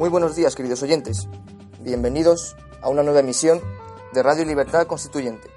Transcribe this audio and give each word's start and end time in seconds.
Muy 0.00 0.08
buenos 0.08 0.34
días, 0.34 0.56
queridos 0.56 0.82
oyentes. 0.82 1.28
Bienvenidos 1.82 2.56
a 2.80 2.88
una 2.88 3.02
nueva 3.02 3.20
emisión 3.20 3.60
de 4.14 4.22
Radio 4.22 4.46
Libertad 4.46 4.86
Constituyente. 4.86 5.50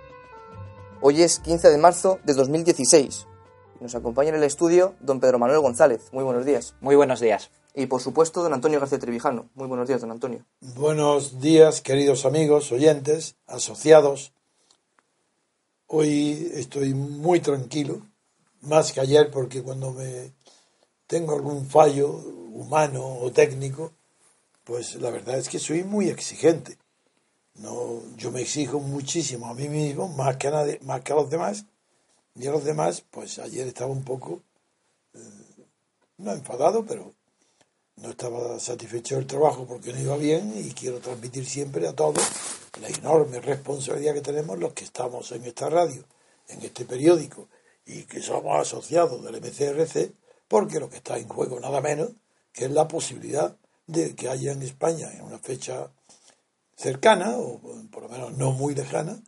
Hoy 0.99 1.21
es 1.21 1.39
15 1.39 1.69
de 1.69 1.77
marzo 1.77 2.19
de 2.25 2.33
2016. 2.33 3.25
Nos 3.79 3.95
acompaña 3.95 4.31
en 4.31 4.35
el 4.35 4.43
estudio 4.43 4.95
don 4.99 5.21
Pedro 5.21 5.39
Manuel 5.39 5.61
González. 5.61 6.09
Muy 6.11 6.25
buenos 6.25 6.45
días. 6.45 6.75
Muy 6.81 6.97
buenos 6.97 7.21
días. 7.21 7.51
Y 7.73 7.85
por 7.85 8.01
supuesto, 8.01 8.43
don 8.43 8.53
Antonio 8.53 8.81
García 8.81 8.99
Trevijano. 8.99 9.47
Muy 9.55 9.69
buenos 9.69 9.87
días, 9.87 10.01
don 10.01 10.11
Antonio. 10.11 10.45
Buenos 10.59 11.39
días, 11.39 11.79
queridos 11.79 12.25
amigos, 12.25 12.69
oyentes, 12.73 13.37
asociados. 13.47 14.33
Hoy 15.87 16.51
estoy 16.53 16.93
muy 16.93 17.39
tranquilo, 17.39 18.01
más 18.59 18.91
que 18.91 18.99
ayer, 18.99 19.31
porque 19.31 19.63
cuando 19.63 19.93
me 19.93 20.33
tengo 21.07 21.33
algún 21.33 21.65
fallo 21.65 22.09
humano 22.09 23.19
o 23.21 23.31
técnico, 23.31 23.93
pues 24.63 24.95
la 24.95 25.09
verdad 25.09 25.37
es 25.37 25.49
que 25.49 25.59
soy 25.59 25.83
muy 25.83 26.09
exigente. 26.09 26.77
No, 27.55 28.01
yo 28.17 28.31
me 28.31 28.41
exijo 28.41 28.79
muchísimo 28.79 29.47
a 29.47 29.53
mí 29.53 29.69
mismo, 29.69 30.07
más 30.07 30.37
que 30.37 30.47
a, 30.47 30.51
nadie, 30.51 30.79
más 30.83 31.01
que 31.01 31.13
a 31.13 31.15
los 31.15 31.29
demás. 31.29 31.65
Y 32.35 32.47
a 32.47 32.51
los 32.51 32.63
demás, 32.63 33.03
pues 33.11 33.37
ayer 33.37 33.67
estaba 33.67 33.91
un 33.91 34.03
poco, 34.03 34.41
eh, 35.13 35.19
no 36.17 36.31
enfadado, 36.31 36.83
pero 36.85 37.13
no 37.97 38.09
estaba 38.09 38.59
satisfecho 38.59 39.15
del 39.15 39.27
trabajo 39.27 39.65
porque 39.67 39.93
no 39.93 39.99
iba 39.99 40.17
bien 40.17 40.53
y 40.57 40.71
quiero 40.71 40.99
transmitir 40.99 41.45
siempre 41.45 41.87
a 41.87 41.93
todos 41.93 42.23
la 42.81 42.87
enorme 42.89 43.39
responsabilidad 43.39 44.15
que 44.15 44.21
tenemos 44.21 44.57
los 44.57 44.73
que 44.73 44.83
estamos 44.83 45.31
en 45.31 45.43
esta 45.45 45.69
radio, 45.69 46.03
en 46.47 46.63
este 46.63 46.85
periódico 46.85 47.47
y 47.85 48.03
que 48.03 48.21
somos 48.21 48.59
asociados 48.59 49.23
del 49.23 49.39
MCRC, 49.39 50.11
porque 50.47 50.79
lo 50.79 50.89
que 50.89 50.97
está 50.97 51.17
en 51.17 51.27
juego 51.27 51.59
nada 51.59 51.81
menos 51.81 52.09
que 52.51 52.65
es 52.65 52.71
la 52.71 52.87
posibilidad 52.87 53.55
de 53.87 54.15
que 54.15 54.29
haya 54.29 54.51
en 54.51 54.61
España 54.61 55.11
en 55.13 55.21
una 55.21 55.39
fecha 55.39 55.91
cercana, 56.75 57.37
o 57.37 57.59
por 57.91 58.03
lo 58.03 58.09
menos 58.09 58.37
no 58.37 58.51
muy 58.51 58.75
lejana, 58.75 59.21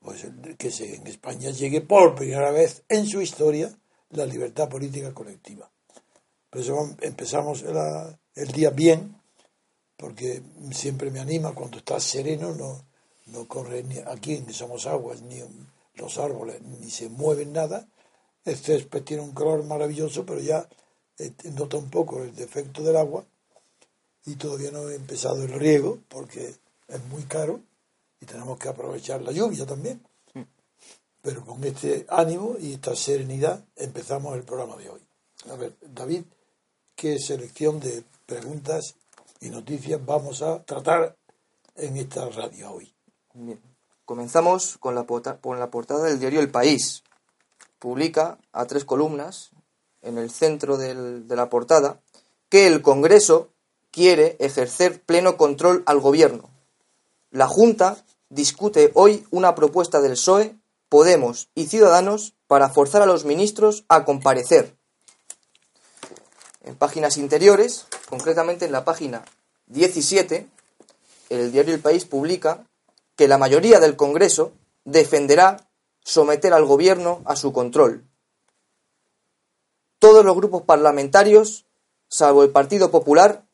pues 0.00 0.26
que 0.58 0.70
se, 0.70 0.96
en 0.96 1.06
España 1.06 1.50
llegue 1.50 1.80
por 1.80 2.14
primera 2.14 2.50
vez 2.50 2.84
en 2.88 3.06
su 3.06 3.20
historia 3.20 3.76
la 4.10 4.26
libertad 4.26 4.68
política 4.68 5.12
colectiva. 5.12 5.70
Por 6.50 6.60
eso 6.60 6.96
empezamos 7.00 7.64
el 8.34 8.48
día 8.52 8.70
bien, 8.70 9.16
porque 9.96 10.42
siempre 10.72 11.10
me 11.10 11.20
anima 11.20 11.54
cuando 11.54 11.78
está 11.78 11.98
sereno, 11.98 12.54
no, 12.54 12.84
no 13.26 13.48
corre 13.48 13.82
ni 13.82 13.98
aquí, 13.98 14.40
ni 14.46 14.52
somos 14.52 14.86
aguas, 14.86 15.22
ni 15.22 15.40
los 15.94 16.18
árboles, 16.18 16.60
ni 16.62 16.90
se 16.90 17.08
mueven 17.08 17.52
nada. 17.52 17.88
El 18.44 18.56
césped 18.56 19.02
tiene 19.02 19.22
un 19.22 19.32
color 19.32 19.64
maravilloso, 19.64 20.26
pero 20.26 20.40
ya 20.40 20.68
eh, 21.18 21.32
nota 21.54 21.76
un 21.76 21.88
poco 21.88 22.22
el 22.22 22.34
defecto 22.34 22.82
del 22.82 22.96
agua 22.96 23.24
y 24.26 24.36
todavía 24.36 24.70
no 24.70 24.88
he 24.88 24.94
empezado 24.94 25.42
el 25.42 25.52
riego 25.52 25.98
porque 26.08 26.54
es 26.88 27.04
muy 27.10 27.22
caro 27.24 27.60
y 28.20 28.26
tenemos 28.26 28.58
que 28.58 28.68
aprovechar 28.68 29.22
la 29.22 29.32
lluvia 29.32 29.66
también. 29.66 30.00
Pero 31.20 31.44
con 31.44 31.64
este 31.64 32.04
ánimo 32.10 32.56
y 32.60 32.74
esta 32.74 32.94
serenidad 32.94 33.64
empezamos 33.76 34.36
el 34.36 34.42
programa 34.42 34.76
de 34.76 34.90
hoy. 34.90 35.00
A 35.50 35.56
ver, 35.56 35.74
David, 35.80 36.22
¿qué 36.94 37.18
selección 37.18 37.80
de 37.80 38.04
preguntas 38.26 38.94
y 39.40 39.48
noticias 39.48 40.04
vamos 40.04 40.42
a 40.42 40.62
tratar 40.64 41.16
en 41.76 41.96
esta 41.96 42.28
radio 42.28 42.72
hoy? 42.72 42.92
Bien. 43.32 43.58
Comenzamos 44.04 44.76
con 44.76 44.94
la, 44.94 45.06
con 45.06 45.58
la 45.58 45.70
portada 45.70 46.04
del 46.04 46.20
diario 46.20 46.40
El 46.40 46.50
País. 46.50 47.02
Publica 47.78 48.38
a 48.52 48.66
tres 48.66 48.84
columnas 48.84 49.50
en 50.02 50.18
el 50.18 50.30
centro 50.30 50.76
del, 50.76 51.26
de 51.26 51.36
la 51.36 51.48
portada 51.48 52.02
que 52.50 52.66
el 52.66 52.82
Congreso 52.82 53.53
quiere 53.94 54.36
ejercer 54.40 55.00
pleno 55.00 55.36
control 55.36 55.84
al 55.86 56.00
gobierno. 56.00 56.50
La 57.30 57.46
Junta 57.46 58.04
discute 58.28 58.90
hoy 58.94 59.24
una 59.30 59.54
propuesta 59.54 60.00
del 60.00 60.14
PSOE, 60.14 60.56
Podemos 60.88 61.48
y 61.54 61.66
Ciudadanos 61.66 62.34
para 62.48 62.70
forzar 62.70 63.02
a 63.02 63.06
los 63.06 63.24
ministros 63.24 63.84
a 63.88 64.04
comparecer. 64.04 64.76
En 66.64 66.74
páginas 66.74 67.18
interiores, 67.18 67.86
concretamente 68.08 68.64
en 68.64 68.72
la 68.72 68.84
página 68.84 69.24
17, 69.66 70.48
el 71.28 71.52
diario 71.52 71.74
El 71.74 71.80
País 71.80 72.04
publica 72.04 72.66
que 73.14 73.28
la 73.28 73.38
mayoría 73.38 73.78
del 73.78 73.94
Congreso 73.94 74.52
defenderá 74.84 75.68
someter 76.02 76.52
al 76.52 76.64
gobierno 76.64 77.22
a 77.26 77.36
su 77.36 77.52
control. 77.52 78.04
Todos 80.00 80.24
los 80.24 80.34
grupos 80.34 80.62
parlamentarios, 80.62 81.64
salvo 82.08 82.42
el 82.42 82.50
Partido 82.50 82.90
Popular, 82.90 83.44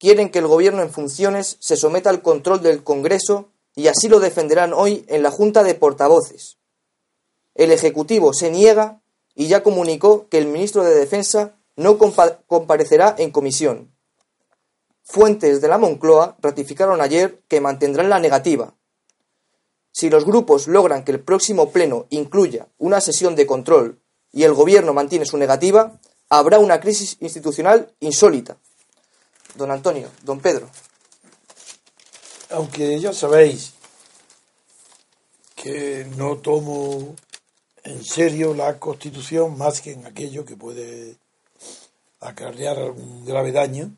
quieren 0.00 0.30
que 0.30 0.40
el 0.40 0.48
gobierno 0.48 0.82
en 0.82 0.90
funciones 0.90 1.58
se 1.60 1.76
someta 1.76 2.08
al 2.10 2.22
control 2.22 2.62
del 2.62 2.82
Congreso 2.82 3.50
y 3.76 3.86
así 3.86 4.08
lo 4.08 4.18
defenderán 4.18 4.72
hoy 4.72 5.04
en 5.08 5.22
la 5.22 5.30
Junta 5.30 5.62
de 5.62 5.74
Portavoces. 5.74 6.56
El 7.54 7.70
Ejecutivo 7.70 8.32
se 8.32 8.50
niega 8.50 9.02
y 9.34 9.46
ya 9.46 9.62
comunicó 9.62 10.26
que 10.28 10.38
el 10.38 10.46
ministro 10.46 10.82
de 10.82 10.94
Defensa 10.94 11.54
no 11.76 11.98
comparecerá 11.98 13.14
en 13.18 13.30
comisión. 13.30 13.94
Fuentes 15.02 15.60
de 15.60 15.68
la 15.68 15.76
Moncloa 15.78 16.36
ratificaron 16.40 17.00
ayer 17.00 17.42
que 17.46 17.60
mantendrán 17.60 18.08
la 18.08 18.20
negativa. 18.20 18.74
Si 19.92 20.08
los 20.08 20.24
grupos 20.24 20.66
logran 20.66 21.04
que 21.04 21.12
el 21.12 21.20
próximo 21.20 21.70
pleno 21.70 22.06
incluya 22.08 22.68
una 22.78 23.00
sesión 23.00 23.36
de 23.36 23.46
control 23.46 24.00
y 24.32 24.44
el 24.44 24.54
gobierno 24.54 24.94
mantiene 24.94 25.26
su 25.26 25.36
negativa, 25.36 26.00
habrá 26.30 26.58
una 26.58 26.80
crisis 26.80 27.18
institucional 27.20 27.92
insólita. 28.00 28.56
Don 29.54 29.70
Antonio, 29.70 30.08
don 30.22 30.40
Pedro. 30.40 30.68
Aunque 32.50 32.98
ya 32.98 33.12
sabéis 33.12 33.74
que 35.54 36.06
no 36.16 36.38
tomo 36.38 37.14
en 37.84 38.04
serio 38.04 38.54
la 38.54 38.78
Constitución 38.78 39.56
más 39.58 39.80
que 39.80 39.92
en 39.92 40.06
aquello 40.06 40.44
que 40.44 40.56
puede 40.56 41.16
acarrear 42.20 42.78
algún 42.78 43.24
grave 43.24 43.52
daño, 43.52 43.94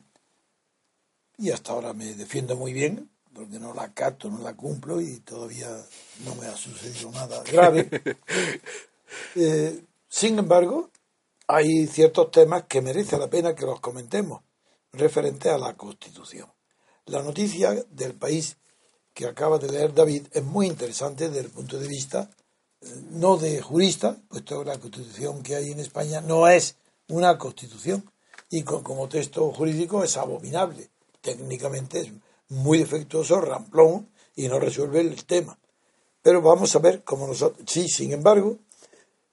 y 1.38 1.50
hasta 1.50 1.72
ahora 1.72 1.92
me 1.92 2.14
defiendo 2.14 2.56
muy 2.56 2.72
bien, 2.72 3.10
porque 3.34 3.58
no 3.58 3.74
la 3.74 3.92
cato, 3.92 4.28
no 4.28 4.38
la 4.38 4.54
cumplo 4.54 5.00
y 5.00 5.20
todavía 5.20 5.68
no 6.24 6.34
me 6.36 6.46
ha 6.46 6.56
sucedido 6.56 7.10
nada 7.10 7.42
grave. 7.42 7.88
Eh, 9.34 9.84
sin 10.08 10.38
embargo, 10.38 10.88
hay 11.46 11.86
ciertos 11.86 12.30
temas 12.30 12.64
que 12.64 12.80
merece 12.80 13.18
la 13.18 13.28
pena 13.28 13.54
que 13.54 13.66
los 13.66 13.78
comentemos 13.78 14.40
referente 14.92 15.50
a 15.50 15.58
la 15.58 15.74
Constitución. 15.74 16.48
La 17.06 17.22
noticia 17.22 17.74
del 17.90 18.14
país 18.14 18.56
que 19.14 19.26
acaba 19.26 19.58
de 19.58 19.70
leer 19.70 19.94
David 19.94 20.26
es 20.32 20.42
muy 20.42 20.66
interesante 20.66 21.28
desde 21.28 21.40
el 21.40 21.50
punto 21.50 21.78
de 21.78 21.88
vista 21.88 22.30
eh, 22.80 22.86
no 23.10 23.36
de 23.36 23.60
jurista, 23.60 24.16
puesto 24.28 24.60
que 24.60 24.70
la 24.70 24.78
Constitución 24.78 25.42
que 25.42 25.56
hay 25.56 25.72
en 25.72 25.80
España 25.80 26.20
no 26.20 26.48
es 26.48 26.76
una 27.08 27.38
Constitución 27.38 28.10
y 28.50 28.62
como 28.62 29.08
texto 29.08 29.50
jurídico 29.52 30.04
es 30.04 30.16
abominable. 30.16 30.90
Técnicamente 31.20 32.00
es 32.00 32.12
muy 32.48 32.78
defectuoso, 32.78 33.40
ramplón 33.40 34.10
y 34.36 34.48
no 34.48 34.58
resuelve 34.58 35.00
el 35.00 35.24
tema. 35.24 35.58
Pero 36.22 36.42
vamos 36.42 36.74
a 36.76 36.78
ver 36.78 37.02
cómo 37.02 37.26
nosotros. 37.26 37.64
Sí, 37.66 37.88
sin 37.88 38.12
embargo, 38.12 38.58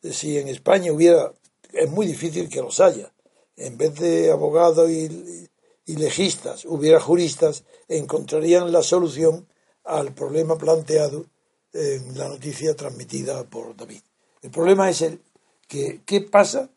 si 0.02 0.38
en 0.38 0.48
España 0.48 0.92
hubiera. 0.92 1.34
Es 1.72 1.90
muy 1.90 2.08
difícil 2.08 2.50
que 2.50 2.62
los 2.62 2.80
haya. 2.80 3.12
En 3.56 3.78
vez 3.78 3.94
de 3.96 4.32
abogados 4.32 4.90
y, 4.90 5.49
y 5.90 5.96
legistas, 5.96 6.66
hubiera 6.66 7.00
juristas, 7.00 7.64
encontrarían 7.88 8.72
la 8.72 8.84
solución 8.84 9.48
al 9.84 10.14
problema 10.14 10.56
planteado 10.56 11.26
en 11.74 12.16
la 12.16 12.28
noticia 12.28 12.76
transmitida 12.76 13.44
por 13.46 13.76
David. 13.76 14.02
El 14.44 14.52
problema 14.52 14.88
es 14.92 15.02
el 15.02 15.20
que 15.68 16.02
qué 16.06 16.22
pasa 16.22 16.70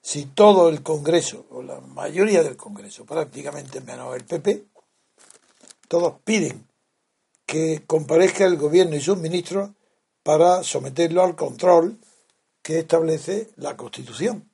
si 0.00 0.26
todo 0.26 0.68
el 0.68 0.84
Congreso, 0.84 1.46
o 1.50 1.64
la 1.64 1.80
mayoría 1.80 2.44
del 2.44 2.56
Congreso, 2.56 3.04
prácticamente 3.04 3.80
menos 3.80 4.14
el 4.14 4.24
PP, 4.24 4.66
todos 5.88 6.20
piden 6.24 6.68
que 7.44 7.82
comparezca 7.88 8.44
el 8.44 8.56
gobierno 8.56 8.94
y 8.94 9.00
sus 9.00 9.18
ministros 9.18 9.70
para 10.22 10.62
someterlo 10.62 11.24
al 11.24 11.34
control 11.34 11.98
que 12.62 12.78
establece 12.78 13.50
la 13.56 13.76
Constitución 13.76 14.51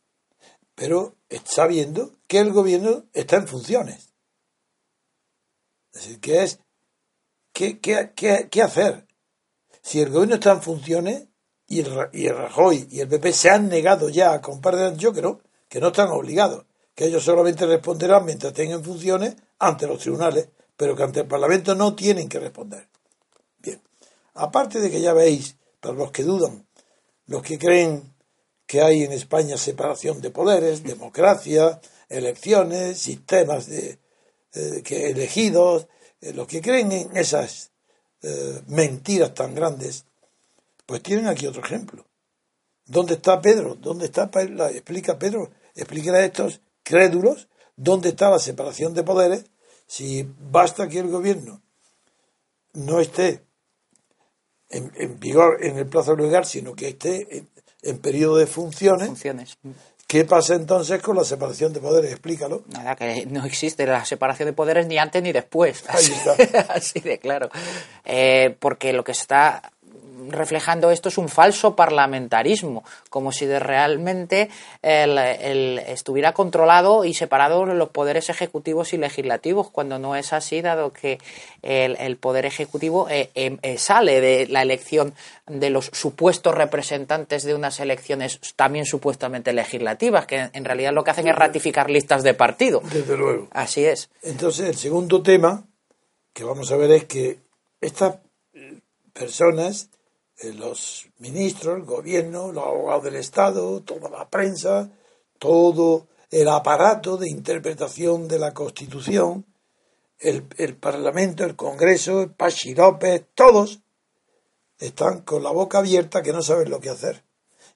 pero 0.79 1.17
sabiendo 1.45 2.13
que 2.29 2.39
el 2.39 2.53
gobierno 2.53 3.07
está 3.13 3.37
en 3.37 3.49
funciones. 3.49 4.15
Es 5.93 6.03
decir, 6.03 6.21
¿qué 6.21 6.43
es? 6.45 6.61
¿Qué, 7.53 7.81
qué, 7.81 8.13
qué, 8.49 8.63
hacer? 8.63 9.09
Si 9.83 10.01
el 10.01 10.11
gobierno 10.11 10.37
está 10.37 10.53
en 10.53 10.63
funciones 10.63 11.27
y 11.67 11.81
el, 11.81 12.09
y 12.13 12.29
Rajoy 12.29 12.87
y 12.93 13.01
el 13.01 13.09
PP 13.09 13.33
se 13.33 13.51
han 13.51 13.69
negado 13.69 14.09
ya 14.09 14.33
a 14.33 14.41
comparecer, 14.41 14.97
yo 14.97 15.13
creo 15.13 15.41
que 15.69 15.81
no 15.81 15.89
están 15.89 16.11
obligados, 16.11 16.67
que 16.95 17.07
ellos 17.07 17.25
solamente 17.25 17.67
responderán 17.67 18.25
mientras 18.25 18.53
tengan 18.53 18.85
funciones 18.85 19.35
ante 19.59 19.89
los 19.89 19.99
tribunales, 19.99 20.49
pero 20.77 20.95
que 20.95 21.03
ante 21.03 21.21
el 21.21 21.27
Parlamento 21.27 21.75
no 21.75 21.97
tienen 21.97 22.29
que 22.29 22.39
responder. 22.39 22.89
Bien, 23.59 23.83
aparte 24.35 24.79
de 24.79 24.93
que 24.93 25.01
ya 25.01 25.13
veis, 25.13 25.57
para 25.81 25.95
los 25.95 26.13
que 26.13 26.23
dudan, 26.23 26.69
los 27.27 27.43
que 27.43 27.59
creen 27.59 28.15
que 28.69 28.83
hay 28.83 29.03
en 29.03 29.13
España 29.13 29.57
separación 29.57 30.21
de 30.21 30.31
poderes, 30.31 30.85
democracia, 30.85 31.81
elecciones, 32.11 32.99
sistemas 32.99 33.67
de 33.67 33.99
eh, 34.53 34.83
que 34.85 35.09
elegidos, 35.09 35.89
eh, 36.21 36.35
los 36.35 36.47
que 36.47 36.61
creen 36.61 36.93
en 36.93 37.17
esas 37.17 37.71
eh, 38.23 38.61
mentiras 38.67 39.33
tan 39.33 39.55
grandes, 39.55 40.05
pues 40.85 41.03
tienen 41.03 41.29
aquí 41.29 41.47
otro 41.47 41.65
ejemplo. 41.65 42.05
¿Dónde 42.85 43.15
está 43.15 43.41
Pedro? 43.41 43.75
¿Dónde 43.75 44.05
está? 44.05 44.31
La, 44.51 44.71
explica 44.71 45.19
Pedro, 45.19 45.51
explica 45.75 46.13
a 46.13 46.25
estos 46.25 46.61
crédulos 46.83 47.49
dónde 47.75 48.11
está 48.11 48.29
la 48.29 48.39
separación 48.39 48.93
de 48.93 49.03
poderes 49.03 49.47
si 49.87 50.29
basta 50.51 50.89
que 50.91 50.99
el 50.99 51.09
gobierno 51.09 51.63
no 52.75 53.01
esté 53.01 53.47
en, 54.69 55.19
vigor 55.19 55.65
en 55.65 55.79
el 55.79 55.87
plazo 55.87 56.15
legal, 56.15 56.45
sino 56.45 56.75
que 56.75 56.89
esté 56.89 57.39
en, 57.39 57.49
periodo 57.97 58.37
de 58.37 58.47
funciones. 58.47 59.09
funciones. 59.09 59.57
¿Qué 60.07 60.25
pasa 60.25 60.55
entonces 60.55 61.03
con 61.03 61.17
la 61.17 61.25
separación 61.25 61.73
de 61.75 61.81
poderes? 61.81 62.11
Explícalo. 62.13 62.63
Nada, 62.69 62.97
que 62.97 63.27
no 63.27 63.45
existe 63.45 63.87
la 63.87 64.07
separación 64.07 64.47
de 64.47 64.55
poderes 64.55 64.87
ni 64.87 64.97
antes 64.97 65.23
ni 65.23 65.33
después. 65.33 65.85
Ahí 65.89 66.05
está. 66.05 66.65
Así 66.75 67.01
de 67.01 67.19
claro. 67.19 67.51
Eh, 68.07 68.57
porque 68.59 68.95
lo 68.95 69.05
que 69.05 69.13
está 69.13 69.71
reflejando 70.31 70.91
esto 70.91 71.09
es 71.09 71.19
un 71.19 71.29
falso 71.29 71.75
parlamentarismo, 71.77 72.85
como 73.11 73.33
si 73.33 73.47
de 73.47 73.59
realmente 73.59 74.51
el, 74.83 75.79
estuviera 75.79 76.33
controlado 76.33 77.05
y 77.05 77.15
separado 77.15 77.67
los 77.67 77.89
poderes 77.91 78.29
ejecutivos 78.31 78.93
y 78.93 78.99
legislativos, 78.99 79.71
cuando 79.71 79.99
no 79.99 80.17
es 80.17 80.33
así, 80.33 80.61
dado 80.61 80.93
que 80.93 81.19
el, 81.63 82.17
poder 82.17 82.47
ejecutivo 82.47 83.09
eh, 83.09 83.31
em, 83.35 83.59
eh, 83.63 83.79
sale 83.79 84.21
de 84.21 84.47
la 84.49 84.63
elección 84.63 85.15
de 85.47 85.71
los 85.71 85.91
supuestos 85.93 86.55
representantes 86.55 87.45
de 87.45 87.55
unas 87.55 87.81
elecciones 87.81 88.41
también 88.57 88.85
supuestamente 88.85 89.53
legislativas, 89.53 90.27
que 90.27 90.51
en 90.53 90.65
realidad 90.65 90.93
lo 90.93 91.05
que 91.05 91.11
hacen 91.11 91.29
es 91.29 91.35
ratificar 91.35 91.91
listas 91.91 92.23
de 92.23 92.35
partido. 92.35 92.81
Desde 92.93 93.17
luego. 93.17 93.49
Así 93.53 93.85
es. 93.85 94.11
Entonces, 94.23 94.69
el 94.69 94.77
segundo 94.77 95.23
tema 95.23 95.65
que 96.33 96.45
vamos 96.45 96.71
a 96.71 96.77
ver 96.77 96.91
es 96.93 97.05
que 97.05 97.41
estas 97.81 98.19
personas 99.13 99.91
los 100.43 101.09
ministros, 101.19 101.77
el 101.77 101.85
gobierno, 101.85 102.53
los 102.53 102.65
abogados 102.65 103.05
del 103.05 103.17
Estado, 103.17 103.81
toda 103.81 104.09
la 104.09 104.29
prensa, 104.29 104.91
todo 105.39 106.07
el 106.31 106.49
aparato 106.49 107.17
de 107.17 107.29
interpretación 107.29 108.29
de 108.29 108.39
la 108.39 108.55
Constitución, 108.55 109.45
el, 110.21 110.43
Parlamento, 110.77 111.45
el 111.45 111.57
Congreso, 111.57 112.23
el 112.23 112.31
Pachi 112.31 112.75
López, 112.75 113.25
todos 113.35 113.81
están 114.79 115.23
con 115.23 115.43
la 115.43 115.51
boca 115.51 115.79
abierta 115.79 116.23
que 116.23 116.33
no 116.33 116.43
saben 116.43 116.71
lo 116.71 116.81
que 116.81 116.91
hacer. 116.91 117.23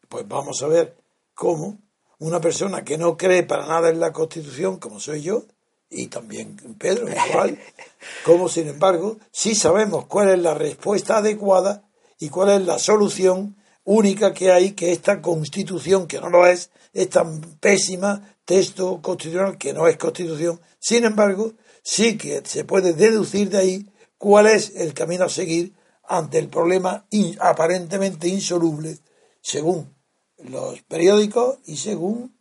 Pues 0.09 0.27
vamos 0.29 0.63
a 0.63 0.67
ver 0.67 0.97
cómo 1.35 1.79
una 2.19 2.41
persona 2.41 2.85
que 2.85 2.99
no 2.99 3.17
cree 3.17 3.43
para 3.43 3.67
nada 3.67 3.89
en 3.89 4.01
la 4.01 4.13
Constitución, 4.13 4.79
como 4.79 5.01
soy 5.01 5.23
yo, 5.23 5.45
y 5.91 6.07
también 6.07 6.57
Pedro, 6.79 7.07
igual, 7.09 7.59
como 8.25 8.49
sin 8.49 8.69
embargo, 8.69 9.19
sí 9.31 9.55
sabemos 9.55 10.07
cuál 10.07 10.31
es 10.31 10.39
la 10.39 10.55
respuesta 10.55 11.19
adecuada 11.19 11.85
y 12.23 12.29
cuál 12.29 12.51
es 12.51 12.65
la 12.65 12.79
solución 12.79 13.57
única 13.83 14.33
que 14.33 14.53
hay 14.53 14.75
que 14.75 14.93
esta 14.93 15.21
constitución, 15.21 16.07
que 16.07 16.21
no 16.21 16.31
lo 16.31 16.47
es, 16.47 16.71
es 16.93 17.11
tan 17.11 17.41
pésima 17.59 18.37
texto 18.45 19.03
constitucional 19.03 19.59
que 19.59 19.73
no 19.73 19.89
es 19.89 19.97
constitución. 19.97 20.61
Sin 20.79 21.05
embargo, 21.05 21.55
sí 21.83 22.17
que 22.17 22.41
se 22.45 22.65
puede 22.65 22.93
deducir 22.93 23.51
de 23.51 23.59
ahí 23.59 23.91
cuál 24.19 24.47
es 24.47 24.77
el 24.77 24.95
camino 24.95 25.25
a 25.25 25.29
seguir 25.29 25.73
ante 26.05 26.39
el 26.39 26.47
problema 26.47 27.09
aparentemente 27.41 28.29
insoluble, 28.29 28.99
según 29.41 29.93
los 30.39 30.81
periódicos 30.83 31.59
y 31.65 31.77
según 31.77 32.37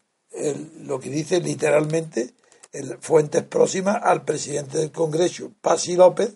lo 0.82 1.00
que 1.00 1.10
dice 1.10 1.42
literalmente 1.42 2.36
fuentes 3.00 3.42
próximas 3.46 3.98
al 4.04 4.26
presidente 4.26 4.78
del 4.78 4.92
Congreso, 4.92 5.54
Pasi 5.60 5.96
López, 5.96 6.34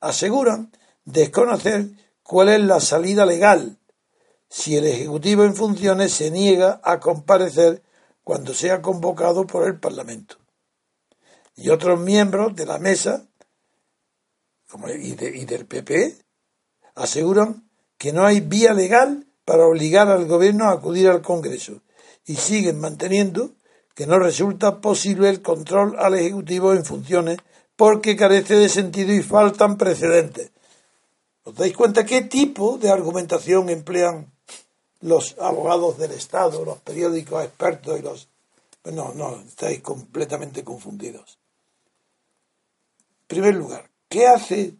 aseguran 0.00 0.72
desconocer 1.04 2.09
¿Cuál 2.30 2.50
es 2.50 2.60
la 2.60 2.78
salida 2.78 3.26
legal 3.26 3.76
si 4.48 4.76
el 4.76 4.86
Ejecutivo 4.86 5.42
en 5.42 5.56
funciones 5.56 6.12
se 6.12 6.30
niega 6.30 6.80
a 6.84 7.00
comparecer 7.00 7.82
cuando 8.22 8.54
sea 8.54 8.80
convocado 8.80 9.48
por 9.48 9.66
el 9.66 9.80
Parlamento? 9.80 10.36
Y 11.56 11.70
otros 11.70 11.98
miembros 11.98 12.54
de 12.54 12.66
la 12.66 12.78
mesa 12.78 13.26
y, 14.96 15.08
y 15.08 15.44
del 15.44 15.66
PP 15.66 16.18
aseguran 16.94 17.68
que 17.98 18.12
no 18.12 18.24
hay 18.24 18.38
vía 18.38 18.74
legal 18.74 19.26
para 19.44 19.66
obligar 19.66 20.06
al 20.06 20.26
gobierno 20.26 20.66
a 20.66 20.74
acudir 20.74 21.08
al 21.08 21.22
Congreso 21.22 21.82
y 22.24 22.36
siguen 22.36 22.78
manteniendo 22.78 23.56
que 23.96 24.06
no 24.06 24.20
resulta 24.20 24.80
posible 24.80 25.30
el 25.30 25.42
control 25.42 25.96
al 25.98 26.14
Ejecutivo 26.14 26.74
en 26.74 26.84
funciones 26.84 27.38
porque 27.74 28.14
carece 28.14 28.54
de 28.54 28.68
sentido 28.68 29.12
y 29.12 29.20
faltan 29.20 29.76
precedentes. 29.76 30.52
¿Os 31.50 31.56
dais 31.56 31.74
cuenta 31.74 32.06
qué 32.06 32.20
tipo 32.22 32.78
de 32.78 32.90
argumentación 32.90 33.70
emplean 33.70 34.32
los 35.00 35.36
abogados 35.40 35.98
del 35.98 36.12
Estado, 36.12 36.64
los 36.64 36.78
periódicos 36.78 37.44
expertos 37.44 37.98
y 37.98 38.02
los... 38.02 38.28
No, 38.84 39.12
no, 39.14 39.40
estáis 39.40 39.80
completamente 39.80 40.62
confundidos. 40.62 41.40
En 43.22 43.26
primer 43.26 43.56
lugar, 43.56 43.90
¿qué 44.08 44.28
hace? 44.28 44.76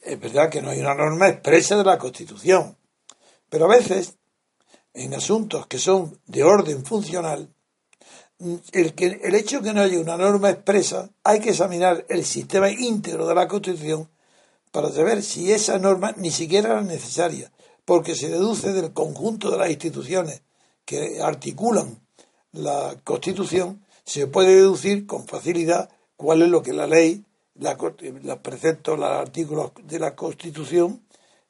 Es 0.00 0.18
verdad 0.18 0.48
que 0.48 0.62
no 0.62 0.70
hay 0.70 0.80
una 0.80 0.94
norma 0.94 1.28
expresa 1.28 1.76
de 1.76 1.84
la 1.84 1.98
Constitución, 1.98 2.74
pero 3.50 3.66
a 3.66 3.76
veces, 3.76 4.16
en 4.94 5.12
asuntos 5.12 5.66
que 5.66 5.78
son 5.78 6.18
de 6.26 6.42
orden 6.42 6.86
funcional, 6.86 7.52
el, 8.72 8.94
el 8.96 9.34
hecho 9.34 9.58
de 9.58 9.68
que 9.68 9.74
no 9.74 9.82
haya 9.82 10.00
una 10.00 10.16
norma 10.16 10.48
expresa, 10.48 11.10
hay 11.22 11.40
que 11.40 11.50
examinar 11.50 12.06
el 12.08 12.24
sistema 12.24 12.70
íntegro 12.70 13.26
de 13.26 13.34
la 13.34 13.46
Constitución 13.46 14.08
para 14.70 14.90
saber 14.90 15.22
si 15.22 15.52
esa 15.52 15.78
norma 15.78 16.14
ni 16.16 16.30
siquiera 16.30 16.70
era 16.70 16.82
necesaria, 16.82 17.50
porque 17.84 18.14
se 18.14 18.28
deduce 18.28 18.72
del 18.72 18.92
conjunto 18.92 19.50
de 19.50 19.58
las 19.58 19.70
instituciones 19.70 20.42
que 20.84 21.20
articulan 21.22 22.00
la 22.52 22.96
Constitución, 23.04 23.84
se 24.04 24.26
puede 24.26 24.56
deducir 24.56 25.06
con 25.06 25.26
facilidad 25.26 25.90
cuál 26.16 26.42
es 26.42 26.48
lo 26.48 26.62
que 26.62 26.72
la 26.72 26.86
ley, 26.86 27.24
los 27.54 28.38
preceptos, 28.38 28.98
los 28.98 29.08
artículos 29.08 29.72
de 29.84 29.98
la 29.98 30.14
Constitución 30.14 31.02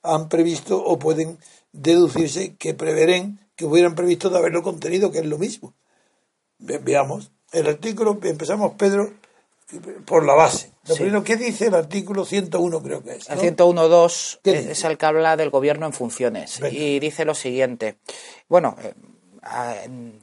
han 0.03 0.29
previsto 0.29 0.83
o 0.83 0.99
pueden 0.99 1.39
deducirse 1.73 2.57
que 2.57 2.75
preveren 2.75 3.41
que 3.55 3.67
hubieran 3.67 3.95
previsto 3.95 4.31
de 4.31 4.39
haberlo 4.39 4.63
contenido, 4.63 5.11
que 5.11 5.19
es 5.19 5.27
lo 5.27 5.39
mismo. 5.39 5.75
veamos. 6.59 7.31
El 7.53 7.67
artículo, 7.67 8.19
empezamos, 8.23 8.73
Pedro, 8.79 9.13
por 10.07 10.25
la 10.25 10.35
base. 10.35 10.73
Lo 10.91 10.97
primero, 10.97 11.25
¿qué 11.25 11.37
dice 11.37 11.67
el 11.69 11.75
artículo 11.75 12.25
101 12.25 12.83
creo 12.83 13.03
que 13.03 13.13
es? 13.13 13.31
El 13.31 13.39
101.2 13.39 14.41
es, 14.43 14.85
el 14.85 14.99
que 14.99 15.07
habla 15.07 15.37
del 15.37 15.51
gobierno 15.51 15.87
en 15.87 15.93
funciones 15.93 16.61
y 16.71 16.99
dice 16.99 17.25
lo 17.25 17.35
siguiente. 17.35 17.99
Bueno, 18.49 18.77
eh, 18.83 18.93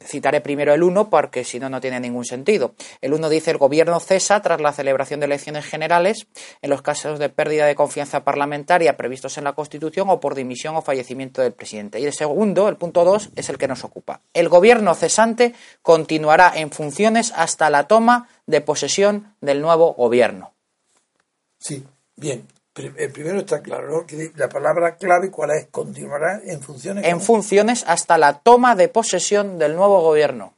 citaré 0.04 0.40
primero 0.40 0.72
el 0.72 0.82
1 0.82 1.10
porque 1.10 1.42
si 1.42 1.58
no, 1.58 1.68
no 1.68 1.80
tiene 1.80 2.00
ningún 2.00 2.24
sentido. 2.24 2.74
El 3.00 3.14
1 3.14 3.28
dice 3.28 3.50
el 3.50 3.58
gobierno 3.58 3.98
cesa 3.98 4.40
tras 4.40 4.60
la 4.60 4.72
celebración 4.72 5.20
de 5.20 5.26
elecciones 5.26 5.64
generales 5.64 6.26
en 6.62 6.70
los 6.70 6.82
casos 6.82 7.18
de 7.18 7.28
pérdida 7.28 7.66
de 7.66 7.74
confianza 7.74 8.24
parlamentaria 8.24 8.96
previstos 8.96 9.38
en 9.38 9.44
la 9.44 9.54
Constitución 9.54 10.08
o 10.10 10.20
por 10.20 10.34
dimisión 10.34 10.76
o 10.76 10.82
fallecimiento 10.82 11.42
del 11.42 11.52
presidente. 11.52 11.98
Y 12.00 12.04
el 12.04 12.12
segundo, 12.12 12.68
el 12.68 12.76
punto 12.76 13.04
2, 13.04 13.30
es 13.36 13.48
el 13.48 13.58
que 13.58 13.68
nos 13.68 13.84
ocupa. 13.84 14.20
El 14.34 14.48
gobierno 14.48 14.94
cesante 14.94 15.54
continuará 15.82 16.52
en 16.54 16.70
funciones 16.70 17.32
hasta 17.34 17.70
la 17.70 17.88
toma 17.88 18.28
de 18.46 18.60
posesión 18.60 19.34
del 19.40 19.60
nuevo 19.60 19.94
gobierno. 19.94 20.57
Sí, 21.58 21.84
bien. 22.16 22.46
El 22.74 23.10
primero 23.10 23.40
está 23.40 23.60
claro, 23.60 23.90
¿no? 23.90 24.06
Que 24.06 24.30
la 24.36 24.48
palabra 24.48 24.96
clave, 24.96 25.32
¿cuál 25.32 25.50
es? 25.50 25.66
Continuará 25.68 26.40
en 26.44 26.62
funciones. 26.62 27.04
En 27.04 27.20
funciones 27.20 27.84
hasta 27.88 28.18
la 28.18 28.38
toma 28.38 28.76
de 28.76 28.88
posesión 28.88 29.58
del 29.58 29.74
nuevo 29.74 30.00
gobierno. 30.00 30.54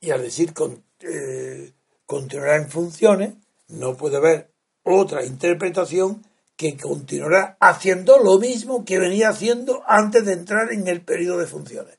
Y 0.00 0.10
al 0.10 0.22
decir 0.22 0.52
con, 0.52 0.82
eh, 1.00 1.72
continuará 2.06 2.56
en 2.56 2.68
funciones, 2.68 3.34
no 3.68 3.96
puede 3.96 4.16
haber 4.16 4.50
otra 4.82 5.24
interpretación 5.24 6.24
que 6.56 6.76
continuará 6.76 7.56
haciendo 7.60 8.18
lo 8.18 8.38
mismo 8.38 8.84
que 8.84 8.98
venía 8.98 9.28
haciendo 9.28 9.82
antes 9.86 10.26
de 10.26 10.32
entrar 10.32 10.72
en 10.72 10.88
el 10.88 11.02
periodo 11.02 11.38
de 11.38 11.46
funciones. 11.46 11.98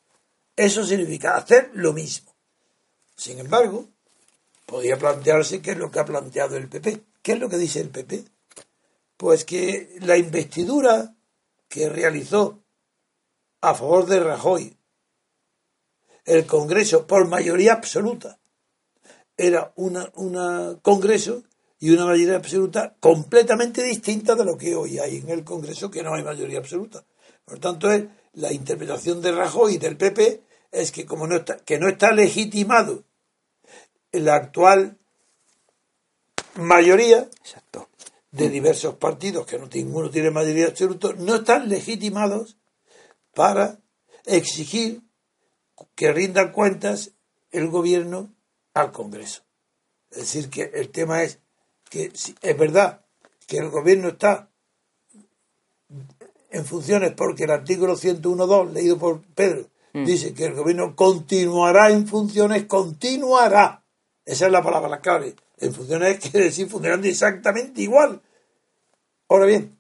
Eso 0.56 0.84
significa 0.84 1.36
hacer 1.38 1.72
lo 1.74 1.94
mismo. 1.94 2.32
Sin 3.16 3.40
embargo, 3.40 3.88
podría 4.66 4.98
plantearse 4.98 5.62
qué 5.62 5.72
es 5.72 5.78
lo 5.78 5.90
que 5.90 6.00
ha 6.00 6.06
planteado 6.06 6.58
el 6.58 6.68
PP. 6.68 7.02
¿Qué 7.22 7.34
es 7.34 7.40
lo 7.40 7.50
que 7.50 7.58
dice 7.58 7.80
el 7.80 7.90
PP? 7.90 8.24
Pues 9.22 9.46
que 9.46 10.00
la 10.00 10.18
investidura 10.18 11.16
que 11.70 11.90
realizó 11.90 12.64
a 13.62 13.76
favor 13.76 14.08
de 14.08 14.20
Rajoy 14.20 14.76
el 16.26 16.48
Congreso 16.48 17.06
por 17.06 17.28
mayoría 17.28 17.74
absoluta 17.74 18.40
era 19.38 19.74
un 19.76 20.80
Congreso 20.82 21.44
y 21.78 21.92
una 21.92 22.08
mayoría 22.08 22.38
absoluta 22.38 22.96
completamente 23.00 23.84
distinta 23.84 24.34
de 24.34 24.44
lo 24.44 24.58
que 24.58 24.74
hoy 24.74 24.98
hay 24.98 25.18
en 25.18 25.30
el 25.30 25.44
Congreso, 25.44 25.92
que 25.92 26.02
no 26.02 26.16
hay 26.16 26.24
mayoría 26.24 26.58
absoluta. 26.58 27.06
Por 27.46 27.60
tanto, 27.60 27.90
la 28.34 28.52
interpretación 28.52 29.22
de 29.22 29.34
Rajoy 29.34 29.76
y 29.76 29.78
del 29.78 29.98
PP 29.98 30.42
es 30.72 30.92
que 30.92 31.06
como 31.06 31.28
no 31.28 31.36
está, 31.36 31.58
que 31.58 31.78
no 31.78 31.90
está 31.90 32.12
legitimado 32.12 33.04
el 34.12 34.30
actual 34.30 34.98
mayoría. 36.56 37.30
De 38.32 38.50
diversos 38.50 38.96
partidos, 38.96 39.46
que 39.46 39.60
no 39.60 39.68
ninguno 39.68 40.10
tiene 40.10 40.32
mayoría 40.32 40.68
absoluta, 40.68 41.10
no 41.18 41.36
están 41.36 41.68
legitimados 41.68 42.58
para 43.34 43.80
exigir 44.26 45.02
que 45.96 46.12
rindan 46.14 46.52
cuentas 46.52 47.12
el 47.52 47.68
gobierno 47.68 48.34
al 48.74 48.92
Congreso. 48.92 49.44
Es 50.12 50.20
decir, 50.20 50.50
que 50.50 50.72
el 50.74 50.90
tema 50.90 51.24
es 51.24 51.40
que 51.90 52.12
es 52.14 52.58
verdad 52.58 53.02
que 53.48 53.58
el 53.58 53.70
gobierno 53.70 54.10
está 54.10 54.50
en 56.50 56.66
funciones 56.66 57.12
porque 57.12 57.44
el 57.44 57.52
artículo 57.52 57.98
101.2, 57.98 58.72
leído 58.72 58.98
por 58.98 59.22
Pedro, 59.22 59.68
mm. 59.94 60.06
dice 60.06 60.34
que 60.34 60.46
el 60.46 60.54
gobierno 60.54 60.96
continuará 60.96 61.92
en 61.92 62.08
funciones, 62.08 62.66
continuará. 62.66 63.84
Esa 64.24 64.46
es 64.46 64.52
la 64.52 64.64
palabra 64.64 65.02
clave. 65.02 65.36
En 65.62 65.74
funciones 65.74 66.20
quiere 66.20 66.48
decir 66.48 66.68
funcionando 66.68 67.08
exactamente 67.08 67.82
igual. 67.82 68.22
Ahora 69.30 69.46
bien, 69.46 69.78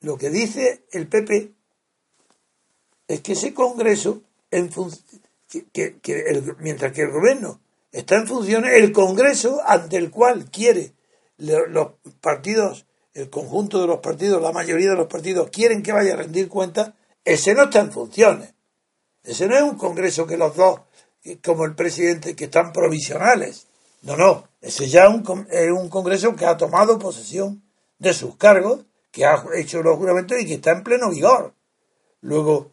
lo 0.00 0.16
que 0.16 0.30
dice 0.30 0.84
el 0.92 1.08
PP 1.08 1.52
es 3.08 3.20
que 3.20 3.32
ese 3.32 3.52
Congreso, 3.52 4.22
en 4.50 4.70
mientras 6.60 6.92
que 6.92 7.02
el 7.02 7.10
gobierno 7.10 7.60
está 7.90 8.16
en 8.16 8.28
funciones, 8.28 8.72
el 8.74 8.92
Congreso 8.92 9.60
ante 9.66 9.96
el 9.96 10.10
cual 10.10 10.48
quiere 10.50 10.94
los 11.38 11.88
partidos, 12.20 12.86
el 13.12 13.28
conjunto 13.28 13.80
de 13.80 13.88
los 13.88 13.98
partidos, 13.98 14.40
la 14.40 14.52
mayoría 14.52 14.90
de 14.90 14.96
los 14.96 15.08
partidos 15.08 15.50
quieren 15.50 15.82
que 15.82 15.92
vaya 15.92 16.14
a 16.14 16.18
rendir 16.18 16.48
cuentas, 16.48 16.92
ese 17.24 17.52
no 17.54 17.64
está 17.64 17.80
en 17.80 17.90
funciones. 17.90 18.54
Ese 19.24 19.48
no 19.48 19.56
es 19.56 19.62
un 19.62 19.76
Congreso 19.76 20.26
que 20.26 20.36
los 20.36 20.54
dos, 20.54 20.80
como 21.44 21.64
el 21.64 21.74
presidente, 21.74 22.36
que 22.36 22.44
están 22.44 22.72
provisionales. 22.72 23.66
No, 24.02 24.16
no. 24.16 24.48
Ese 24.60 24.88
ya 24.88 25.04
es 25.04 25.10
un, 25.10 25.46
es 25.50 25.70
un 25.70 25.88
Congreso 25.88 26.34
que 26.34 26.46
ha 26.46 26.56
tomado 26.56 26.98
posesión 26.98 27.62
de 27.98 28.12
sus 28.14 28.36
cargos, 28.36 28.84
que 29.10 29.24
ha 29.24 29.42
hecho 29.56 29.82
los 29.82 29.96
juramentos 29.96 30.38
y 30.40 30.46
que 30.46 30.54
está 30.54 30.72
en 30.72 30.82
pleno 30.82 31.10
vigor. 31.10 31.54
Luego, 32.20 32.72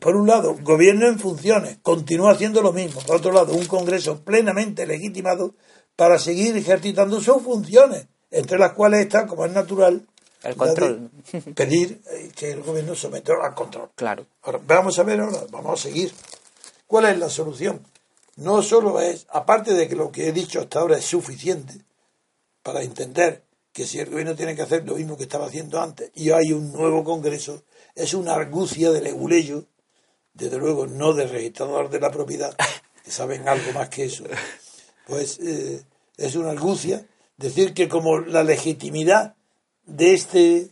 por 0.00 0.16
un 0.16 0.26
lado, 0.26 0.56
gobierno 0.62 1.06
en 1.06 1.18
funciones, 1.18 1.78
continúa 1.82 2.32
haciendo 2.32 2.62
lo 2.62 2.72
mismo. 2.72 3.00
Por 3.02 3.16
otro 3.16 3.32
lado, 3.32 3.52
un 3.52 3.66
Congreso 3.66 4.20
plenamente 4.24 4.86
legitimado 4.86 5.54
para 5.96 6.18
seguir 6.18 6.56
ejercitando 6.56 7.20
sus 7.20 7.42
funciones, 7.42 8.06
entre 8.30 8.58
las 8.58 8.72
cuales 8.72 9.00
está, 9.00 9.26
como 9.26 9.44
es 9.44 9.52
natural, 9.52 10.06
el 10.42 10.56
control. 10.56 11.10
pedir 11.54 12.00
eh, 12.10 12.30
que 12.34 12.52
el 12.52 12.62
gobierno 12.62 12.94
someta 12.94 13.34
al 13.42 13.54
control. 13.54 13.90
Claro. 13.94 14.26
Ahora, 14.42 14.60
vamos 14.66 14.98
a 14.98 15.02
ver 15.02 15.20
ahora, 15.20 15.40
vamos 15.50 15.78
a 15.78 15.82
seguir. 15.82 16.12
¿Cuál 16.86 17.06
es 17.06 17.18
la 17.18 17.28
solución? 17.28 17.80
No 18.36 18.62
solo 18.62 19.00
es, 19.00 19.26
aparte 19.30 19.74
de 19.74 19.88
que 19.88 19.96
lo 19.96 20.10
que 20.10 20.28
he 20.28 20.32
dicho 20.32 20.60
hasta 20.60 20.80
ahora 20.80 20.96
es 20.96 21.04
suficiente 21.04 21.74
para 22.62 22.82
entender 22.82 23.44
que 23.72 23.86
si 23.86 23.98
el 23.98 24.10
gobierno 24.10 24.34
tiene 24.34 24.54
que 24.54 24.62
hacer 24.62 24.86
lo 24.86 24.94
mismo 24.94 25.16
que 25.16 25.24
estaba 25.24 25.46
haciendo 25.46 25.80
antes 25.80 26.10
y 26.14 26.30
hay 26.30 26.52
un 26.52 26.72
nuevo 26.72 27.04
Congreso, 27.04 27.64
es 27.94 28.14
una 28.14 28.34
argucia 28.34 28.90
de 28.90 29.00
leguleyo 29.00 29.66
desde 30.34 30.58
luego 30.58 30.86
no 30.86 31.12
de 31.12 31.26
registrador 31.26 31.90
de 31.90 32.00
la 32.00 32.10
propiedad, 32.10 32.56
que 33.04 33.10
saben 33.10 33.48
algo 33.48 33.72
más 33.72 33.88
que 33.88 34.04
eso, 34.04 34.24
pues 35.06 35.38
eh, 35.40 35.82
es 36.16 36.36
una 36.36 36.50
argucia 36.50 37.06
decir 37.36 37.74
que 37.74 37.88
como 37.88 38.18
la 38.20 38.42
legitimidad 38.42 39.34
de 39.84 40.14
este 40.14 40.70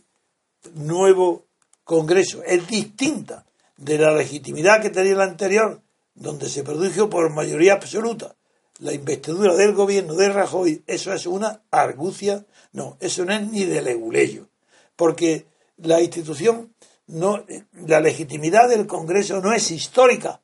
nuevo 0.73 1.45
Congreso 1.83 2.43
es 2.43 2.67
distinta 2.67 3.45
de 3.75 3.97
la 3.97 4.13
legitimidad 4.13 4.81
que 4.81 4.89
tenía 4.89 5.13
el 5.13 5.21
anterior, 5.21 5.81
donde 6.13 6.49
se 6.49 6.63
produjo 6.63 7.09
por 7.09 7.29
mayoría 7.29 7.73
absoluta 7.73 8.35
la 8.79 8.93
investidura 8.93 9.55
del 9.55 9.73
gobierno 9.73 10.15
de 10.15 10.29
Rajoy, 10.29 10.83
eso 10.87 11.13
es 11.13 11.27
una 11.27 11.61
argucia, 11.69 12.45
no, 12.73 12.97
eso 12.99 13.25
no 13.25 13.33
es 13.33 13.47
ni 13.47 13.63
de 13.63 13.81
leguleyo, 13.81 14.49
porque 14.95 15.45
la 15.77 16.01
institución 16.01 16.73
no, 17.05 17.45
la 17.85 17.99
legitimidad 17.99 18.69
del 18.69 18.87
Congreso 18.87 19.39
no 19.41 19.53
es 19.53 19.69
histórica. 19.69 20.41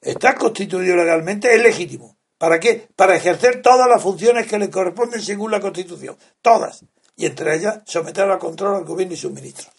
Está 0.00 0.34
constituido 0.34 0.96
legalmente, 0.96 1.54
es 1.54 1.62
legítimo. 1.62 2.16
¿Para 2.38 2.58
qué? 2.58 2.88
Para 2.96 3.14
ejercer 3.14 3.62
todas 3.62 3.88
las 3.88 4.02
funciones 4.02 4.48
que 4.48 4.58
le 4.58 4.68
corresponden 4.68 5.22
según 5.22 5.52
la 5.52 5.60
Constitución. 5.60 6.16
Todas. 6.40 6.84
Y 7.14 7.26
entre 7.26 7.54
ellas 7.54 7.82
someter 7.86 8.28
al 8.28 8.38
control 8.38 8.74
al 8.74 8.84
gobierno 8.84 9.14
y 9.14 9.18
sus 9.18 9.30
ministros. 9.30 9.70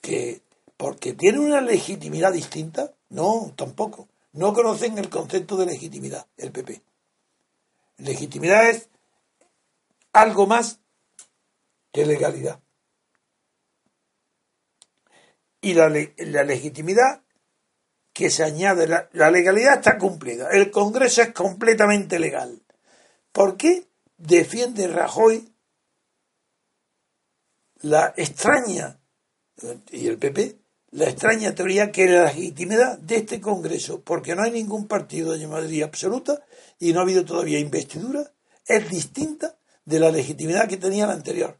Que 0.00 0.39
porque 0.80 1.12
tiene 1.12 1.38
una 1.38 1.60
legitimidad 1.60 2.32
distinta, 2.32 2.94
no, 3.10 3.52
tampoco. 3.54 4.08
No 4.32 4.54
conocen 4.54 4.96
el 4.96 5.10
concepto 5.10 5.58
de 5.58 5.66
legitimidad, 5.66 6.26
el 6.38 6.52
PP. 6.52 6.80
Legitimidad 7.98 8.70
es 8.70 8.88
algo 10.12 10.46
más 10.46 10.80
que 11.92 12.06
legalidad 12.06 12.60
y 15.60 15.74
la, 15.74 15.90
la 16.16 16.44
legitimidad 16.44 17.22
que 18.14 18.30
se 18.30 18.42
añade, 18.42 18.86
la, 18.86 19.30
legalidad 19.30 19.74
está 19.74 19.98
cumplida. 19.98 20.48
El 20.50 20.70
Congreso 20.70 21.20
es 21.20 21.32
completamente 21.32 22.18
legal. 22.18 22.62
¿Por 23.32 23.58
qué 23.58 23.86
defiende 24.16 24.88
Rajoy 24.88 25.52
la 27.82 28.14
extraña, 28.16 28.98
y 29.90 30.06
el 30.06 30.18
PP, 30.18 30.59
la 30.92 31.08
extraña 31.08 31.54
teoría 31.54 31.92
que 31.92 32.06
la 32.06 32.24
legitimidad 32.24 32.98
de 32.98 33.16
este 33.16 33.40
Congreso, 33.40 34.00
porque 34.02 34.34
no 34.34 34.42
hay 34.42 34.50
ningún 34.50 34.86
partido 34.86 35.32
de 35.32 35.46
mayoría 35.46 35.84
absoluta 35.84 36.44
y 36.78 36.92
no 36.92 37.00
ha 37.00 37.02
habido 37.02 37.24
todavía 37.24 37.58
investidura, 37.58 38.32
es 38.66 38.88
distinta 38.90 39.56
de 39.84 40.00
la 40.00 40.10
legitimidad 40.10 40.68
que 40.68 40.76
tenía 40.76 41.06
la 41.06 41.12
anterior. 41.12 41.58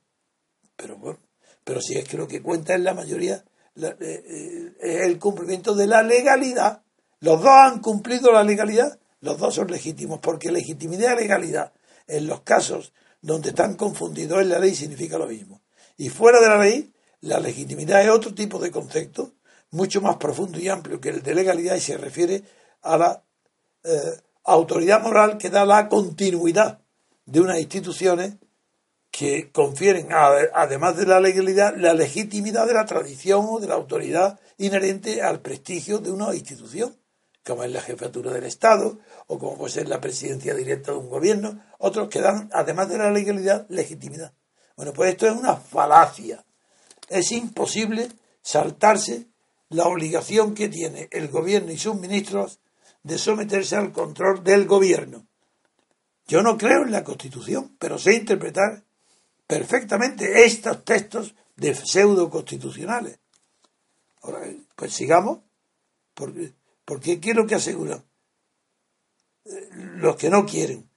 Pero 0.76 0.96
bueno, 0.96 1.18
pero 1.64 1.80
si 1.80 1.96
es 1.96 2.08
que 2.08 2.16
lo 2.16 2.26
que 2.26 2.42
cuenta 2.42 2.74
es 2.74 2.80
la 2.80 2.94
mayoría 2.94 3.44
eh, 3.76 3.96
eh, 4.00 4.72
es 4.80 5.00
el 5.02 5.18
cumplimiento 5.18 5.74
de 5.74 5.86
la 5.86 6.02
legalidad. 6.02 6.82
Los 7.20 7.40
dos 7.40 7.50
han 7.50 7.80
cumplido 7.80 8.32
la 8.32 8.42
legalidad, 8.42 8.98
los 9.20 9.38
dos 9.38 9.54
son 9.54 9.70
legítimos, 9.70 10.20
porque 10.20 10.50
legitimidad 10.50 11.12
y 11.16 11.22
legalidad 11.22 11.72
en 12.06 12.26
los 12.26 12.40
casos 12.42 12.92
donde 13.22 13.50
están 13.50 13.76
confundidos 13.76 14.40
en 14.40 14.48
la 14.48 14.58
ley 14.58 14.74
significa 14.74 15.18
lo 15.18 15.26
mismo. 15.26 15.60
Y 15.96 16.08
fuera 16.08 16.40
de 16.40 16.48
la 16.48 16.58
ley, 16.58 16.92
la 17.20 17.38
legitimidad 17.40 18.02
es 18.02 18.08
otro 18.08 18.34
tipo 18.34 18.58
de 18.58 18.70
concepto, 18.70 19.32
mucho 19.70 20.00
más 20.00 20.16
profundo 20.16 20.58
y 20.58 20.68
amplio 20.68 21.00
que 21.00 21.10
el 21.10 21.22
de 21.22 21.34
legalidad 21.34 21.76
y 21.76 21.80
se 21.80 21.96
refiere 21.96 22.42
a 22.82 22.96
la 22.96 23.22
eh, 23.84 24.20
autoridad 24.44 25.02
moral 25.02 25.38
que 25.38 25.50
da 25.50 25.64
la 25.64 25.88
continuidad 25.88 26.80
de 27.26 27.40
unas 27.40 27.60
instituciones 27.60 28.34
que 29.10 29.50
confieren, 29.50 30.08
además 30.12 30.96
de 30.96 31.06
la 31.06 31.20
legalidad, 31.20 31.74
la 31.76 31.94
legitimidad 31.94 32.66
de 32.66 32.74
la 32.74 32.86
tradición 32.86 33.46
o 33.48 33.58
de 33.58 33.66
la 33.66 33.74
autoridad 33.74 34.38
inherente 34.56 35.20
al 35.20 35.40
prestigio 35.40 35.98
de 35.98 36.12
una 36.12 36.34
institución, 36.34 36.96
como 37.44 37.64
es 37.64 37.72
la 37.72 37.80
jefatura 37.80 38.32
del 38.32 38.44
Estado 38.44 38.98
o 39.26 39.38
como 39.38 39.58
puede 39.58 39.72
ser 39.72 39.88
la 39.88 40.00
presidencia 40.00 40.54
directa 40.54 40.92
de 40.92 40.98
un 40.98 41.08
gobierno, 41.08 41.60
otros 41.78 42.08
que 42.08 42.20
dan, 42.20 42.50
además 42.52 42.88
de 42.88 42.98
la 42.98 43.10
legalidad, 43.10 43.66
legitimidad. 43.68 44.32
Bueno, 44.76 44.92
pues 44.92 45.10
esto 45.10 45.26
es 45.26 45.32
una 45.32 45.56
falacia. 45.56 46.44
Es 47.10 47.32
imposible 47.32 48.08
saltarse 48.40 49.26
la 49.68 49.84
obligación 49.84 50.54
que 50.54 50.70
tiene 50.70 51.08
el 51.10 51.28
gobierno 51.28 51.72
y 51.72 51.76
sus 51.76 51.96
ministros 51.96 52.60
de 53.02 53.18
someterse 53.18 53.76
al 53.76 53.92
control 53.92 54.42
del 54.42 54.66
gobierno. 54.66 55.26
Yo 56.26 56.42
no 56.42 56.56
creo 56.56 56.84
en 56.84 56.92
la 56.92 57.04
Constitución, 57.04 57.76
pero 57.78 57.98
sé 57.98 58.14
interpretar 58.14 58.84
perfectamente 59.46 60.44
estos 60.44 60.84
textos 60.84 61.34
de 61.56 61.74
pseudo 61.74 62.30
constitucionales. 62.30 63.18
Ahora, 64.22 64.46
pues 64.76 64.94
sigamos, 64.94 65.40
porque, 66.14 66.52
porque 66.84 67.20
¿qué 67.20 67.34
que 67.46 67.54
aseguran? 67.54 68.04
Los 69.96 70.16
que 70.16 70.30
no 70.30 70.46
quieren. 70.46 70.88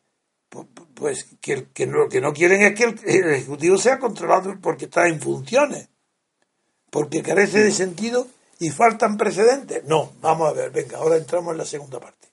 Pues 0.93 1.25
que, 1.41 1.69
que 1.71 1.87
lo 1.87 2.07
que 2.07 2.21
no 2.21 2.31
quieren 2.31 2.61
es 2.61 2.75
que 2.75 2.83
el, 2.83 3.33
Ejecutivo 3.33 3.77
sea 3.77 3.97
controlado 3.97 4.55
porque 4.61 4.85
está 4.85 5.07
en 5.07 5.19
funciones, 5.19 5.89
porque 6.93 7.23
carece 7.23 7.63
de 7.63 7.71
sentido 7.71 8.27
y 8.59 8.69
faltan 8.69 9.17
precedentes. 9.17 9.83
No, 9.85 10.11
vamos 10.21 10.47
a 10.47 10.53
ver, 10.53 10.69
venga, 10.69 10.99
ahora 10.99 11.17
entramos 11.17 11.51
en 11.51 11.57
la 11.57 11.65
segunda 11.65 11.99
parte. 11.99 12.27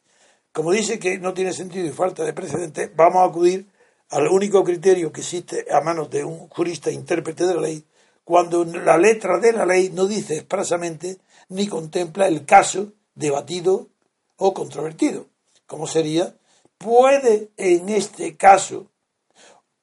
Como 0.52 0.70
dice 0.70 0.98
que 0.98 1.18
no 1.18 1.32
tiene 1.32 1.54
sentido 1.54 1.86
y 1.86 1.92
falta 1.92 2.24
de 2.24 2.34
precedentes, 2.34 2.94
vamos 2.94 3.22
a 3.22 3.24
acudir 3.24 3.66
al 4.10 4.28
único 4.28 4.62
criterio 4.62 5.12
que 5.12 5.22
existe 5.22 5.64
a 5.72 5.80
manos 5.80 6.10
de 6.10 6.24
un 6.24 6.46
jurista 6.50 6.90
intérprete 6.90 7.46
de 7.46 7.54
la 7.54 7.62
ley, 7.62 7.86
cuando 8.22 8.66
la 8.66 8.98
letra 8.98 9.38
de 9.38 9.54
la 9.54 9.64
ley 9.64 9.88
no 9.94 10.06
dice 10.06 10.36
expresamente 10.36 11.16
ni 11.48 11.66
contempla 11.66 12.28
el 12.28 12.44
caso 12.44 12.92
debatido 13.14 13.88
o 14.36 14.52
controvertido. 14.52 15.24
¿Cómo 15.66 15.86
sería? 15.86 16.34
¿Puede 16.76 17.48
en 17.56 17.88
este 17.88 18.36
caso 18.36 18.90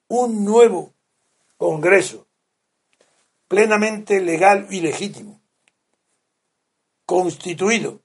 un 0.07 0.45
nuevo 0.45 0.93
Congreso 1.57 2.26
plenamente 3.47 4.21
legal 4.21 4.67
y 4.69 4.81
legítimo, 4.81 5.41
constituido, 7.05 8.01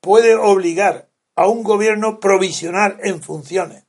puede 0.00 0.34
obligar 0.34 1.08
a 1.36 1.46
un 1.46 1.62
gobierno 1.62 2.20
provisional 2.20 2.98
en 3.02 3.22
funciones 3.22 3.84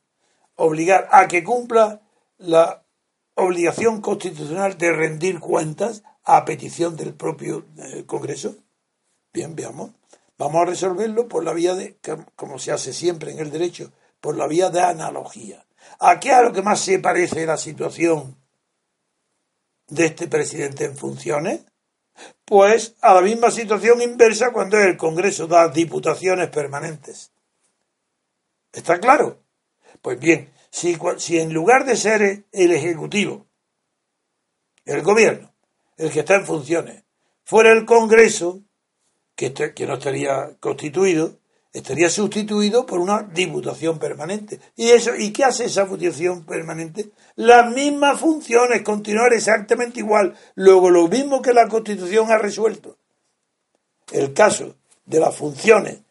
obligar 0.55 1.07
a 1.11 1.27
que 1.27 1.43
cumpla 1.43 2.01
la 2.37 2.83
obligación 3.35 4.01
constitucional 4.01 4.77
de 4.77 4.91
rendir 4.91 5.39
cuentas 5.39 6.03
a 6.23 6.45
petición 6.45 6.95
del 6.95 7.13
propio 7.13 7.65
eh, 7.77 8.03
Congreso? 8.05 8.55
Bien, 9.33 9.55
veamos. 9.55 9.91
Vamos 10.37 10.61
a 10.61 10.65
resolverlo 10.65 11.27
por 11.27 11.43
la 11.43 11.53
vía 11.53 11.75
de, 11.75 11.97
como 12.35 12.59
se 12.59 12.71
hace 12.71 12.93
siempre 12.93 13.31
en 13.31 13.39
el 13.39 13.51
derecho, 13.51 13.91
por 14.19 14.37
la 14.37 14.47
vía 14.47 14.69
de 14.69 14.81
analogía. 14.81 15.65
¿A 15.99 16.19
qué 16.19 16.31
a 16.31 16.41
lo 16.41 16.53
que 16.53 16.61
más 16.61 16.79
se 16.79 16.99
parece 16.99 17.45
la 17.45 17.57
situación 17.57 18.37
de 19.93 20.05
este 20.05 20.27
presidente 20.27 20.85
en 20.85 20.97
funciones? 20.97 21.61
Pues 22.45 22.95
a 23.01 23.13
la 23.13 23.21
misma 23.21 23.51
situación 23.51 24.01
inversa 24.01 24.51
cuando 24.51 24.79
el 24.79 24.97
Congreso 24.97 25.47
da 25.47 25.69
diputaciones 25.69 26.49
permanentes. 26.49 27.31
¿Está 28.71 28.99
claro? 28.99 29.39
Pues 30.01 30.19
bien, 30.19 30.51
si, 30.69 30.97
si 31.17 31.39
en 31.39 31.53
lugar 31.53 31.85
de 31.85 31.95
ser 31.95 32.45
el 32.51 32.71
Ejecutivo, 32.71 33.47
el 34.85 35.01
Gobierno, 35.01 35.53
el 35.97 36.11
que 36.11 36.21
está 36.21 36.35
en 36.35 36.45
funciones, 36.45 37.03
fuera 37.43 37.71
el 37.71 37.85
Congreso, 37.85 38.61
que, 39.35 39.47
este, 39.47 39.73
que 39.73 39.85
no 39.85 39.95
estaría 39.95 40.57
constituido, 40.59 41.39
estaría 41.73 42.07
sustituido 42.09 42.85
por 42.85 42.99
una 42.99 43.23
diputación 43.23 43.97
permanente. 43.97 44.59
¿Y 44.75 44.91
eso 44.91 45.15
y 45.15 45.33
qué 45.33 45.43
hace 45.43 45.65
esa 45.65 45.83
diputación 45.83 46.45
permanente? 46.45 47.09
Las 47.35 47.73
mismas 47.73 48.19
funciones, 48.19 48.83
continuar 48.83 49.33
exactamente 49.33 49.99
igual. 49.99 50.35
Luego, 50.53 50.91
lo 50.91 51.07
mismo 51.07 51.41
que 51.41 51.53
la 51.53 51.67
Constitución 51.67 52.31
ha 52.31 52.37
resuelto. 52.37 52.97
El 54.11 54.33
caso 54.33 54.75
de 55.05 55.19
las 55.19 55.35
funciones 55.35 56.01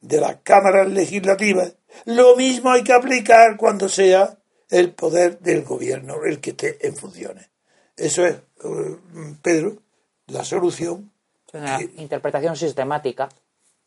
de 0.00 0.20
las 0.20 0.36
cámaras 0.44 0.88
legislativas, 0.88 1.74
lo 2.04 2.36
mismo 2.36 2.70
hay 2.70 2.84
que 2.84 2.92
aplicar 2.92 3.56
cuando 3.56 3.88
sea 3.88 4.38
el 4.70 4.92
poder 4.92 5.40
del 5.40 5.64
gobierno 5.64 6.22
el 6.24 6.40
que 6.40 6.50
esté 6.50 6.86
en 6.86 6.94
funciones. 6.94 7.50
Eso 7.96 8.24
es, 8.24 8.36
eh, 8.36 8.96
Pedro, 9.42 9.78
la 10.28 10.44
solución. 10.44 11.10
Una 11.52 11.80
interpretación 11.96 12.54
sistemática 12.54 13.28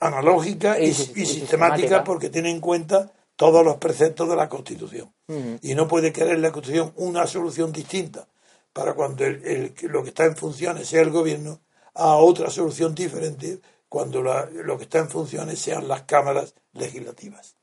analógica 0.01 0.79
y, 0.79 0.93
sistemática, 0.93 2.03
porque 2.03 2.29
tiene 2.29 2.49
en 2.49 2.59
cuenta 2.59 3.11
todos 3.35 3.63
los 3.63 3.77
preceptos 3.77 4.27
de 4.27 4.35
la 4.35 4.49
Constitución. 4.49 5.13
Y 5.61 5.75
no 5.75 5.87
puede 5.87 6.11
querer 6.11 6.39
la 6.39 6.51
Constitución 6.51 6.91
una 6.97 7.25
solución 7.25 7.71
distinta 7.71 8.27
para 8.73 8.93
cuando 8.93 9.23
el, 9.25 9.73
lo 9.83 10.03
que 10.03 10.09
está 10.09 10.25
en 10.25 10.35
funciones 10.35 10.87
sea 10.87 11.01
el 11.01 11.11
gobierno 11.11 11.61
a 11.93 12.15
otra 12.15 12.49
solución 12.49 12.93
diferente 12.93 13.59
cuando 13.87 14.21
lo 14.21 14.77
que 14.77 14.83
está 14.83 14.99
en 14.99 15.09
funciones 15.09 15.59
sean 15.59 15.87
las 15.87 16.03
cámaras 16.03 16.55
legislativas. 16.73 17.55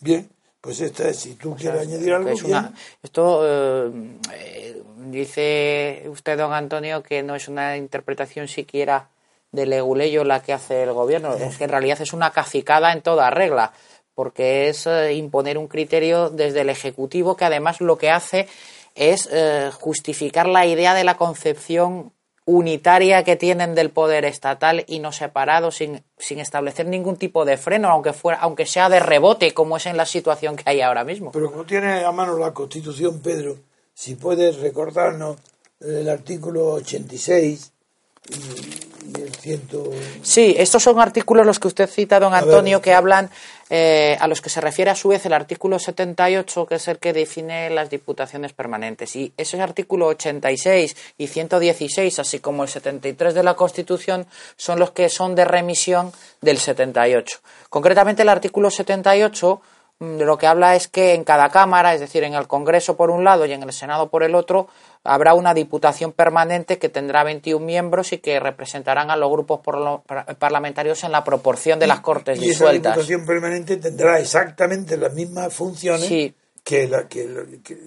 Bien, 0.00 0.28
pues 0.60 0.80
esta 0.80 1.08
es, 1.08 1.18
si 1.18 1.34
tú 1.36 1.54
quieres 1.56 1.82
añadir 1.82 2.12
algo. 2.12 2.30
esto 3.02 3.42
eh, 3.44 4.82
dice 5.10 6.04
usted, 6.08 6.36
don 6.36 6.52
Antonio, 6.52 7.02
que 7.02 7.22
no 7.22 7.34
es 7.34 7.48
una 7.48 7.76
interpretación 7.76 8.48
siquiera 8.48 9.08
de 9.52 9.66
leguleyo 9.66 10.24
la 10.24 10.42
que 10.42 10.52
hace 10.52 10.82
el 10.82 10.92
gobierno. 10.92 11.34
Es 11.34 11.58
que 11.58 11.64
en 11.64 11.70
realidad 11.70 12.00
es 12.00 12.12
una 12.12 12.30
cacicada 12.30 12.92
en 12.92 13.02
toda 13.02 13.30
regla, 13.30 13.72
porque 14.14 14.68
es 14.68 14.86
eh, 14.86 15.14
imponer 15.14 15.58
un 15.58 15.68
criterio 15.68 16.30
desde 16.30 16.62
el 16.62 16.70
Ejecutivo 16.70 17.36
que 17.36 17.44
además 17.44 17.80
lo 17.80 17.98
que 17.98 18.10
hace 18.10 18.48
es 18.94 19.28
eh, 19.32 19.70
justificar 19.72 20.48
la 20.48 20.66
idea 20.66 20.94
de 20.94 21.04
la 21.04 21.16
concepción 21.16 22.12
unitaria 22.44 23.22
que 23.22 23.36
tienen 23.36 23.74
del 23.74 23.90
poder 23.90 24.24
estatal 24.24 24.84
y 24.88 24.98
no 24.98 25.12
separado 25.12 25.70
sin, 25.70 26.02
sin 26.18 26.40
establecer 26.40 26.86
ningún 26.86 27.16
tipo 27.16 27.44
de 27.44 27.56
freno, 27.56 27.88
aunque 27.88 28.12
fuera, 28.12 28.40
aunque 28.40 28.66
sea 28.66 28.88
de 28.88 28.98
rebote, 28.98 29.54
como 29.54 29.76
es 29.76 29.86
en 29.86 29.96
la 29.96 30.06
situación 30.06 30.56
que 30.56 30.64
hay 30.66 30.80
ahora 30.80 31.04
mismo. 31.04 31.30
Pero 31.32 31.50
como 31.50 31.64
tiene 31.64 32.04
a 32.04 32.10
mano 32.10 32.36
la 32.38 32.52
Constitución, 32.52 33.20
Pedro, 33.20 33.56
si 33.94 34.16
puedes 34.16 34.58
recordarnos 34.58 35.36
el 35.80 36.08
artículo 36.08 36.72
86 36.72 37.72
Sí, 40.22 40.54
estos 40.58 40.82
son 40.82 41.00
artículos 41.00 41.46
los 41.46 41.58
que 41.58 41.68
usted 41.68 41.88
cita, 41.88 42.20
don 42.20 42.34
Antonio, 42.34 42.80
que 42.80 42.94
hablan, 42.94 43.30
eh, 43.68 44.16
a 44.20 44.26
los 44.26 44.40
que 44.40 44.50
se 44.50 44.60
refiere 44.60 44.90
a 44.90 44.94
su 44.94 45.08
vez 45.08 45.24
el 45.26 45.32
artículo 45.32 45.78
78, 45.78 46.66
que 46.66 46.74
es 46.74 46.88
el 46.88 46.98
que 46.98 47.12
define 47.12 47.70
las 47.70 47.88
diputaciones 47.88 48.52
permanentes. 48.52 49.16
Y 49.16 49.32
ese 49.36 49.60
artículo 49.60 50.06
86 50.08 50.96
y 51.18 51.26
116, 51.26 52.18
así 52.18 52.40
como 52.40 52.64
el 52.64 52.68
73 52.68 53.34
de 53.34 53.42
la 53.42 53.54
Constitución, 53.54 54.26
son 54.56 54.78
los 54.78 54.90
que 54.90 55.08
son 55.08 55.34
de 55.34 55.44
remisión 55.44 56.12
del 56.40 56.58
78. 56.58 57.38
Concretamente, 57.68 58.22
el 58.22 58.28
artículo 58.28 58.70
78 58.70 59.60
mm, 60.00 60.20
lo 60.20 60.36
que 60.36 60.46
habla 60.46 60.76
es 60.76 60.88
que 60.88 61.14
en 61.14 61.24
cada 61.24 61.48
Cámara, 61.48 61.94
es 61.94 62.00
decir, 62.00 62.24
en 62.24 62.34
el 62.34 62.46
Congreso 62.46 62.96
por 62.96 63.10
un 63.10 63.24
lado 63.24 63.46
y 63.46 63.52
en 63.52 63.62
el 63.62 63.72
Senado 63.72 64.08
por 64.08 64.22
el 64.22 64.34
otro, 64.34 64.68
habrá 65.04 65.34
una 65.34 65.54
diputación 65.54 66.12
permanente 66.12 66.78
que 66.78 66.88
tendrá 66.88 67.24
21 67.24 67.64
miembros 67.64 68.12
y 68.12 68.18
que 68.18 68.38
representarán 68.38 69.10
a 69.10 69.16
los 69.16 69.30
grupos 69.30 69.60
parlamentarios 70.38 71.04
en 71.04 71.12
la 71.12 71.24
proporción 71.24 71.78
de 71.78 71.86
las 71.86 72.00
Cortes 72.00 72.38
y 72.38 72.48
disueltas. 72.48 72.92
Esa 72.92 73.00
diputación 73.00 73.26
permanente 73.26 73.76
tendrá 73.78 74.18
exactamente 74.18 74.96
las 74.96 75.14
mismas 75.14 75.52
funciones 75.54 76.34
que, 76.62 76.86
la, 76.86 77.08
que, 77.08 77.26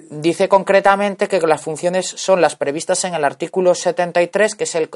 Dice 0.10 0.50
concretamente 0.50 1.28
que 1.28 1.40
las 1.42 1.62
funciones 1.62 2.08
son 2.08 2.42
las 2.42 2.56
previstas 2.56 3.04
en 3.06 3.14
el 3.14 3.24
artículo 3.24 3.76
73, 3.76 4.56
que 4.56 4.64
es 4.64 4.76
el, 4.76 4.90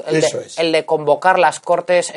el, 0.56 0.72
de, 0.72 0.84
convocar 0.84 1.38
las 1.38 1.60
Cortes, 1.60 2.12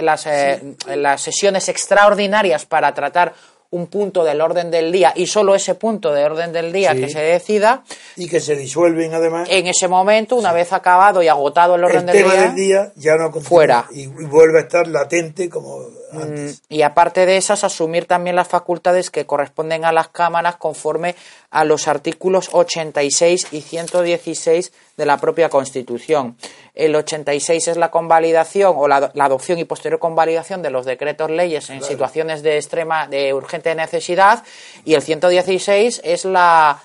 las, 0.00 0.26
eh, 0.26 0.76
las 0.86 1.20
sesiones 1.20 1.68
extraordinarias 1.68 2.66
para 2.66 2.92
tratar 2.94 3.34
un 3.74 3.88
punto 3.88 4.22
del 4.22 4.40
orden 4.40 4.70
del 4.70 4.92
día 4.92 5.12
y 5.16 5.26
solo 5.26 5.54
ese 5.54 5.74
punto 5.74 6.14
de 6.14 6.24
orden 6.24 6.52
del 6.52 6.72
día 6.72 6.94
que 6.94 7.08
se 7.08 7.18
decida. 7.18 7.82
Y 8.16 8.28
que 8.28 8.38
se 8.38 8.54
disuelven 8.54 9.12
además. 9.14 9.48
En 9.50 9.66
ese 9.66 9.88
momento, 9.88 10.36
una 10.36 10.52
vez 10.52 10.72
acabado 10.72 11.22
y 11.24 11.28
agotado 11.28 11.74
el 11.74 11.82
orden 11.82 12.06
del, 12.06 12.54
día, 12.54 12.92
ya 12.94 13.16
no 13.16 13.32
fuera. 13.32 13.86
Y, 13.90 14.06
vuelve 14.06 14.58
a 14.58 14.62
estar 14.62 14.86
latente 14.86 15.48
como 15.48 15.88
antes. 16.22 16.62
y 16.68 16.82
aparte 16.82 17.26
de 17.26 17.36
esas, 17.36 17.64
asumir 17.64 18.06
también 18.06 18.36
las 18.36 18.48
facultades 18.48 19.10
que 19.10 19.26
corresponden 19.26 19.84
a 19.84 19.92
las 19.92 20.08
cámaras 20.08 20.56
conforme 20.56 21.14
a 21.50 21.64
los 21.64 21.88
artículos 21.88 22.50
86 22.52 23.48
y 23.52 23.60
116 23.60 24.72
de 24.96 25.06
la 25.06 25.18
propia 25.18 25.48
Constitución. 25.48 26.36
El 26.74 26.96
86 26.96 27.68
es 27.68 27.76
la 27.76 27.90
convalidación 27.90 28.74
o 28.76 28.88
la, 28.88 29.12
adopción 29.18 29.58
y 29.58 29.64
posterior 29.64 30.00
convalidación 30.00 30.62
de 30.62 30.70
los 30.70 30.84
decretos 30.84 31.30
leyes 31.30 31.70
en 31.70 31.82
situaciones 31.82 32.42
de 32.42 32.56
extrema, 32.56 33.06
de 33.06 33.32
urgente 33.32 33.74
necesidad 33.74 34.42
y 34.84 34.94
el 34.94 35.02
116 35.02 36.00
es 36.04 36.24
la, 36.24 36.80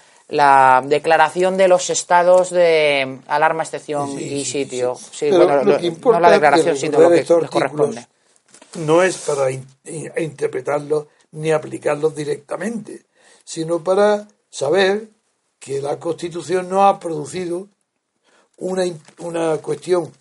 declaración 0.86 1.58
de 1.58 1.68
los 1.68 1.90
estados 1.90 2.52
de 2.52 3.20
alarma, 3.28 3.64
excepción 3.64 4.20
y 4.20 4.46
sitio. 4.46 4.96
Sí, 5.12 5.32
no 5.32 6.20
la 6.20 6.30
declaración, 6.30 6.78
sino 6.78 7.00
lo 7.00 7.10
que 7.10 7.26
corresponde. 7.26 8.06
No 8.76 9.04
es 9.04 9.18
para 9.18 9.50
interpretarlo 10.18 11.08
ni 11.32 11.52
aplicarlos 11.52 12.16
directamente, 12.16 13.06
sino 13.44 13.84
para 13.84 14.28
saber 14.50 15.10
que 15.60 15.82
la 15.82 16.00
Constitución 16.00 16.70
no 16.70 16.88
ha 16.88 17.00
producido 17.00 17.68
una, 18.58 18.84
una 19.20 19.58
cuestión 19.58 20.12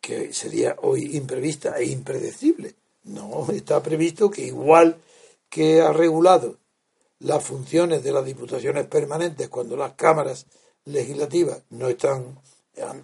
que 0.00 0.32
sería 0.32 0.76
hoy 0.82 1.16
imprevista 1.16 1.76
e 1.78 1.86
impredecible. 1.86 2.74
No, 3.04 3.46
está 3.52 3.82
previsto 3.82 4.30
que 4.30 4.46
igual 4.46 4.98
que 5.48 5.80
ha 5.80 5.92
regulado 5.92 6.58
las 7.20 7.42
funciones 7.42 8.02
de 8.02 8.12
las 8.12 8.24
diputaciones 8.24 8.86
permanentes 8.86 9.48
cuando 9.48 9.76
las 9.76 9.92
cámaras 9.92 10.46
legislativas 10.84 11.62
no 11.70 11.88
están 11.88 12.38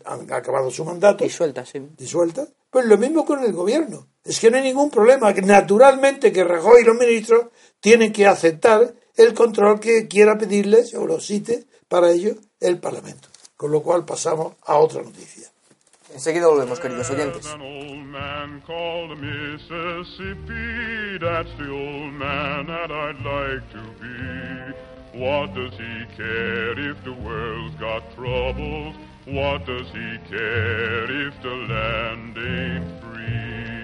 han, 0.04 0.32
acabado 0.32 0.70
su 0.70 0.84
mandato 0.84 1.24
disueltas 1.24 1.68
sí. 1.68 1.80
disueltas 1.96 2.48
pues 2.70 2.84
lo 2.86 2.98
mismo 2.98 3.24
con 3.24 3.42
el 3.42 3.52
gobierno 3.52 4.08
es 4.24 4.38
que 4.38 4.50
no 4.50 4.58
hay 4.58 4.62
ningún 4.62 4.90
problema 4.90 5.32
naturalmente 5.32 6.32
que 6.32 6.44
Rajoy 6.44 6.82
y 6.82 6.84
los 6.84 6.96
ministros 6.96 7.46
tienen 7.80 8.12
que 8.12 8.26
aceptar 8.26 8.94
el 9.16 9.34
control 9.34 9.80
que 9.80 10.08
quiera 10.08 10.38
pedirles 10.38 10.94
o 10.94 11.06
lo 11.06 11.20
cite 11.20 11.64
para 11.88 12.10
ello 12.10 12.34
el 12.60 12.78
Parlamento. 12.78 13.28
Con 13.56 13.72
lo 13.72 13.82
cual 13.82 14.04
pasamos 14.04 14.54
a 14.64 14.76
otra 14.76 15.02
noticia. 15.02 15.48
Enseguida 16.12 16.46
volvemos, 16.48 16.80
queridos 16.80 17.10
oyentes. 17.10 17.46
What 25.12 25.54
does 25.54 25.72
he 25.72 26.06
care 26.16 26.78
if 26.78 27.02
the 27.02 27.10
world's 27.10 27.74
got 27.80 28.02
troubles? 28.14 28.94
What 29.26 29.66
does 29.66 29.88
he 29.88 30.18
care 30.28 31.26
if 31.26 31.34
the 31.42 31.48
land 31.68 32.38
ain't 32.38 33.02
free? 33.02 33.79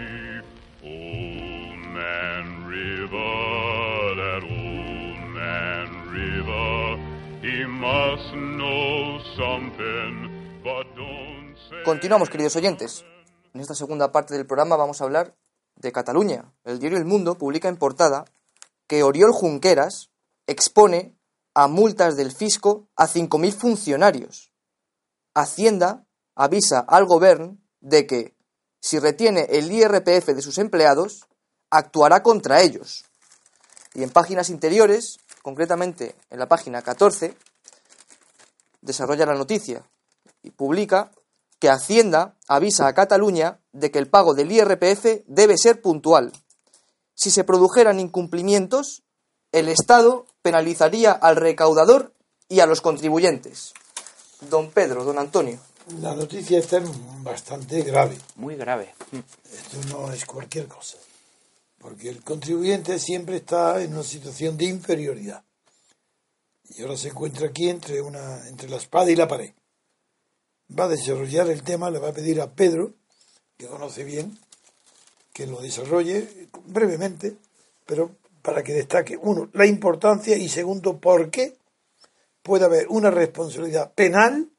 Continuamos, 11.85 12.31
queridos 12.31 12.57
oyentes. 12.57 13.05
En 13.55 13.61
esta 13.61 13.75
segunda 13.75 14.13
parte 14.13 14.35
del 14.35 14.47
programa 14.47 14.77
vamos 14.77 15.01
a 15.01 15.05
hablar 15.05 15.35
de 15.77 15.93
Cataluña. 15.93 16.53
El 16.65 16.79
diario 16.79 16.99
El 16.99 17.05
Mundo 17.05 17.39
publica 17.39 17.69
en 17.69 17.77
portada 17.77 18.25
que 18.87 19.03
Oriol 19.03 19.33
Junqueras 19.33 20.11
expone 20.47 21.17
a 21.55 21.69
multas 21.69 22.17
del 22.17 22.33
fisco 22.33 22.87
a 22.97 23.07
5.000 23.07 23.53
funcionarios. 23.53 24.53
Hacienda 25.35 26.07
avisa 26.35 26.81
al 26.81 27.07
gobierno 27.07 27.57
de 27.81 28.07
que, 28.07 28.36
si 28.87 29.01
retiene 29.01 29.49
el 29.51 29.73
IRPF 29.73 30.27
de 30.27 30.41
sus 30.41 30.59
empleados, 30.59 31.27
actuará 31.71 32.23
contra 32.23 32.63
ellos. 32.63 33.05
Y 33.95 34.05
en 34.05 34.11
páginas 34.11 34.49
interiores, 34.49 35.19
concretamente 35.43 36.15
en 36.31 36.39
la 36.39 36.47
página 36.47 36.83
14, 36.83 37.37
desarrolla 38.83 39.27
la 39.27 39.35
noticia 39.35 39.83
y 40.45 40.51
publica 40.53 41.11
que 41.59 41.69
Hacienda 41.69 42.37
avisa 42.47 42.87
a 42.87 42.95
Cataluña 42.95 43.59
de 43.73 43.91
que 43.91 43.99
el 43.99 44.09
pago 44.09 44.35
del 44.35 44.53
IRPF 44.53 45.25
debe 45.27 45.59
ser 45.59 45.83
puntual. 45.83 46.31
Si 47.17 47.33
se 47.33 47.43
produjeran 47.43 47.99
incumplimientos, 47.99 49.03
el 49.51 49.69
Estado 49.69 50.27
penalizaría 50.43 51.11
al 51.11 51.35
recaudador 51.35 52.15
y 52.49 52.61
a 52.61 52.67
los 52.67 52.83
contribuyentes. 52.83 53.75
Don 54.43 54.71
Pedro, 54.71 55.03
don 55.03 55.19
Antonio. 55.19 55.59
La 55.87 56.17
noticia 56.17 56.59
está 56.59 56.83
bastante 57.23 57.83
grave. 57.83 58.19
Muy 58.35 58.57
grave. 58.57 58.93
Esto 59.45 59.79
no 59.89 60.13
es 60.13 60.25
cualquier 60.25 60.67
cosa. 60.67 60.99
Porque 61.79 62.09
el 62.09 62.25
contribuyente 62.25 62.99
siempre 62.99 63.37
está 63.37 63.81
en 63.81 63.93
una 63.93 64.03
situación 64.03 64.57
de 64.57 64.65
inferioridad. 64.65 65.45
Y 66.71 66.83
ahora 66.83 66.97
se 66.97 67.09
encuentra 67.09 67.47
aquí 67.47 67.69
entre, 67.69 68.01
una, 68.01 68.49
entre 68.49 68.69
la 68.69 68.79
espada 68.79 69.13
y 69.13 69.15
la 69.15 69.29
pared. 69.29 69.53
Va 70.77 70.87
a 70.87 70.89
desarrollar 70.89 71.49
el 71.51 71.63
tema, 71.63 71.89
le 71.89 72.01
va 72.01 72.09
a 72.09 72.13
pedir 72.13 72.41
a 72.41 72.51
Pedro, 72.51 72.93
que 73.57 73.69
conoce 73.69 74.03
bien, 74.03 74.37
que 75.33 75.47
lo 75.47 75.61
desarrolle 75.61 76.49
brevemente, 76.65 77.37
pero 77.87 78.17
para 78.43 78.65
que 78.65 78.73
destaque, 78.73 79.17
uno, 79.17 79.49
la 79.53 79.67
importancia 79.67 80.37
y 80.37 80.49
segundo, 80.49 80.99
por 80.99 81.31
qué 81.31 81.57
puede 82.43 82.65
haber 82.65 82.89
una 82.89 83.13
responsabilidad 83.13 83.93
penal 83.93 84.51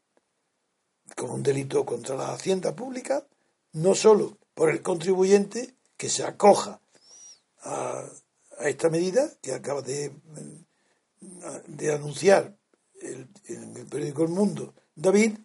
con 1.17 1.31
un 1.31 1.41
delito 1.41 1.83
contra 1.83 2.15
la 2.15 2.31
hacienda 2.31 2.75
pública, 2.75 3.25
no 3.73 3.95
solo 3.95 4.37
por 4.53 4.69
el 4.69 4.83
contribuyente 4.83 5.73
que 5.97 6.09
se 6.09 6.23
acoja 6.23 6.79
a, 7.63 8.05
esta 8.61 8.89
medida 8.89 9.33
que 9.41 9.53
acaba 9.53 9.81
de, 9.81 10.11
anunciar 11.93 12.55
el, 13.01 13.27
en 13.45 13.77
el 13.77 13.85
periódico 13.87 14.23
El 14.23 14.29
Mundo 14.29 14.73
David, 14.95 15.37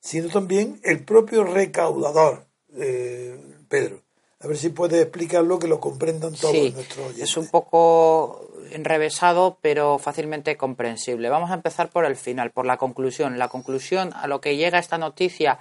sino 0.00 0.28
también 0.28 0.80
el 0.82 1.04
propio 1.04 1.44
recaudador, 1.44 2.46
eh, 2.74 3.40
Pedro. 3.68 4.01
A 4.42 4.48
ver 4.48 4.56
si 4.56 4.70
puede 4.70 5.02
explicarlo 5.02 5.58
que 5.58 5.68
lo 5.68 5.78
comprendan 5.78 6.34
todos 6.34 6.54
nuestros 6.54 7.06
oyentes. 7.06 7.30
Es 7.30 7.36
un 7.36 7.48
poco 7.48 8.48
enrevesado, 8.72 9.58
pero 9.60 9.98
fácilmente 9.98 10.56
comprensible. 10.56 11.28
Vamos 11.28 11.50
a 11.50 11.54
empezar 11.54 11.90
por 11.90 12.04
el 12.04 12.16
final, 12.16 12.50
por 12.50 12.66
la 12.66 12.76
conclusión. 12.76 13.38
La 13.38 13.48
conclusión 13.48 14.12
a 14.14 14.26
lo 14.26 14.40
que 14.40 14.56
llega 14.56 14.78
esta 14.78 14.98
noticia 14.98 15.58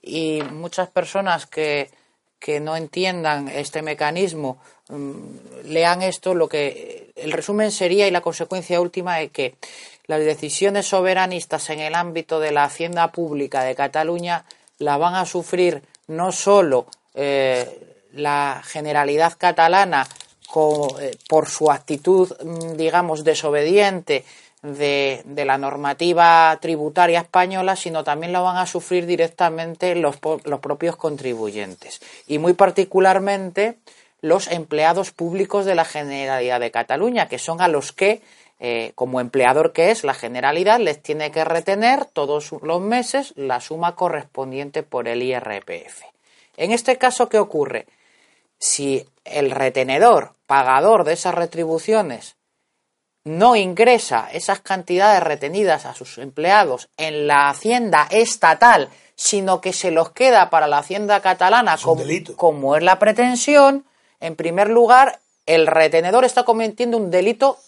y 0.00 0.42
muchas 0.52 0.88
personas 0.88 1.46
que, 1.46 1.90
que 2.38 2.60
no 2.60 2.76
entiendan 2.76 3.48
este 3.48 3.82
mecanismo 3.82 4.58
mm, 4.88 5.64
lean 5.64 6.02
esto, 6.02 6.34
lo 6.34 6.48
que 6.48 7.12
el 7.16 7.32
resumen 7.32 7.72
sería 7.72 8.06
y 8.06 8.10
la 8.10 8.20
consecuencia 8.20 8.80
última 8.80 9.20
es 9.20 9.32
que 9.32 9.56
las 10.06 10.20
decisiones 10.20 10.86
soberanistas 10.86 11.70
en 11.70 11.80
el 11.80 11.94
ámbito 11.94 12.38
de 12.38 12.52
la 12.52 12.64
hacienda 12.64 13.10
pública 13.10 13.62
de 13.62 13.74
Cataluña 13.74 14.44
la 14.78 14.96
van 14.96 15.14
a 15.14 15.26
sufrir 15.26 15.82
no 16.08 16.32
solo 16.32 16.86
eh, 17.14 17.91
la 18.12 18.62
generalidad 18.64 19.34
catalana 19.38 20.06
eh, 20.54 21.16
por 21.28 21.48
su 21.48 21.70
actitud, 21.70 22.30
mm, 22.44 22.76
digamos, 22.76 23.24
desobediente 23.24 24.24
de, 24.62 25.24
la 25.46 25.56
normativa 25.56 26.56
tributaria 26.60 27.20
española, 27.20 27.74
sino 27.74 28.04
también 28.04 28.32
lo 28.32 28.44
van 28.44 28.58
a 28.58 28.66
sufrir 28.66 29.06
directamente 29.06 29.94
los, 29.94 30.18
propios 30.18 30.96
contribuyentes. 30.96 32.00
Y 32.26 32.38
muy 32.38 32.52
particularmente 32.52 33.78
los 34.20 34.46
empleados 34.46 35.10
públicos 35.10 35.64
de 35.64 35.74
la 35.74 35.86
Generalidad 35.86 36.60
de 36.60 36.70
Cataluña, 36.70 37.28
que 37.28 37.38
son 37.38 37.62
a 37.62 37.68
los 37.68 37.92
que, 37.92 38.20
eh, 38.60 38.92
como 38.94 39.20
empleador 39.20 39.72
que 39.72 39.90
es 39.90 40.04
la 40.04 40.14
Generalidad, 40.14 40.78
les 40.80 41.02
tiene 41.02 41.30
que 41.32 41.44
retener 41.44 42.04
todos 42.04 42.52
los 42.62 42.80
meses 42.80 43.32
la 43.36 43.60
suma 43.60 43.96
correspondiente 43.96 44.82
por 44.82 45.08
el 45.08 45.22
IRPF. 45.22 46.02
En 46.58 46.72
este 46.72 46.98
caso, 46.98 47.30
¿qué 47.30 47.38
ocurre? 47.38 47.86
Si 48.62 49.04
el 49.24 49.50
retenedor, 49.50 50.34
pagador 50.46 51.02
de 51.02 51.14
esas 51.14 51.34
retribuciones, 51.34 52.36
no 53.24 53.56
ingresa 53.56 54.28
esas 54.32 54.60
cantidades 54.60 55.20
retenidas 55.20 55.84
a 55.84 55.94
sus 55.94 56.18
empleados 56.18 56.88
en 56.96 57.26
la 57.26 57.48
hacienda 57.50 58.06
estatal, 58.10 58.88
sino 59.16 59.60
que 59.60 59.72
se 59.72 59.90
los 59.90 60.10
queda 60.10 60.48
para 60.48 60.68
la 60.68 60.78
hacienda 60.78 61.20
catalana 61.20 61.76
como, 61.82 62.04
como, 62.36 62.76
es 62.76 62.84
la 62.84 63.00
pretensión, 63.00 63.84
en 64.20 64.36
primer 64.36 64.70
lugar, 64.70 65.18
el 65.44 65.66
retenedor 65.66 66.24
está 66.24 66.44
cometiendo 66.44 66.96
un 66.98 67.10
delito 67.10 67.58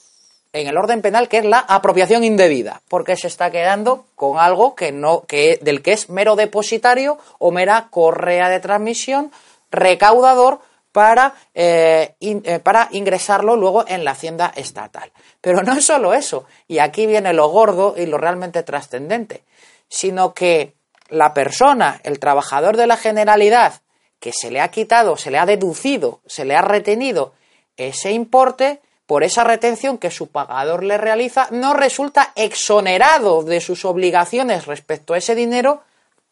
en 0.52 0.68
el 0.68 0.76
orden 0.76 1.02
penal 1.02 1.28
que 1.28 1.38
es 1.38 1.44
la 1.44 1.59
apropiación 1.59 2.22
indebida, 2.22 2.83
porque 2.88 3.16
se 3.16 3.26
está 3.26 3.50
quedando 3.50 4.07
con 4.14 4.38
algo 4.38 4.76
que 4.76 4.92
no, 4.92 5.24
que, 5.26 5.59
del 5.61 5.83
que 5.83 5.92
es 5.92 6.09
mero 6.09 6.37
depositario 6.37 7.18
o 7.40 7.50
mera 7.50 7.88
correa 7.90 8.48
de 8.48 8.61
transmisión, 8.61 9.33
recaudador, 9.72 10.61
para, 10.94 11.35
eh, 11.54 12.14
eh, 12.20 12.61
para 12.61 12.87
ingresarlo 12.92 13.57
luego 13.57 13.85
en 13.88 14.04
la 14.04 14.12
hacienda 14.12 14.52
estatal. 14.54 15.11
Pero 15.40 15.64
no 15.64 15.72
es 15.72 15.85
solo 15.85 16.14
eso, 16.14 16.46
y 16.68 16.78
aquí 16.78 17.07
viene 17.07 17.33
lo 17.33 17.48
gordo 17.48 17.96
y 17.98 18.07
lo 18.07 18.16
realmente 18.16 18.62
trascendente, 18.62 19.42
sino 19.88 20.35
que 20.35 20.76
la 21.09 21.35
persona, 21.35 22.00
el 22.04 22.20
trabajador 22.20 22.76
de 22.76 22.87
la 22.87 22.96
generalidad, 22.96 23.83
que 24.20 24.33
se 24.33 24.52
le 24.52 24.61
ha 24.61 24.68
quitado, 24.68 25.16
se 25.16 25.33
le 25.33 25.38
ha 25.38 25.46
deducido, 25.46 26.20
se 26.26 26.44
le 26.44 26.54
ha 26.54 26.62
retenido 26.62 27.35
ese 27.76 28.12
importe, 28.12 28.80
por 29.07 29.24
esa 29.24 29.42
retención 29.42 29.98
que 29.98 30.12
su 30.12 30.28
pagador 30.28 30.85
le 30.85 30.96
realiza, 30.96 31.48
no 31.50 31.74
resulta 31.74 32.33
exonerado 32.37 33.42
de 33.42 33.61
sus 33.61 33.85
obligaciones 33.85 34.66
respecto 34.66 35.12
a 35.12 35.18
ese 35.18 35.35
dinero 35.35 35.83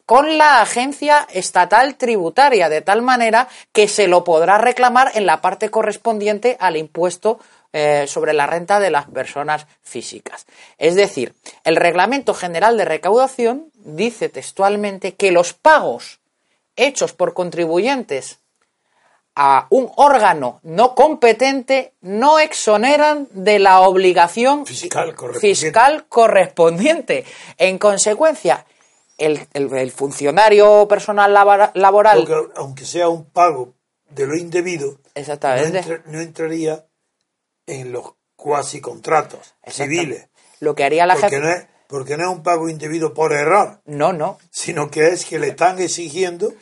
con 0.05 0.37
la 0.37 0.61
agencia 0.61 1.27
estatal 1.31 1.95
tributaria, 1.95 2.69
de 2.69 2.81
tal 2.81 3.01
manera 3.01 3.47
que 3.71 3.87
se 3.87 4.07
lo 4.07 4.23
podrá 4.23 4.57
reclamar 4.57 5.11
en 5.15 5.25
la 5.25 5.41
parte 5.41 5.69
correspondiente 5.69 6.57
al 6.59 6.77
impuesto 6.77 7.39
eh, 7.71 8.05
sobre 8.07 8.33
la 8.33 8.45
renta 8.45 8.79
de 8.79 8.91
las 8.91 9.07
personas 9.07 9.65
físicas. 9.81 10.45
Es 10.77 10.95
decir, 10.95 11.33
el 11.63 11.75
Reglamento 11.75 12.33
General 12.33 12.77
de 12.77 12.85
Recaudación 12.85 13.71
dice 13.73 14.29
textualmente 14.29 15.15
que 15.15 15.31
los 15.31 15.53
pagos 15.53 16.19
hechos 16.75 17.13
por 17.13 17.33
contribuyentes 17.33 18.39
a 19.35 19.65
un 19.71 19.91
órgano 19.95 20.59
no 20.63 20.93
competente 20.93 21.93
no 22.01 22.37
exoneran 22.37 23.27
de 23.31 23.57
la 23.57 23.81
obligación 23.81 24.65
fiscal 24.65 26.05
correspondiente. 26.05 27.25
En 27.57 27.79
consecuencia, 27.79 28.65
el, 29.25 29.91
funcionario 29.91 30.87
personal 30.87 31.33
laboral. 31.33 32.27
aunque 32.55 32.85
sea 32.85 33.09
un 33.09 33.25
pago 33.25 33.73
de 34.09 34.27
lo 34.27 34.35
indebido, 34.35 34.99
Exactamente. 35.15 36.01
No, 36.05 36.19
entraría 36.19 36.85
en 37.65 37.91
los 37.91 38.13
cuasi 38.35 38.81
contratos 38.81 39.55
civiles. 39.67 40.27
Lo 40.59 40.75
que 40.75 40.83
haría 40.83 41.05
la 41.05 41.15
porque 41.15 41.39
No 41.39 41.49
es, 41.49 41.67
porque 41.87 42.17
no 42.17 42.23
es 42.23 42.37
un 42.37 42.43
pago 42.43 42.69
indebido 42.69 43.13
por 43.13 43.33
error. 43.33 43.81
No, 43.85 44.13
no. 44.13 44.39
Sino 44.49 44.89
que 44.89 45.09
es 45.09 45.25
que 45.25 45.39
le 45.39 45.49
están 45.49 45.79
exigiendo 45.79 46.53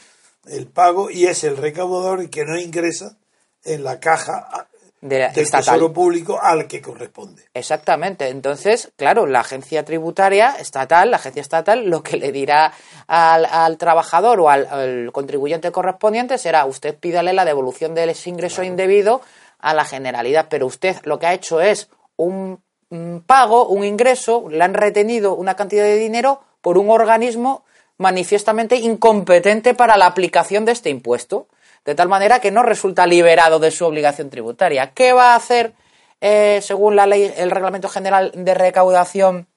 el 0.47 0.67
pago 0.67 1.10
y 1.10 1.26
es 1.26 1.43
el 1.43 1.58
recaudador 1.58 2.19
el 2.19 2.30
que 2.30 2.45
no 2.45 2.60
ingresa 2.60 3.17
en 3.63 3.84
la 3.84 4.00
caja 4.00 4.69
del 5.02 5.34
Tesoro 5.34 5.92
Público 5.92 6.40
al 6.40 6.68
que 6.68 6.80
corresponde. 6.80 7.44
Exactamente. 7.56 8.30
Entonces, 8.30 8.92
claro, 8.96 9.26
la 9.26 9.40
agencia 9.40 9.84
tributaria 9.84 10.56
estatal, 10.60 11.10
la 11.10 11.18
agencia 11.18 11.42
estatal, 11.42 11.90
lo 11.90 12.04
que 12.04 12.18
le 12.18 12.32
dirá 12.32 12.72
al, 13.08 13.78
trabajador 13.78 14.40
o 14.40 14.50
al, 14.50 15.12
contribuyente 15.12 15.72
correspondiente 15.72 16.38
será 16.38 16.66
usted 16.66 16.96
pídale 16.96 17.34
la 17.34 17.46
devolución 17.46 17.96
de 17.96 18.10
ese 18.12 18.30
ingreso 18.30 18.64
indebido 18.64 19.22
a 19.58 19.74
la 19.74 19.86
generalidad, 19.86 20.48
pero 20.50 20.68
usted 20.68 20.98
lo 21.04 21.18
que 21.20 21.28
ha 21.28 21.34
hecho 21.34 21.62
es 21.62 21.90
un, 22.16 22.62
un 22.90 23.24
pago, 23.26 23.68
un 23.68 23.84
ingreso, 23.84 24.46
le 24.50 24.64
han 24.64 24.76
retenido 24.76 25.36
una 25.36 25.56
cantidad 25.56 25.84
de 25.84 25.98
dinero 25.98 26.42
por 26.62 26.78
un 26.78 26.90
organismo 26.90 27.64
manifiestamente 27.98 28.76
incompetente 28.76 29.74
para 29.74 29.98
la 29.98 30.08
aplicación 30.08 30.66
de 30.66 30.72
este 30.72 30.90
impuesto 30.90 31.48
de 31.86 31.96
tal 31.96 32.08
manera 32.08 32.39
que 32.39 32.52
no 32.52 32.63
resulta 32.63 33.08
liberado 33.08 33.60
de 33.60 33.72
su 33.72 33.86
obligación 33.86 34.30
tributaria. 34.30 34.91
¿Qué 34.91 35.13
va 35.13 35.34
a 35.34 35.36
hacer, 35.36 35.74
eh, 36.20 36.60
según 36.62 36.96
la 36.96 37.08
ley, 37.08 37.34
el 37.36 37.52
Reglamento 37.52 37.89
General 37.89 38.32
de 38.34 38.54
Recaudación, 38.54 39.48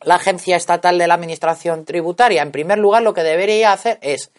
la 0.00 0.16
Agencia 0.16 0.56
Estatal 0.56 0.98
de 0.98 1.06
la 1.06 1.14
Administración 1.14 1.84
Tributaria? 1.84 2.42
En 2.42 2.52
primer 2.52 2.78
lugar, 2.78 3.02
lo 3.02 3.14
que 3.14 3.22
debería 3.22 3.72
hacer 3.72 3.98
es, 4.02 4.32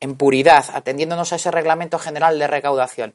en 0.00 0.16
puridad, 0.16 0.64
atendiéndonos 0.72 1.32
a 1.32 1.36
ese 1.36 1.50
Reglamento 1.50 1.98
General 1.98 2.38
de 2.38 2.46
Recaudación, 2.46 3.14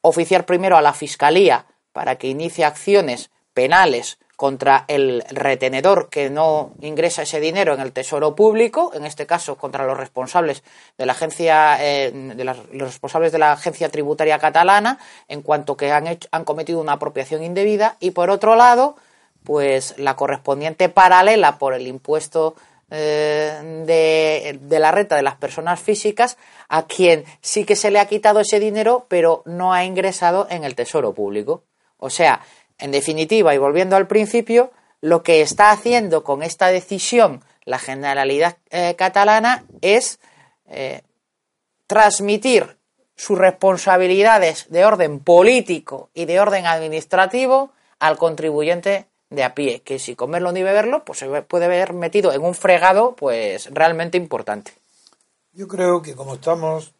oficiar 0.00 0.46
primero 0.46 0.76
a 0.76 0.82
la 0.82 0.94
Fiscalía 0.94 1.66
para 1.92 2.16
que 2.16 2.28
inicie 2.28 2.64
acciones 2.64 3.30
penales 3.52 4.18
contra 4.38 4.84
el 4.86 5.24
retenedor 5.30 6.10
que 6.10 6.30
no 6.30 6.70
ingresa 6.80 7.22
ese 7.22 7.40
dinero 7.40 7.74
en 7.74 7.80
el 7.80 7.90
tesoro 7.90 8.36
público, 8.36 8.92
en 8.94 9.04
este 9.04 9.26
caso 9.26 9.56
contra 9.56 9.84
los 9.84 9.98
responsables 9.98 10.62
de 10.96 11.06
la 11.06 11.12
agencia, 11.14 11.84
eh, 11.84 12.12
de 12.12 12.44
los 12.44 12.56
responsables 12.70 13.32
de 13.32 13.40
la 13.40 13.50
agencia 13.50 13.88
tributaria 13.88 14.38
catalana, 14.38 15.00
en 15.26 15.42
cuanto 15.42 15.76
que 15.76 15.90
han, 15.90 16.06
hecho, 16.06 16.28
han 16.30 16.44
cometido 16.44 16.80
una 16.80 16.92
apropiación 16.92 17.42
indebida, 17.42 17.96
y 17.98 18.12
por 18.12 18.30
otro 18.30 18.54
lado, 18.54 18.94
pues 19.42 19.98
la 19.98 20.14
correspondiente 20.14 20.88
paralela 20.88 21.58
por 21.58 21.74
el 21.74 21.88
impuesto 21.88 22.54
eh, 22.92 23.82
de, 23.86 24.60
de, 24.62 24.78
la 24.78 24.92
renta 24.92 25.16
de 25.16 25.22
las 25.22 25.34
personas 25.34 25.80
físicas 25.80 26.38
a 26.68 26.86
quien 26.86 27.24
sí 27.40 27.64
que 27.64 27.74
se 27.74 27.90
le 27.90 27.98
ha 27.98 28.06
quitado 28.06 28.38
ese 28.38 28.60
dinero, 28.60 29.04
pero 29.08 29.42
no 29.46 29.72
ha 29.72 29.82
ingresado 29.82 30.46
en 30.48 30.62
el 30.62 30.76
tesoro 30.76 31.12
público. 31.12 31.64
O 31.98 32.10
sea, 32.10 32.40
en 32.78 32.90
definitiva, 32.90 33.54
y 33.54 33.58
volviendo 33.58 33.96
al 33.96 34.06
principio, 34.06 34.70
lo 35.00 35.22
que 35.22 35.42
está 35.42 35.70
haciendo 35.70 36.24
con 36.24 36.42
esta 36.42 36.68
decisión 36.68 37.42
la 37.64 37.78
Generalidad 37.78 38.56
eh, 38.70 38.94
catalana 38.96 39.64
es 39.82 40.20
eh, 40.66 41.02
transmitir 41.86 42.78
sus 43.14 43.36
responsabilidades 43.36 44.66
de 44.70 44.84
orden 44.84 45.20
político 45.20 46.08
y 46.14 46.24
de 46.24 46.40
orden 46.40 46.66
administrativo 46.66 47.72
al 47.98 48.16
contribuyente 48.16 49.06
de 49.30 49.44
a 49.44 49.54
pie, 49.54 49.80
que 49.82 49.98
si 49.98 50.14
comerlo 50.14 50.52
ni 50.52 50.62
beberlo, 50.62 51.04
pues 51.04 51.18
se 51.18 51.42
puede 51.42 51.68
ver 51.68 51.92
metido 51.92 52.32
en 52.32 52.42
un 52.42 52.54
fregado 52.54 53.14
pues 53.14 53.68
realmente 53.74 54.16
importante. 54.16 54.72
Yo 55.52 55.68
creo 55.68 56.00
que 56.00 56.14
como 56.14 56.34
estamos 56.34 56.92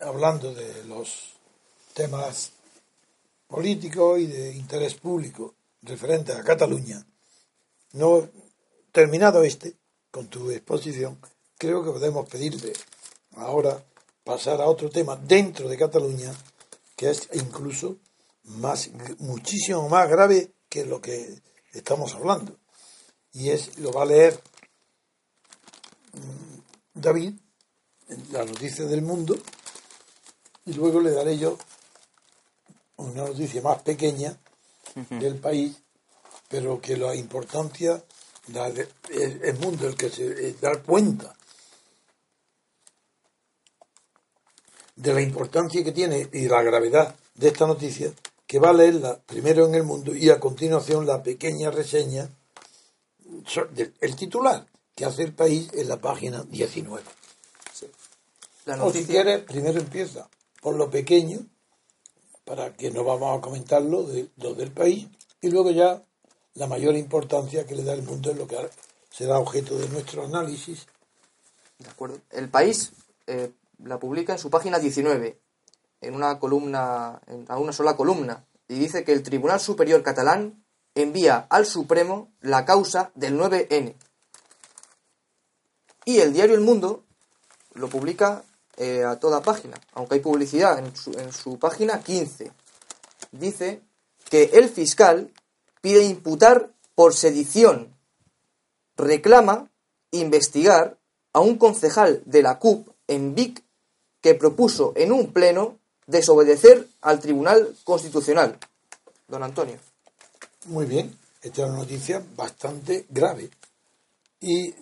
hablando 0.00 0.54
de 0.54 0.84
los 0.84 1.34
temas 1.94 2.52
político 3.48 4.16
y 4.18 4.26
de 4.26 4.54
interés 4.54 4.94
público 4.94 5.54
referente 5.82 6.32
a 6.32 6.44
Cataluña, 6.44 7.04
no 7.92 8.28
terminado 8.92 9.42
este 9.42 9.74
con 10.10 10.28
tu 10.28 10.50
exposición, 10.50 11.18
creo 11.56 11.82
que 11.82 11.90
podemos 11.90 12.28
pedirte 12.28 12.72
ahora 13.36 13.82
pasar 14.22 14.60
a 14.60 14.66
otro 14.66 14.90
tema 14.90 15.16
dentro 15.16 15.68
de 15.68 15.76
Cataluña 15.76 16.32
que 16.96 17.10
es 17.10 17.28
incluso 17.32 17.96
más 18.44 18.90
muchísimo 19.18 19.88
más 19.88 20.08
grave 20.08 20.52
que 20.68 20.84
lo 20.84 21.00
que 21.00 21.40
estamos 21.72 22.14
hablando. 22.14 22.56
Y 23.32 23.50
es 23.50 23.78
lo 23.78 23.92
va 23.92 24.02
a 24.02 24.06
leer 24.06 24.40
mm, 26.12 27.00
David 27.00 27.34
en 28.08 28.32
la 28.32 28.44
noticia 28.44 28.84
del 28.86 29.02
mundo 29.02 29.38
y 30.66 30.72
luego 30.72 31.00
le 31.00 31.12
daré 31.12 31.38
yo 31.38 31.56
una 32.98 33.24
noticia 33.24 33.62
más 33.62 33.82
pequeña 33.82 34.36
del 35.10 35.36
país, 35.36 35.76
pero 36.48 36.80
que 36.80 36.96
la 36.96 37.14
importancia 37.14 38.02
es 39.10 39.42
el 39.42 39.58
mundo 39.58 39.86
el 39.86 39.96
que 39.96 40.10
se 40.10 40.52
da 40.54 40.82
cuenta 40.82 41.34
de 44.96 45.14
la 45.14 45.20
importancia 45.20 45.84
que 45.84 45.92
tiene 45.92 46.28
y 46.32 46.48
la 46.48 46.62
gravedad 46.62 47.14
de 47.34 47.48
esta 47.48 47.66
noticia, 47.66 48.12
que 48.46 48.58
va 48.58 48.70
a 48.70 48.72
leerla 48.72 49.20
primero 49.26 49.66
en 49.66 49.74
el 49.74 49.84
mundo 49.84 50.14
y 50.14 50.30
a 50.30 50.40
continuación 50.40 51.06
la 51.06 51.22
pequeña 51.22 51.70
reseña, 51.70 52.28
el 54.00 54.16
titular 54.16 54.66
que 54.94 55.04
hace 55.04 55.22
el 55.22 55.34
país 55.34 55.68
en 55.74 55.88
la 55.88 56.00
página 56.00 56.42
19. 56.42 57.04
La 58.64 58.76
noticia... 58.76 59.00
O 59.00 59.06
si 59.06 59.12
quieres, 59.12 59.42
primero 59.44 59.78
empieza 59.78 60.28
por 60.60 60.74
lo 60.74 60.90
pequeño 60.90 61.46
para 62.48 62.72
que 62.72 62.90
no 62.90 63.04
vamos 63.04 63.36
a 63.36 63.42
comentar 63.42 63.82
lo, 63.82 64.04
de, 64.04 64.30
lo 64.38 64.54
del 64.54 64.70
país 64.72 65.06
y 65.42 65.50
luego 65.50 65.70
ya 65.70 66.02
la 66.54 66.66
mayor 66.66 66.96
importancia 66.96 67.66
que 67.66 67.76
le 67.76 67.84
da 67.84 67.92
el 67.92 68.02
mundo 68.02 68.30
es 68.30 68.38
lo 68.38 68.48
que 68.48 68.56
será 69.10 69.38
objeto 69.38 69.76
de 69.78 69.86
nuestro 69.90 70.24
análisis. 70.24 70.86
De 71.78 71.90
acuerdo. 71.90 72.18
El 72.30 72.48
país 72.48 72.92
eh, 73.26 73.52
la 73.84 73.98
publica 73.98 74.32
en 74.32 74.38
su 74.38 74.48
página 74.48 74.78
19, 74.78 75.38
en 76.00 76.14
una 76.14 76.38
columna, 76.38 77.20
en 77.26 77.46
una 77.50 77.72
sola 77.72 77.96
columna, 77.96 78.46
y 78.66 78.78
dice 78.78 79.04
que 79.04 79.12
el 79.12 79.22
Tribunal 79.22 79.60
Superior 79.60 80.02
Catalán 80.02 80.64
envía 80.94 81.46
al 81.50 81.66
Supremo 81.66 82.32
la 82.40 82.64
causa 82.64 83.12
del 83.14 83.38
9N. 83.38 83.94
Y 86.06 86.20
el 86.20 86.32
diario 86.32 86.54
El 86.54 86.62
Mundo 86.62 87.04
lo 87.74 87.88
publica 87.88 88.42
eh, 88.80 89.02
a 89.04 89.18
toda 89.18 89.42
página, 89.42 89.76
aunque 89.92 90.14
hay 90.14 90.20
publicidad 90.20 90.78
en 90.78 90.94
su, 90.94 91.10
en 91.18 91.32
su 91.32 91.58
página 91.58 92.00
15. 92.00 92.52
Dice 93.32 93.82
que 94.30 94.44
el 94.54 94.68
fiscal 94.68 95.32
pide 95.80 96.04
imputar 96.04 96.72
por 96.94 97.12
sedición, 97.12 97.92
reclama 98.96 99.68
investigar 100.12 100.96
a 101.32 101.40
un 101.40 101.58
concejal 101.58 102.22
de 102.24 102.42
la 102.42 102.60
CUP 102.60 102.88
en 103.08 103.34
Vic 103.34 103.64
que 104.20 104.36
propuso 104.36 104.92
en 104.94 105.10
un 105.10 105.32
pleno 105.32 105.80
desobedecer 106.06 106.86
al 107.00 107.18
Tribunal 107.18 107.74
Constitucional. 107.82 108.60
Don 109.26 109.42
Antonio. 109.42 109.76
Muy 110.66 110.86
bien, 110.86 111.18
esta 111.42 111.62
es 111.62 111.68
una 111.68 111.78
noticia 111.78 112.24
bastante 112.36 113.06
grave. 113.08 113.50
Y 114.40 114.72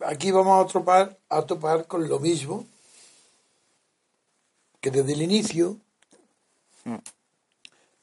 aquí 0.00 0.32
vamos 0.32 0.68
a 0.68 0.72
topar, 0.72 1.16
a 1.28 1.42
topar 1.42 1.86
con 1.86 2.08
lo 2.08 2.18
mismo 2.18 2.66
que 4.86 4.92
desde 4.92 5.14
el 5.14 5.22
inicio 5.22 5.80
mm. 6.84 6.94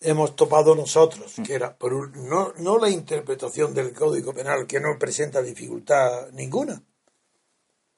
hemos 0.02 0.36
topado 0.36 0.76
nosotros, 0.76 1.40
mm. 1.40 1.44
que 1.44 1.54
era 1.54 1.78
por 1.78 2.18
no, 2.18 2.52
no 2.58 2.78
la 2.78 2.90
interpretación 2.90 3.74
del 3.74 3.94
Código 3.94 4.34
Penal, 4.34 4.68
que 4.68 4.82
no 4.82 5.00
presenta 5.00 5.42
dificultad 5.42 6.30
ninguna. 6.34 6.84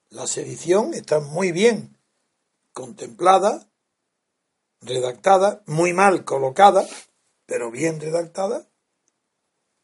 La 0.09 0.27
sedición 0.27 0.93
está 0.93 1.19
muy 1.19 1.51
bien 1.51 1.97
contemplada, 2.73 3.67
redactada, 4.81 5.63
muy 5.65 5.93
mal 5.93 6.23
colocada, 6.23 6.87
pero 7.47 7.71
bien 7.71 7.99
redactada 7.99 8.67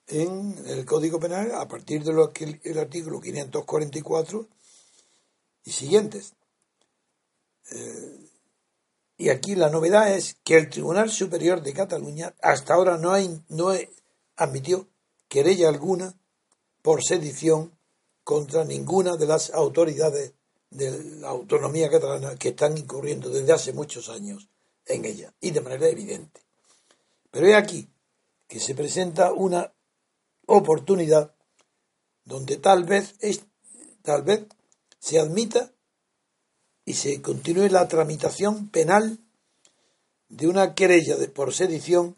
en 0.09 0.63
el 0.67 0.85
Código 0.85 1.19
Penal 1.19 1.55
a 1.55 1.67
partir 1.67 2.03
de 2.03 2.13
lo 2.13 2.31
que 2.31 2.59
el 2.63 2.77
artículo 2.77 3.19
544 3.19 4.47
y 5.63 5.71
siguientes. 5.71 6.35
Eh, 7.71 8.27
y 9.21 9.29
aquí 9.29 9.53
la 9.53 9.69
novedad 9.69 10.11
es 10.11 10.37
que 10.43 10.57
el 10.57 10.67
Tribunal 10.67 11.11
Superior 11.11 11.61
de 11.61 11.73
Cataluña 11.73 12.33
hasta 12.41 12.73
ahora 12.73 12.97
no, 12.97 13.11
hay, 13.11 13.39
no 13.49 13.71
admitió 14.35 14.87
querella 15.27 15.69
alguna 15.69 16.19
por 16.81 17.03
sedición 17.03 17.71
contra 18.23 18.65
ninguna 18.65 19.17
de 19.17 19.27
las 19.27 19.51
autoridades 19.51 20.33
de 20.71 21.03
la 21.19 21.29
autonomía 21.29 21.87
catalana 21.91 22.35
que 22.35 22.49
están 22.49 22.75
incurriendo 22.79 23.29
desde 23.29 23.53
hace 23.53 23.73
muchos 23.73 24.09
años 24.09 24.49
en 24.87 25.05
ella 25.05 25.31
y 25.39 25.51
de 25.51 25.61
manera 25.61 25.87
evidente. 25.87 26.41
Pero 27.29 27.45
es 27.45 27.55
aquí 27.55 27.87
que 28.47 28.59
se 28.59 28.73
presenta 28.73 29.33
una 29.33 29.71
oportunidad 30.47 31.35
donde 32.25 32.57
tal 32.57 32.85
vez 32.85 33.13
tal 34.01 34.23
vez 34.23 34.47
se 34.97 35.19
admita 35.19 35.70
y 36.85 36.93
se 36.93 37.21
continúe 37.21 37.69
la 37.69 37.87
tramitación 37.87 38.69
penal 38.69 39.19
de 40.29 40.47
una 40.47 40.73
querella 40.73 41.15
de, 41.17 41.27
por 41.27 41.53
sedición, 41.53 42.17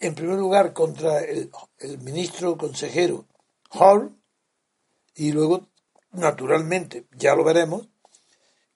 en 0.00 0.14
primer 0.14 0.38
lugar 0.38 0.72
contra 0.72 1.20
el, 1.20 1.50
el 1.78 1.98
ministro 1.98 2.56
consejero 2.56 3.26
Hall, 3.70 4.16
y 5.14 5.32
luego, 5.32 5.68
naturalmente, 6.12 7.06
ya 7.16 7.34
lo 7.34 7.44
veremos, 7.44 7.88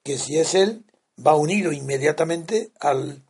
que 0.02 0.18
si 0.18 0.38
es 0.38 0.54
él, 0.54 0.84
va 1.24 1.34
unido 1.34 1.72
inmediatamente 1.72 2.72
al 2.80 3.24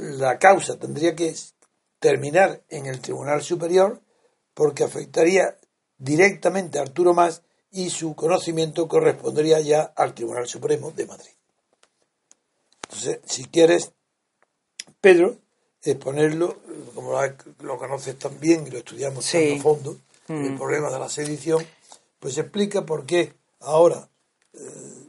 la 0.00 0.38
causa 0.38 0.78
tendría 0.78 1.14
que 1.14 1.34
terminar 1.98 2.64
en 2.70 2.86
el 2.86 3.00
Tribunal 3.00 3.42
Superior 3.42 4.00
porque 4.54 4.82
afectaría 4.82 5.58
directamente 5.98 6.78
a 6.78 6.82
Arturo 6.82 7.12
Más 7.12 7.42
y 7.72 7.90
su 7.90 8.14
conocimiento 8.14 8.88
correspondería 8.88 9.60
ya 9.60 9.92
al 9.96 10.14
Tribunal 10.14 10.46
Supremo 10.46 10.90
de 10.90 11.06
Madrid. 11.06 11.30
Entonces, 12.82 13.20
si 13.24 13.44
quieres, 13.44 13.92
Pedro, 15.00 15.36
exponerlo, 15.82 16.58
como 16.94 17.12
lo, 17.60 17.78
conoces 17.78 18.18
también 18.18 18.66
y 18.66 18.70
lo 18.70 18.78
estudiamos 18.78 19.30
tan 19.30 19.58
a 19.58 19.62
fondo, 19.62 19.96
el 20.28 20.52
mm. 20.52 20.58
problema 20.58 20.90
de 20.90 20.98
la 20.98 21.08
sedición, 21.08 21.64
pues 22.18 22.36
explica 22.38 22.84
por 22.84 23.06
qué 23.06 23.32
ahora 23.60 24.08
eh, 24.52 25.08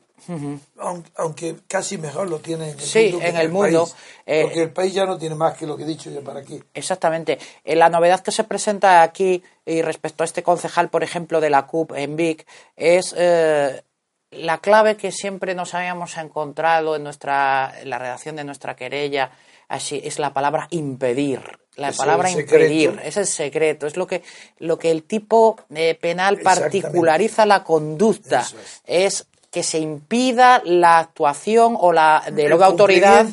aunque, 1.15 1.55
casi 1.67 1.97
mejor 1.97 2.29
lo 2.29 2.39
tiene 2.39 2.71
en 2.71 2.79
el 2.79 2.85
sí, 2.85 3.09
mundo. 3.11 3.25
en 3.25 3.37
el, 3.37 3.49
mundo. 3.49 3.89
Eh, 4.25 4.41
porque 4.43 4.61
el 4.63 4.71
país 4.71 4.93
ya 4.93 5.05
no 5.05 5.17
tiene 5.17 5.35
más 5.35 5.57
que 5.57 5.65
lo 5.65 5.77
que 5.77 5.83
he 5.83 5.87
dicho 5.87 6.09
yo 6.09 6.21
para 6.21 6.41
aquí. 6.41 6.61
Exactamente. 6.73 7.39
Eh, 7.63 7.75
la 7.75 7.89
novedad 7.89 8.21
que 8.21 8.31
se 8.31 8.43
presenta 8.43 9.01
aquí 9.01 9.43
y 9.65 9.81
respecto 9.81 10.23
a 10.23 10.25
este 10.25 10.43
concejal, 10.43 10.89
por 10.89 11.03
ejemplo, 11.03 11.41
de 11.41 11.49
la 11.49 11.67
CUP 11.67 11.93
en 11.95 12.15
Vic, 12.15 12.45
es 12.75 13.13
eh, 13.17 13.83
la 14.31 14.59
clave 14.59 14.97
que 14.97 15.11
siempre 15.11 15.55
nos 15.55 15.73
habíamos 15.73 16.17
encontrado 16.17 16.95
en 16.95 17.03
nuestra 17.03 17.73
en 17.81 17.89
la 17.89 17.99
redacción 17.99 18.35
de 18.35 18.43
nuestra 18.43 18.75
querella 18.75 19.31
así 19.71 20.01
es 20.03 20.19
la 20.19 20.33
palabra 20.33 20.67
impedir. 20.71 21.41
La 21.77 21.91
palabra 21.93 22.29
impedir 22.29 22.99
es 23.03 23.15
el 23.15 23.25
secreto, 23.25 23.87
es 23.87 23.95
lo 23.95 24.05
que 24.05 24.21
lo 24.59 24.77
que 24.77 24.91
el 24.91 25.03
tipo 25.03 25.57
eh, 25.73 25.95
penal 25.95 26.39
particulariza 26.39 27.45
la 27.45 27.63
conducta, 27.63 28.45
es. 28.85 29.27
Que 29.51 29.63
se 29.63 29.79
impida 29.79 30.61
la 30.65 30.99
actuación 30.99 31.77
o 31.79 31.91
la 31.91 32.23
de 32.31 32.49
la 32.49 32.65
autoridad 32.65 33.27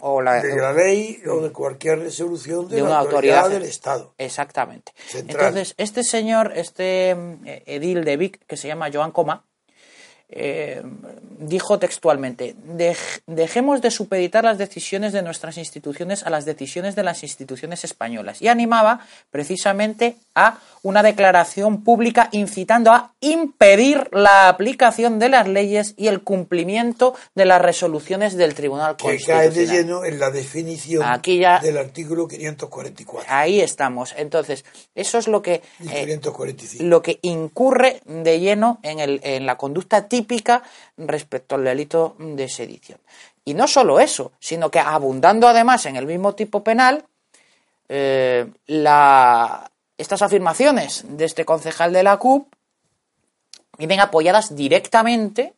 o 0.00 0.20
la, 0.20 0.42
de 0.42 0.56
la 0.56 0.72
ley 0.72 1.22
o 1.26 1.40
de 1.40 1.52
cualquier 1.52 2.00
resolución 2.00 2.68
de, 2.68 2.82
una 2.82 2.98
autoridad, 2.98 3.48
del 3.48 3.62
Estado. 3.62 4.12
Exactamente. 4.18 4.92
Entonces, 5.14 5.74
este 5.76 6.02
señor, 6.02 6.52
este 6.56 7.10
eh, 7.10 7.62
edil 7.66 8.04
de 8.04 8.16
Vic, 8.16 8.40
que 8.46 8.56
se 8.56 8.66
llama 8.66 8.88
Joan 8.92 9.12
Coma, 9.12 9.44
eh, 10.32 10.80
dijo 11.40 11.80
textualmente, 11.80 12.54
dejemos 13.26 13.82
de 13.82 13.90
supeditar 13.90 14.44
las 14.44 14.58
decisiones 14.58 15.12
de 15.12 15.22
nuestras 15.22 15.58
instituciones 15.58 16.22
a 16.22 16.30
las 16.30 16.44
decisiones 16.44 16.94
de 16.94 17.02
las 17.02 17.24
instituciones 17.24 17.82
españolas. 17.82 18.40
Y 18.40 18.46
animaba 18.46 19.00
precisamente 19.30 20.16
a 20.36 20.58
una 20.82 21.02
declaración 21.02 21.84
pública 21.84 22.28
incitando 22.32 22.92
a 22.92 23.14
impedir 23.20 24.08
la 24.12 24.48
aplicación 24.48 25.18
de 25.18 25.28
las 25.28 25.48
leyes 25.48 25.94
y 25.96 26.08
el 26.08 26.22
cumplimiento 26.22 27.14
de 27.34 27.44
las 27.44 27.60
resoluciones 27.60 28.36
del 28.36 28.54
Tribunal 28.54 28.96
Constitucional. 28.96 29.50
Que 29.50 29.54
cae 29.54 29.66
de 29.66 29.72
lleno 29.72 30.04
en 30.04 30.18
la 30.18 30.30
definición 30.30 31.04
del 31.22 31.78
artículo 31.78 32.26
544. 32.26 33.32
Ahí 33.32 33.60
estamos. 33.60 34.14
Entonces, 34.16 34.64
eso 34.94 35.18
es 35.18 35.28
lo 35.28 35.42
que, 35.42 35.62
eh, 35.90 36.20
lo 36.80 37.02
que 37.02 37.18
incurre 37.22 38.00
de 38.06 38.40
lleno 38.40 38.78
en, 38.82 39.00
el, 39.00 39.20
en 39.22 39.46
la 39.46 39.56
conducta 39.56 40.08
típica 40.08 40.62
respecto 40.96 41.54
al 41.54 41.64
delito 41.64 42.16
de 42.18 42.48
sedición. 42.48 42.98
Y 43.44 43.54
no 43.54 43.66
solo 43.66 44.00
eso, 44.00 44.32
sino 44.38 44.70
que 44.70 44.78
abundando 44.78 45.48
además 45.48 45.86
en 45.86 45.96
el 45.96 46.06
mismo 46.06 46.34
tipo 46.34 46.62
penal, 46.62 47.04
eh, 47.88 48.46
estas 50.00 50.22
afirmaciones 50.22 51.04
de 51.06 51.26
este 51.26 51.44
concejal 51.44 51.92
de 51.92 52.02
la 52.02 52.16
CUP 52.16 52.54
vienen 53.76 54.00
apoyadas 54.00 54.56
directamente 54.56 55.54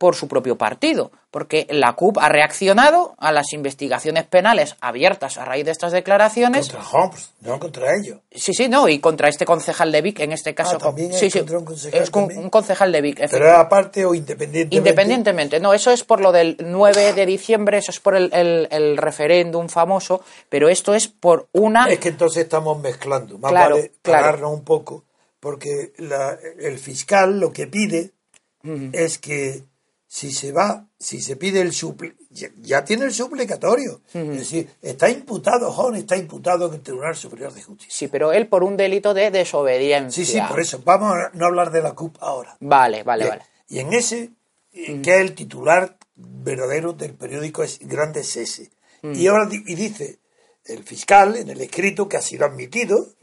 por 0.00 0.16
su 0.16 0.28
propio 0.28 0.56
partido, 0.56 1.10
porque 1.30 1.66
la 1.68 1.92
CUP 1.92 2.16
ha 2.16 2.30
reaccionado 2.30 3.14
a 3.18 3.32
las 3.32 3.52
investigaciones 3.52 4.24
penales 4.24 4.76
abiertas 4.80 5.36
a 5.36 5.44
raíz 5.44 5.66
de 5.66 5.72
estas 5.72 5.92
declaraciones. 5.92 6.70
Contra 6.70 6.90
Homs, 6.90 7.34
no 7.42 7.60
contra 7.60 7.94
ellos. 7.94 8.18
Sí, 8.32 8.54
sí, 8.54 8.70
no, 8.70 8.88
y 8.88 8.98
contra 8.98 9.28
este 9.28 9.44
concejal 9.44 9.92
de 9.92 10.00
Vic, 10.00 10.20
en 10.20 10.32
este 10.32 10.54
caso. 10.54 10.76
Ah, 10.76 10.84
también 10.84 11.12
sí, 11.12 11.30
sí, 11.30 11.40
un 11.40 11.66
concejal. 11.66 12.02
Es 12.02 12.10
un 12.14 12.48
concejal 12.48 12.92
de 12.92 13.00
Vic. 13.02 13.28
¿Pero 13.30 13.54
aparte 13.54 14.06
o 14.06 14.14
independientemente? 14.14 14.74
Independientemente, 14.74 15.60
no, 15.60 15.74
eso 15.74 15.90
es 15.90 16.02
por 16.02 16.22
lo 16.22 16.32
del 16.32 16.56
9 16.58 17.12
de 17.12 17.26
diciembre, 17.26 17.76
eso 17.76 17.90
es 17.90 18.00
por 18.00 18.16
el, 18.16 18.30
el, 18.32 18.96
referéndum 18.96 19.68
famoso, 19.68 20.22
pero 20.48 20.70
esto 20.70 20.94
es 20.94 21.08
por 21.08 21.48
una. 21.52 21.90
Es 21.90 21.98
que 21.98 22.08
entonces 22.08 22.44
estamos 22.44 22.80
mezclando. 22.80 23.36
Más 23.36 23.52
vale 23.52 23.92
pararnos 24.00 24.50
un 24.50 24.64
poco, 24.64 25.04
porque 25.40 25.92
el 26.58 26.78
fiscal 26.78 27.38
lo 27.38 27.52
que 27.52 27.66
pide 27.66 28.12
es 28.94 29.18
que 29.18 29.68
si 30.12 30.32
se 30.32 30.50
va, 30.50 30.88
si 30.98 31.20
se 31.20 31.36
pide 31.36 31.60
el 31.60 31.72
supli, 31.72 32.12
ya, 32.30 32.84
tiene 32.84 33.04
el 33.04 33.14
suplicatorio. 33.14 34.00
Es 34.12 34.38
decir, 34.38 34.68
está 34.82 35.08
imputado, 35.08 35.70
John 35.70 35.94
está 35.94 36.16
imputado 36.16 36.66
en 36.66 36.74
el 36.74 36.80
Tribunal 36.80 37.14
Superior 37.14 37.54
de 37.54 37.62
Justicia. 37.62 37.94
Sí, 37.96 38.08
pero 38.08 38.32
él 38.32 38.48
por 38.48 38.64
un 38.64 38.76
delito 38.76 39.14
de 39.14 39.30
desobediencia. 39.30 40.24
Sí, 40.24 40.32
sí, 40.32 40.40
por 40.48 40.58
eso. 40.58 40.82
Vamos 40.84 41.12
a 41.12 41.30
no 41.34 41.46
hablar 41.46 41.70
de 41.70 41.82
la 41.82 41.92
CUP 41.92 42.16
ahora. 42.18 42.56
Vale, 42.58 43.04
vale, 43.04 43.28
vale. 43.28 43.42
Y 43.68 43.78
en 43.78 43.92
ese, 43.92 44.30
eh, 44.72 45.00
que 45.00 45.14
es 45.14 45.20
el 45.20 45.36
titular 45.36 45.96
verdadero 46.16 46.92
del 46.92 47.14
periódico 47.14 47.62
es 47.62 47.78
Grande 47.78 48.22
ese. 48.22 48.68
Y 49.04 49.28
ahora 49.28 49.48
y 49.48 49.74
dice 49.76 50.18
el 50.64 50.82
fiscal 50.82 51.36
en 51.36 51.50
el 51.50 51.60
escrito 51.60 52.08
que 52.08 52.16
ha 52.16 52.22
sido 52.22 52.46
admitido 52.46 53.14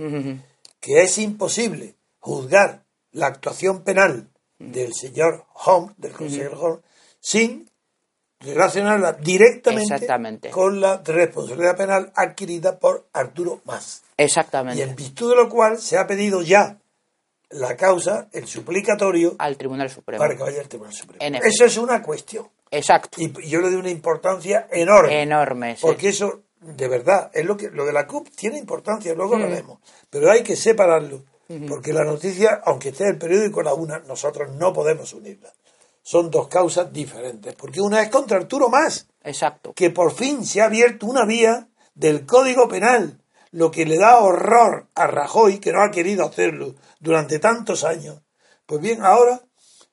que 0.80 1.04
es 1.04 1.18
imposible 1.18 1.96
juzgar 2.20 2.86
la 3.12 3.28
actuación 3.28 3.84
penal 3.84 4.30
del 4.60 4.94
señor 4.94 5.46
Home, 5.66 5.94
del 5.98 6.12
consejero 6.12 6.60
Home, 6.60 6.80
sin 7.20 7.70
relacionarla 8.40 9.14
directamente 9.14 10.50
con 10.52 10.80
la 10.80 11.02
responsabilidad 11.04 11.76
penal 11.76 12.12
adquirida 12.16 12.78
por 12.78 13.08
Arturo 13.14 13.62
Más. 13.66 14.04
Exactamente. 14.16 14.80
Y 14.80 14.84
en 14.84 14.96
virtud 14.96 15.32
de 15.32 15.36
lo 15.36 15.50
cual 15.50 15.80
se 15.80 15.98
ha 15.98 16.06
pedido 16.06 16.42
ya 16.42 16.78
la 17.50 17.76
causa, 17.76 18.28
el 18.34 18.48
suplicatorio, 18.48 19.36
al 19.40 19.58
Tribunal 19.58 19.90
Supremo. 19.90 20.20
Para 20.20 20.36
que 20.36 20.44
vaya 20.44 20.62
al 20.62 20.68
Tribunal 20.68 20.94
Supremo. 20.94 21.40
Eso 21.44 21.66
es 21.66 21.78
una 21.78 22.02
cuestión. 22.02 22.48
Exacto. 22.70 23.22
Y 23.22 23.32
yo 23.48 23.62
le 23.62 23.70
doy 23.70 23.80
una 23.80 23.90
importancia 23.90 24.68
enorme. 24.72 25.22
Enorme, 25.22 25.78
Porque 25.80 26.10
eso, 26.10 26.42
de 26.60 26.88
verdad, 26.88 27.32
es 27.34 27.46
lo 27.46 27.56
que 27.56 27.70
lo 27.70 27.86
de 27.86 27.94
la 27.94 28.06
CUP 28.06 28.30
tiene 28.36 28.58
importancia, 28.58 29.14
luego 29.14 29.38
lo 29.38 29.50
vemos. 29.50 29.80
Pero 30.10 30.30
hay 30.30 30.44
que 30.44 30.56
separarlo 30.56 31.24
porque 31.68 31.94
la 31.94 32.04
noticia, 32.04 32.62
aunque 32.66 32.90
esté 32.90 33.04
en 33.04 33.12
el 33.12 33.18
periódico 33.18 33.62
la 33.62 33.74
una, 33.74 34.00
nosotros 34.00 34.52
no 34.54 34.74
podemos 34.74 35.14
unirla. 35.14 35.54
Son 36.04 36.30
dos 36.30 36.48
causas 36.48 36.92
diferentes, 36.92 37.56
porque 37.56 37.82
una 37.82 38.02
es 38.02 38.10
contra 38.10 38.38
Arturo 38.38 38.70
Más, 38.70 39.08
Exacto. 39.24 39.74
que 39.74 39.90
por 39.90 40.14
fin 40.14 40.46
se 40.46 40.62
ha 40.62 40.66
abierto 40.66 41.06
una 41.06 41.26
vía 41.26 41.70
del 41.96 42.26
Código 42.26 42.68
Penal, 42.68 43.22
lo 43.52 43.72
que 43.72 43.86
le 43.86 43.98
da 43.98 44.20
horror 44.20 44.88
a 44.94 45.08
Rajoy, 45.08 45.60
que 45.60 45.72
no 45.72 45.82
ha 45.82 45.92
querido 45.92 46.26
hacerlo 46.26 46.76
durante 47.00 47.40
tantos 47.40 47.84
años. 47.84 48.22
Pues 48.66 48.82
bien, 48.82 49.04
ahora 49.04 49.42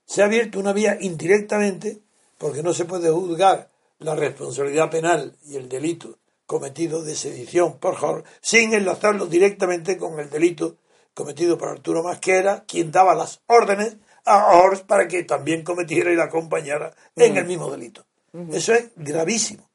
se 0.04 0.22
ha 0.22 0.26
abierto 0.26 0.58
una 0.58 0.72
vía 0.72 0.98
indirectamente, 1.00 2.02
porque 2.38 2.62
no 2.62 2.74
se 2.74 2.84
puede 2.84 3.10
juzgar 3.10 3.70
la 3.98 4.14
responsabilidad 4.14 4.90
penal 4.90 5.36
y 5.46 5.56
el 5.56 5.68
delito 5.68 6.18
cometido 6.46 7.02
de 7.02 7.14
sedición 7.14 7.78
por 7.78 7.96
Jorge, 7.96 8.28
sin 8.40 8.74
enlazarlo 8.74 9.26
directamente 9.26 9.96
con 9.96 10.20
el 10.20 10.28
delito 10.28 10.76
cometido 11.14 11.56
por 11.56 11.68
Arturo 11.68 12.02
Masquera, 12.02 12.64
quien 12.66 12.90
daba 12.90 13.14
las 13.14 13.40
órdenes 13.46 13.96
a 14.24 14.58
Ors 14.58 14.82
para 14.82 15.06
que 15.06 15.22
también 15.22 15.62
cometiera 15.62 16.12
y 16.12 16.16
la 16.16 16.24
acompañara 16.24 16.94
en 17.16 17.36
el 17.36 17.46
mismo 17.46 17.70
delito. 17.70 18.04
Eso 18.52 18.74
es 18.74 18.90
gravísimo. 18.96 19.68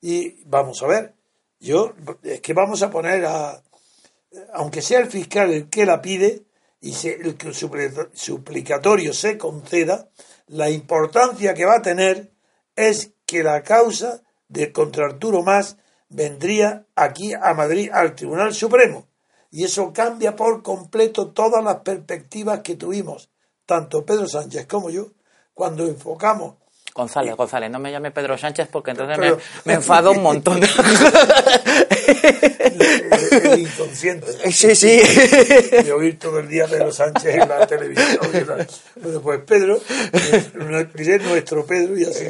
Y 0.00 0.44
vamos 0.44 0.82
a 0.82 0.86
ver, 0.86 1.14
yo, 1.60 1.94
es 2.22 2.40
que 2.40 2.52
vamos 2.52 2.82
a 2.82 2.90
poner 2.90 3.24
a, 3.24 3.62
aunque 4.52 4.82
sea 4.82 5.00
el 5.00 5.06
fiscal 5.06 5.50
el 5.50 5.68
que 5.70 5.86
la 5.86 6.02
pide 6.02 6.42
y 6.80 6.92
se, 6.92 7.14
el 7.14 7.36
que 7.36 7.48
el 7.48 7.54
suplicatorio 7.54 9.14
se 9.14 9.38
conceda, 9.38 10.10
la 10.48 10.68
importancia 10.68 11.54
que 11.54 11.64
va 11.64 11.76
a 11.76 11.82
tener 11.82 12.32
es 12.76 13.12
que 13.24 13.42
la 13.42 13.62
causa 13.62 14.22
de 14.48 14.72
contra 14.72 15.06
Arturo 15.06 15.42
Más 15.42 15.78
vendría 16.08 16.84
aquí 16.94 17.32
a 17.32 17.54
Madrid 17.54 17.88
al 17.92 18.14
Tribunal 18.14 18.52
Supremo 18.52 19.06
y 19.52 19.64
eso 19.64 19.92
cambia 19.92 20.34
por 20.34 20.62
completo 20.62 21.28
todas 21.28 21.62
las 21.62 21.76
perspectivas 21.76 22.60
que 22.60 22.74
tuvimos, 22.74 23.28
tanto 23.66 24.04
Pedro 24.04 24.26
Sánchez 24.26 24.66
como 24.66 24.88
yo, 24.90 25.12
cuando 25.52 25.86
enfocamos. 25.86 26.54
González, 26.94 27.36
González, 27.36 27.70
no 27.70 27.78
me 27.78 27.92
llame 27.92 28.10
Pedro 28.10 28.36
Sánchez 28.36 28.68
porque 28.70 28.90
entonces 28.92 29.18
me, 29.64 29.74
enfado 29.74 30.12
un 30.12 30.22
montón. 30.22 30.60
el, 33.30 33.60
inconsciente. 33.60 34.26
Sí, 34.52 34.74
sí. 34.74 35.00
De 35.82 35.92
oír 35.92 36.18
todo 36.18 36.40
el 36.40 36.48
día 36.48 36.66
Pedro 36.66 36.92
Sánchez 36.92 37.34
en 37.34 37.48
la 37.48 37.66
televisión. 37.66 38.18
Bueno, 38.96 39.20
pues 39.20 39.40
Pedro, 39.46 39.80
diré 40.94 41.18
nuestro 41.18 41.64
Pedro 41.64 41.96
y 41.96 42.04
así. 42.04 42.24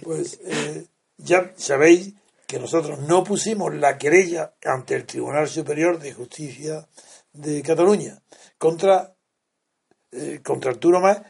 Pues 0.04 0.40
eh, 0.44 0.86
ya 1.18 1.52
sabéis 1.56 2.14
que 2.48 2.58
nosotros 2.58 3.00
no 3.00 3.22
pusimos 3.22 3.74
la 3.74 3.98
querella 3.98 4.54
ante 4.64 4.94
el 4.94 5.04
Tribunal 5.04 5.46
Superior 5.48 5.98
de 5.98 6.14
Justicia 6.14 6.88
de 7.34 7.60
Cataluña 7.60 8.22
contra, 8.56 9.14
eh, 10.10 10.40
contra 10.42 10.70
Arturo 10.70 10.98
Más, 10.98 11.20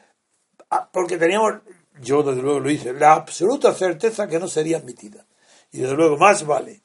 ah, 0.70 0.88
porque 0.92 1.18
teníamos, 1.18 1.54
yo 2.00 2.22
desde 2.22 2.40
luego 2.40 2.60
lo 2.60 2.70
hice, 2.70 2.92
la 2.92 3.14
absoluta 3.14 3.74
certeza 3.74 4.28
que 4.28 4.38
no 4.38 4.46
sería 4.46 4.76
admitida. 4.76 5.26
Y 5.72 5.80
desde 5.80 5.96
luego 5.96 6.16
más 6.16 6.46
vale 6.46 6.82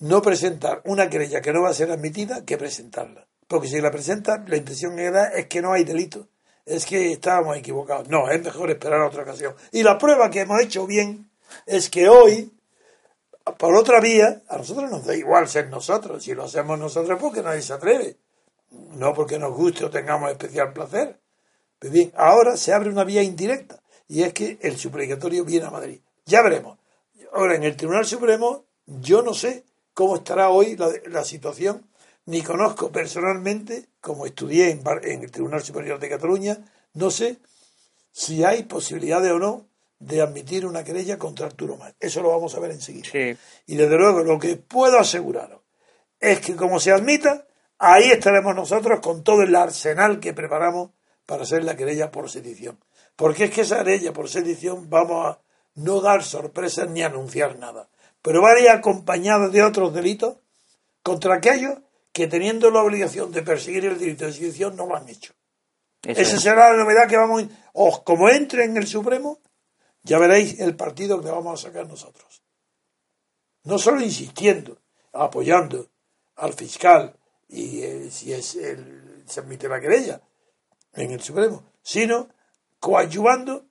no 0.00 0.20
presentar 0.20 0.82
una 0.84 1.08
querella 1.08 1.40
que 1.40 1.52
no 1.52 1.62
va 1.62 1.70
a 1.70 1.74
ser 1.74 1.92
admitida 1.92 2.44
que 2.44 2.58
presentarla. 2.58 3.28
Porque 3.46 3.68
si 3.68 3.80
la 3.80 3.92
presenta, 3.92 4.44
la 4.48 4.56
impresión 4.56 4.96
que 4.96 5.12
da 5.12 5.28
es 5.28 5.46
que 5.46 5.62
no 5.62 5.72
hay 5.72 5.84
delito. 5.84 6.26
Es 6.66 6.86
que 6.86 7.12
estábamos 7.12 7.56
equivocados. 7.56 8.08
No, 8.08 8.28
es 8.28 8.42
mejor 8.42 8.68
esperar 8.70 9.00
a 9.00 9.06
otra 9.06 9.22
ocasión. 9.22 9.54
Y 9.70 9.84
la 9.84 9.96
prueba 9.96 10.28
que 10.28 10.40
hemos 10.40 10.60
hecho 10.60 10.88
bien 10.88 11.27
es 11.66 11.90
que 11.90 12.08
hoy, 12.08 12.52
por 13.58 13.74
otra 13.76 14.00
vía, 14.00 14.42
a 14.48 14.58
nosotros 14.58 14.90
nos 14.90 15.06
da 15.06 15.14
igual 15.14 15.48
ser 15.48 15.68
nosotros. 15.68 16.22
Si 16.22 16.34
lo 16.34 16.44
hacemos 16.44 16.78
nosotros, 16.78 17.18
porque 17.20 17.42
nadie 17.42 17.62
se 17.62 17.72
atreve. 17.72 18.16
No 18.70 19.14
porque 19.14 19.38
nos 19.38 19.54
guste 19.54 19.84
o 19.84 19.90
tengamos 19.90 20.30
especial 20.30 20.72
placer. 20.72 21.18
Pues 21.78 21.92
bien, 21.92 22.12
ahora 22.16 22.56
se 22.56 22.72
abre 22.72 22.90
una 22.90 23.04
vía 23.04 23.22
indirecta 23.22 23.80
y 24.08 24.22
es 24.22 24.32
que 24.32 24.58
el 24.62 24.76
suplicatorio 24.76 25.44
viene 25.44 25.66
a 25.66 25.70
Madrid. 25.70 26.00
Ya 26.24 26.42
veremos. 26.42 26.78
Ahora, 27.32 27.54
en 27.54 27.62
el 27.62 27.76
Tribunal 27.76 28.06
Supremo, 28.06 28.64
yo 28.86 29.22
no 29.22 29.34
sé 29.34 29.64
cómo 29.94 30.16
estará 30.16 30.48
hoy 30.48 30.76
la, 30.76 31.24
situación, 31.24 31.86
ni 32.24 32.42
conozco 32.42 32.90
personalmente, 32.90 33.86
como 34.00 34.26
estudié 34.26 34.70
en, 34.70 34.82
en, 35.02 35.22
el 35.22 35.30
Tribunal 35.30 35.62
Superior 35.62 35.98
de 35.98 36.08
Cataluña, 36.08 36.58
no 36.94 37.10
sé 37.10 37.38
si 38.12 38.44
hay 38.44 38.64
posibilidades 38.64 39.30
o 39.32 39.38
no 39.38 39.67
de 39.98 40.20
admitir 40.20 40.64
una 40.64 40.84
querella 40.84 41.18
contra 41.18 41.46
Arturo 41.46 41.76
Más. 41.76 41.94
Eso 41.98 42.22
lo 42.22 42.30
vamos 42.30 42.54
a 42.54 42.60
ver 42.60 42.70
enseguida. 42.70 43.08
Y 43.66 43.76
desde 43.76 43.96
luego 43.96 44.22
lo 44.22 44.38
que 44.38 44.56
puedo 44.56 44.98
aseguraros 44.98 45.62
es 46.20 46.40
que 46.40 46.56
como 46.56 46.80
se 46.80 46.92
admita, 46.92 47.46
ahí 47.78 48.10
estaremos 48.10 48.54
nosotros 48.54 49.00
con 49.00 49.22
todo 49.22 49.42
el 49.42 49.54
arsenal 49.54 50.20
que 50.20 50.34
preparamos 50.34 50.90
para 51.26 51.42
hacer 51.42 51.64
la 51.64 51.76
querella 51.76 52.10
por 52.10 52.30
sedición. 52.30 52.78
Porque 53.16 53.44
es 53.44 53.50
que 53.50 53.62
esa 53.62 53.78
querella 53.78 54.12
por 54.12 54.28
sedición 54.28 54.88
vamos 54.88 55.26
a 55.26 55.40
no 55.74 56.00
dar 56.00 56.22
sorpresas 56.22 56.88
ni 56.90 57.02
anunciar 57.02 57.58
nada. 57.58 57.88
Pero 58.22 58.42
va 58.42 58.52
a 58.52 58.60
ir 58.60 58.68
acompañada 58.68 59.48
de 59.48 59.62
otros 59.62 59.92
delitos 59.94 60.36
contra 61.02 61.34
aquellos 61.34 61.78
que 62.12 62.26
teniendo 62.26 62.70
la 62.70 62.82
obligación 62.82 63.30
de 63.32 63.42
perseguir 63.42 63.84
el 63.84 63.98
delito 63.98 64.26
de 64.26 64.32
sedición 64.32 64.76
no 64.76 64.86
lo 64.86 64.96
han 64.96 65.08
hecho. 65.08 65.34
Esa 66.02 66.38
será 66.38 66.72
la 66.72 66.82
novedad 66.82 67.08
que 67.08 67.16
vamos 67.16 67.44
a... 67.44 68.04
como 68.04 68.28
entre 68.28 68.64
en 68.64 68.76
el 68.76 68.86
Supremo, 68.86 69.40
ya 70.02 70.18
veréis 70.18 70.60
el 70.60 70.76
partido 70.76 71.20
que 71.20 71.30
vamos 71.30 71.60
a 71.60 71.68
sacar 71.68 71.86
nosotros. 71.86 72.42
No 73.64 73.78
solo 73.78 74.00
insistiendo, 74.00 74.78
apoyando 75.12 75.88
al 76.36 76.52
fiscal 76.54 77.18
y 77.48 77.82
eh, 77.82 78.10
si 78.10 78.32
es 78.32 78.54
el, 78.56 79.24
se 79.26 79.40
admite 79.40 79.68
la 79.68 79.80
querella 79.80 80.20
en 80.94 81.10
el 81.10 81.20
Supremo, 81.20 81.64
sino 81.82 82.28
coadyuvando 82.80 83.66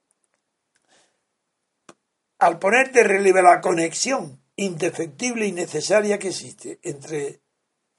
al 2.40 2.60
poner 2.60 2.92
de 2.92 3.04
relieve 3.04 3.42
la 3.42 3.62
conexión 3.62 4.42
indefectible 4.56 5.46
y 5.46 5.52
necesaria 5.52 6.20
que 6.20 6.30
existe 6.30 6.80
entre 6.84 7.42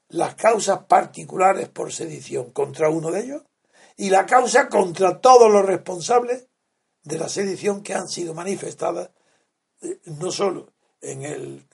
las 0.09 0.35
causas 0.35 0.85
particulares 0.85 1.69
por 1.69 1.91
sedición 1.91 2.51
contra 2.51 2.89
uno 2.89 3.11
de 3.11 3.21
ellos 3.21 3.43
y 3.95 4.09
la 4.09 4.25
causa 4.25 4.69
contra 4.69 5.19
todos 5.19 5.51
los 5.51 5.65
responsables 5.65 6.48
de 7.09 7.19
la 7.19 7.27
sedición 7.27 7.81
que 7.81 7.93
han 7.93 8.07
sido 8.07 8.33
manifestadas 8.33 9.09
eh, 9.81 9.99
no 10.05 10.31
solo 10.31 10.71
en 11.01 11.23
el, 11.23 11.65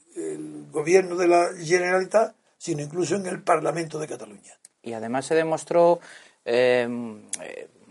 gobierno 0.72 1.18
de 1.18 1.28
la 1.28 1.50
Generalitat, 1.62 2.36
sino 2.58 2.82
incluso 2.82 3.16
en 3.16 3.26
el 3.26 3.44
Parlamento 3.44 4.00
de 4.00 4.08
Cataluña. 4.08 4.54
Y 4.82 4.94
además 4.94 5.26
se 5.26 5.36
demostró 5.36 6.00
eh, 6.46 6.88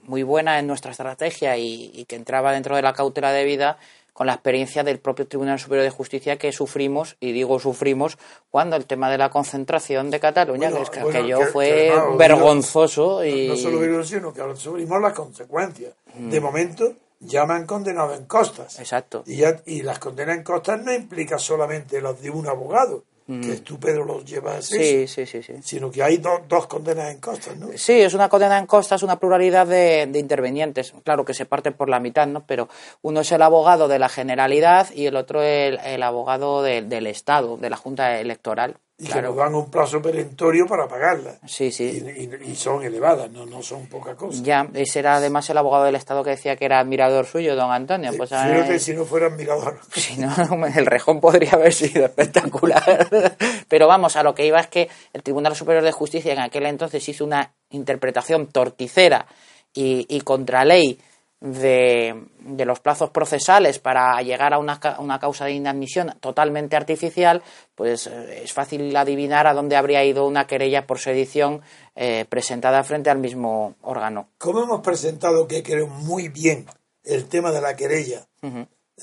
muy 0.04 0.22
buena 0.22 0.58
en 0.58 0.66
nuestra 0.66 0.92
estrategia 0.92 1.58
y, 1.58 1.90
y, 1.92 2.06
que 2.06 2.16
entraba 2.16 2.52
dentro 2.52 2.76
de 2.76 2.82
la 2.82 2.94
cautela 2.94 3.30
debida 3.30 3.78
con 4.14 4.28
la 4.28 4.34
experiencia 4.34 4.84
del 4.84 5.00
propio 5.00 5.26
Tribunal 5.26 5.58
Superior 5.58 5.84
de 5.84 5.90
Justicia 5.90 6.38
que 6.38 6.52
sufrimos, 6.52 7.16
y 7.18 7.32
digo 7.32 7.58
sufrimos, 7.58 8.16
cuando 8.48 8.76
el 8.76 8.86
tema 8.86 9.10
de 9.10 9.18
la 9.18 9.28
concentración 9.28 10.08
de 10.10 10.20
Cataluña, 10.20 10.70
que, 10.70 11.00
aquello 11.00 11.40
fue 11.52 11.92
vergonzoso. 12.16 13.24
y... 13.24 13.48
No, 13.48 13.56
solo 13.56 13.80
vergonzoso, 13.80 14.14
sino 14.14 14.32
que 14.32 14.56
sufrimos 14.56 15.02
las 15.02 15.12
consecuencias. 15.14 15.94
Mm. 16.14 16.30
De 16.30 16.40
momento, 16.40 16.94
ya 17.20 17.46
me 17.46 17.54
han 17.54 17.66
condenado 17.66 18.14
en 18.14 18.26
costas. 18.26 18.78
Exacto. 18.78 19.24
Y, 19.26 19.42
y 19.66 19.82
las 19.82 19.98
condenas 19.98 20.36
en 20.36 20.42
costas 20.42 20.82
no 20.82 20.92
implica 20.92 21.38
solamente 21.38 22.00
las 22.00 22.20
de 22.20 22.30
un 22.30 22.46
abogado, 22.46 23.04
que 23.26 23.32
mm. 23.32 23.60
tú, 23.60 23.80
Pedro, 23.80 24.04
los 24.04 24.22
llevas 24.26 24.66
sí, 24.66 25.08
sí, 25.08 25.24
sí, 25.24 25.42
sí, 25.42 25.54
sino 25.62 25.90
que 25.90 26.02
hay 26.02 26.18
dos 26.18 26.66
condenas 26.66 27.10
en 27.10 27.20
costas, 27.20 27.56
¿no? 27.56 27.68
Sí, 27.74 27.94
es 27.94 28.12
una 28.12 28.28
condena 28.28 28.58
en 28.58 28.66
costas, 28.66 29.02
una 29.02 29.18
pluralidad 29.18 29.66
de, 29.66 30.10
intervenientes, 30.14 30.92
claro 31.02 31.24
que 31.24 31.32
se 31.32 31.46
parte 31.46 31.72
por 31.72 31.88
la 31.88 32.00
mitad, 32.00 32.26
¿no? 32.26 32.44
Pero 32.46 32.68
uno 33.00 33.20
es 33.20 33.32
el 33.32 33.40
abogado 33.40 33.88
de 33.88 33.98
la 33.98 34.10
Generalidad 34.10 34.88
y 34.92 35.06
el 35.06 35.16
otro 35.16 35.42
el, 35.42 35.78
el 35.86 36.02
abogado 36.02 36.62
del 36.62 37.06
Estado, 37.06 37.56
de 37.56 37.70
la 37.70 37.78
Junta 37.78 38.20
Electoral 38.20 38.76
y 38.96 39.08
que 39.08 39.20
nos 39.20 39.34
dan 39.34 39.54
un 39.56 39.70
plazo 39.70 40.00
perentorio 40.00 40.66
para 40.66 40.86
pagarlas. 40.86 41.38
Sí, 41.46 41.72
sí. 41.72 42.30
Y, 42.46 42.54
son 42.54 42.84
elevadas, 42.84 43.28
no, 43.28 43.44
no 43.44 43.60
son 43.60 43.86
poca 43.86 44.14
cosa. 44.14 44.40
Ya, 44.44 44.68
ese 44.72 45.00
era 45.00 45.16
además 45.16 45.50
el 45.50 45.58
abogado 45.58 45.84
del 45.84 45.96
Estado 45.96 46.22
que 46.22 46.30
decía 46.30 46.54
que 46.54 46.64
era 46.64 46.78
admirador 46.78 47.26
suyo, 47.26 47.56
don 47.56 47.72
Antonio. 47.72 48.12
Pues, 48.16 48.30
Fíjate 48.30 48.78
si 48.78 48.94
no 48.94 49.04
fuera 49.04 49.26
admirador. 49.26 49.80
Si 49.94 50.16
no, 50.16 50.32
el 50.76 50.86
rejón 50.86 51.20
podría 51.20 51.52
haber 51.52 51.72
sido 51.72 52.04
espectacular. 52.04 53.08
Pero 53.68 53.88
vamos, 53.88 54.14
a 54.16 54.22
lo 54.22 54.34
que 54.34 54.46
iba 54.46 54.60
es 54.60 54.68
que 54.68 54.88
el 55.12 55.22
Tribunal 55.22 55.56
Superior 55.56 55.82
de 55.82 55.92
Justicia 55.92 56.32
en 56.32 56.40
aquel 56.40 56.66
entonces 56.66 57.08
hizo 57.08 57.24
una 57.24 57.52
interpretación 57.70 58.46
torticera 58.46 59.26
y, 59.72 60.06
y 60.08 60.20
contra 60.20 60.64
ley 60.64 61.00
de, 61.44 62.24
de, 62.40 62.64
los 62.64 62.80
plazos 62.80 63.10
procesales 63.10 63.78
para 63.78 64.20
llegar 64.22 64.54
a 64.54 64.58
una, 64.58 64.80
una, 64.98 65.20
causa 65.20 65.44
de 65.44 65.52
inadmisión 65.52 66.14
totalmente 66.20 66.74
artificial, 66.74 67.42
pues 67.74 68.06
eh, 68.06 68.44
es 68.44 68.52
fácil 68.54 68.96
adivinar 68.96 69.46
a 69.46 69.52
dónde 69.52 69.76
habría 69.76 70.02
ido 70.04 70.26
una 70.26 70.46
querella 70.46 70.86
por 70.86 70.98
sedición 71.00 71.60
eh, 71.96 72.24
presentada 72.26 72.82
frente 72.82 73.10
al 73.10 73.18
mismo 73.18 73.74
órgano. 73.82 74.28
Como 74.38 74.62
hemos 74.62 74.80
presentado, 74.80 75.46
que 75.46 75.62
creo 75.62 75.86
muy 75.86 76.28
bien, 76.28 76.64
el 77.02 77.26
tema 77.26 77.52
de 77.52 77.60
la 77.60 77.76
querella 77.76 78.26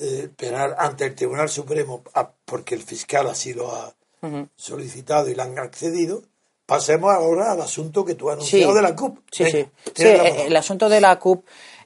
eh, 0.00 0.28
penal 0.36 0.74
ante 0.76 1.04
el 1.04 1.14
Tribunal 1.14 1.48
Supremo, 1.48 2.02
porque 2.44 2.74
el 2.74 2.82
fiscal 2.82 3.28
así 3.28 3.54
lo 3.54 3.70
ha 3.70 3.94
solicitado 4.56 5.28
y 5.28 5.36
le 5.36 5.42
han 5.42 5.56
accedido, 5.60 6.24
pasemos 6.66 7.12
ahora 7.12 7.52
al 7.52 7.60
asunto 7.60 8.04
que 8.04 8.16
tú 8.16 8.30
has 8.30 8.34
anunciado 8.34 8.74
de 8.74 8.82
la 8.82 8.96
CUP. 8.96 9.18
Sí, 9.30 9.44
sí. 9.44 9.66
el 10.04 10.56
asunto 10.56 10.88
de 10.88 11.00
la 11.00 11.20
CUP 11.20 11.44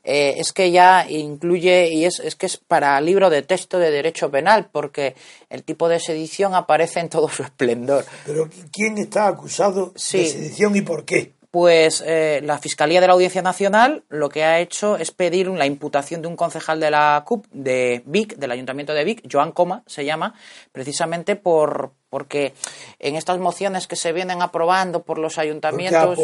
eh, 0.08 0.36
es 0.38 0.52
que 0.52 0.70
ya 0.70 1.04
incluye, 1.10 1.92
y 1.92 2.04
es, 2.04 2.20
es 2.20 2.36
que 2.36 2.46
es 2.46 2.56
para 2.56 3.00
libro 3.00 3.28
de 3.28 3.42
texto 3.42 3.80
de 3.80 3.90
derecho 3.90 4.30
penal, 4.30 4.68
porque 4.70 5.16
el 5.50 5.64
tipo 5.64 5.88
de 5.88 5.98
sedición 5.98 6.54
aparece 6.54 7.00
en 7.00 7.08
todo 7.08 7.28
su 7.28 7.42
esplendor. 7.42 8.04
Pero 8.24 8.48
¿quién 8.72 8.98
está 8.98 9.26
acusado 9.26 9.92
de 9.94 9.98
sedición 9.98 10.76
y 10.76 10.82
por 10.82 11.04
qué? 11.04 11.32
Pues 11.50 12.04
eh, 12.06 12.40
la 12.44 12.58
Fiscalía 12.58 13.00
de 13.00 13.08
la 13.08 13.14
Audiencia 13.14 13.42
Nacional 13.42 14.04
lo 14.08 14.28
que 14.28 14.44
ha 14.44 14.60
hecho 14.60 14.96
es 14.96 15.10
pedir 15.10 15.48
la 15.48 15.66
imputación 15.66 16.22
de 16.22 16.28
un 16.28 16.36
concejal 16.36 16.78
de 16.78 16.90
la 16.90 17.24
CUP, 17.26 17.46
de 17.50 18.02
Vic, 18.06 18.36
del 18.36 18.52
Ayuntamiento 18.52 18.94
de 18.94 19.04
Vic, 19.04 19.26
Joan 19.30 19.50
Coma 19.52 19.82
se 19.86 20.04
llama, 20.04 20.34
precisamente 20.70 21.34
por, 21.34 21.92
porque 22.16 22.54
en 22.98 23.14
estas 23.14 23.38
mociones 23.38 23.86
que 23.86 23.94
se 23.94 24.10
vienen 24.10 24.40
aprobando 24.40 25.02
por 25.02 25.18
los 25.18 25.36
ayuntamientos. 25.36 26.18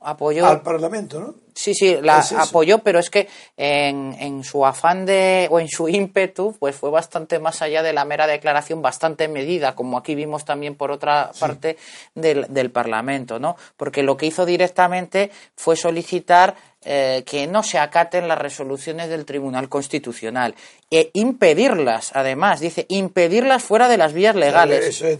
apoyó, 0.00 0.44
al 0.44 0.62
Parlamento, 0.62 1.20
¿no? 1.20 1.34
Sí, 1.54 1.74
sí, 1.74 1.96
la 2.02 2.26
apoyó, 2.38 2.78
pero 2.78 2.98
es 2.98 3.08
que 3.08 3.28
en, 3.56 4.16
en, 4.18 4.42
su 4.42 4.66
afán 4.66 5.06
de, 5.06 5.46
o 5.48 5.60
en 5.60 5.68
su 5.68 5.88
ímpetu, 5.88 6.56
pues 6.58 6.74
fue 6.74 6.90
bastante 6.90 7.38
más 7.38 7.62
allá 7.62 7.84
de 7.84 7.92
la 7.92 8.04
mera 8.04 8.26
declaración, 8.26 8.82
bastante 8.82 9.28
medida, 9.28 9.76
como 9.76 9.96
aquí 9.96 10.16
vimos 10.16 10.44
también 10.44 10.74
por 10.74 10.90
otra 10.90 11.30
parte 11.38 11.76
del, 12.16 12.46
del 12.48 12.72
Parlamento, 12.72 13.38
¿no? 13.38 13.54
Porque 13.76 14.02
lo 14.02 14.16
que 14.16 14.26
hizo 14.26 14.44
directamente 14.44 15.30
fue 15.54 15.76
solicitar 15.76 16.56
eh, 16.84 17.24
que 17.26 17.48
no 17.48 17.64
se 17.64 17.76
acaten 17.78 18.28
las 18.28 18.38
resoluciones 18.38 19.08
del 19.08 19.24
Tribunal 19.24 19.68
Constitucional 19.68 20.54
e 20.90 21.10
impedirlas, 21.14 22.12
además, 22.14 22.60
dice, 22.60 22.86
impedirlas 22.88 23.64
fuera 23.64 23.88
de 23.88 23.98
las 23.98 24.12
vías 24.12 24.36
legales. 24.36 24.86
Eso 24.86 25.08
es, 25.08 25.18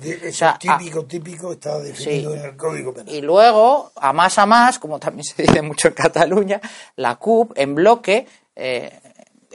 típico, 0.59 1.05
típico, 1.05 1.53
está 1.53 1.81
definido 1.81 2.35
en 2.35 2.45
el 2.45 2.57
Código 2.57 2.95
Penal. 2.95 3.13
Y 3.13 3.23
luego, 3.23 3.91
a 3.97 4.13
más 4.13 4.39
a 4.39 4.47
más, 4.47 4.79
como 4.79 5.01
también 5.01 5.25
se 5.25 5.43
dice 5.43 5.61
mucho 5.61 5.89
en 5.89 5.95
Cataluña, 5.95 6.61
la 6.95 7.17
CUP, 7.17 7.53
en 7.57 7.75
bloque, 7.75 8.27
eh, 8.55 8.93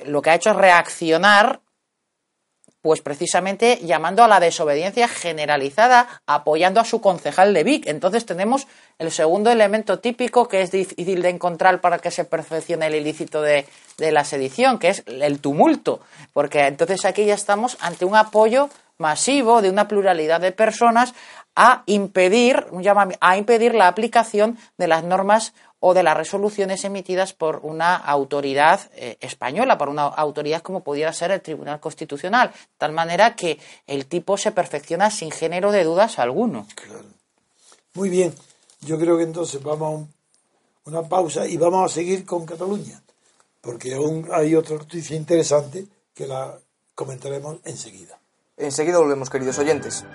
lo 0.06 0.22
que 0.22 0.30
ha 0.30 0.36
hecho 0.36 0.52
es 0.52 0.58
reaccionar 0.58 1.62
pues 2.84 3.00
precisamente 3.00 3.80
llamando 3.82 4.26
a 4.26 4.28
la 4.28 4.42
desobediencia 4.42 5.08
generalizada, 5.08 6.22
apoyando 6.28 6.82
a 6.82 6.86
su 6.86 7.00
concejal 7.00 7.54
de 7.54 7.64
Vic. 7.64 7.88
Entonces 7.88 8.26
tenemos 8.26 8.68
el 9.00 9.10
segundo 9.10 9.50
elemento 9.50 10.00
típico 10.00 10.50
que 10.50 10.62
es 10.62 10.70
difícil 10.70 11.22
de 11.22 11.30
encontrar 11.30 11.80
para 11.80 12.00
que 12.00 12.12
se 12.12 12.26
perfeccione 12.26 12.88
el 12.88 12.96
ilícito 12.96 13.42
de, 13.42 13.66
la 13.98 14.26
sedición, 14.26 14.80
que 14.80 14.90
es 14.90 15.04
el 15.08 15.40
tumulto, 15.40 16.02
porque 16.34 16.68
entonces 16.68 17.06
aquí 17.06 17.24
ya 17.24 17.36
estamos 17.36 17.78
ante 17.80 18.04
un 18.04 18.18
apoyo 18.18 18.70
masivo 18.98 19.62
de 19.62 19.70
una 19.70 19.88
pluralidad 19.88 20.42
de 20.42 20.52
personas 20.52 21.14
a 21.56 21.84
impedir, 21.86 22.66
a 23.22 23.38
impedir 23.38 23.76
la 23.76 23.88
aplicación 23.88 24.58
de 24.78 24.88
las 24.88 25.06
normas 25.06 25.54
o 25.86 25.94
de 25.94 26.02
las 26.02 26.16
resoluciones 26.16 26.86
emitidas 26.86 27.34
por 27.34 27.60
una 27.62 27.98
autoridad 27.98 28.90
eh, 28.96 29.18
española, 29.20 29.78
por 29.78 29.90
una 29.90 30.04
autoridad 30.04 30.62
como 30.62 30.80
pudiera 30.80 31.12
ser 31.12 31.32
el 31.32 31.42
Tribunal 31.42 31.82
Constitucional, 31.82 32.52
de 32.52 32.78
tal 32.78 32.94
manera 32.94 33.36
que 33.36 33.60
el 33.86 34.06
tipo 34.06 34.38
se 34.38 34.54
perfecciona 34.54 35.12
sin 35.12 35.30
género 35.30 35.74
de 35.74 35.84
dudas 35.84 36.20
alguno. 36.20 36.66
Muy 37.96 38.08
bien, 38.08 38.34
yo 38.80 38.98
creo 38.98 39.18
que 39.18 39.24
entonces 39.24 39.62
vamos 39.62 40.08
a 40.86 40.90
una 40.90 41.02
pausa 41.02 41.46
y 41.48 41.58
vamos 41.58 41.92
a 41.92 41.94
seguir 41.94 42.26
con 42.26 42.46
Cataluña, 42.46 43.04
porque 43.60 43.94
aún 43.94 44.30
hay 44.32 44.56
otra 44.56 44.78
noticia 44.78 45.18
interesante 45.18 45.86
que 46.14 46.28
la 46.28 46.58
comentaremos 46.96 47.58
enseguida. 47.66 48.18
Enseguida 48.56 49.00
volvemos, 49.00 49.30
queridos 49.30 49.60
oyentes. 49.60 50.06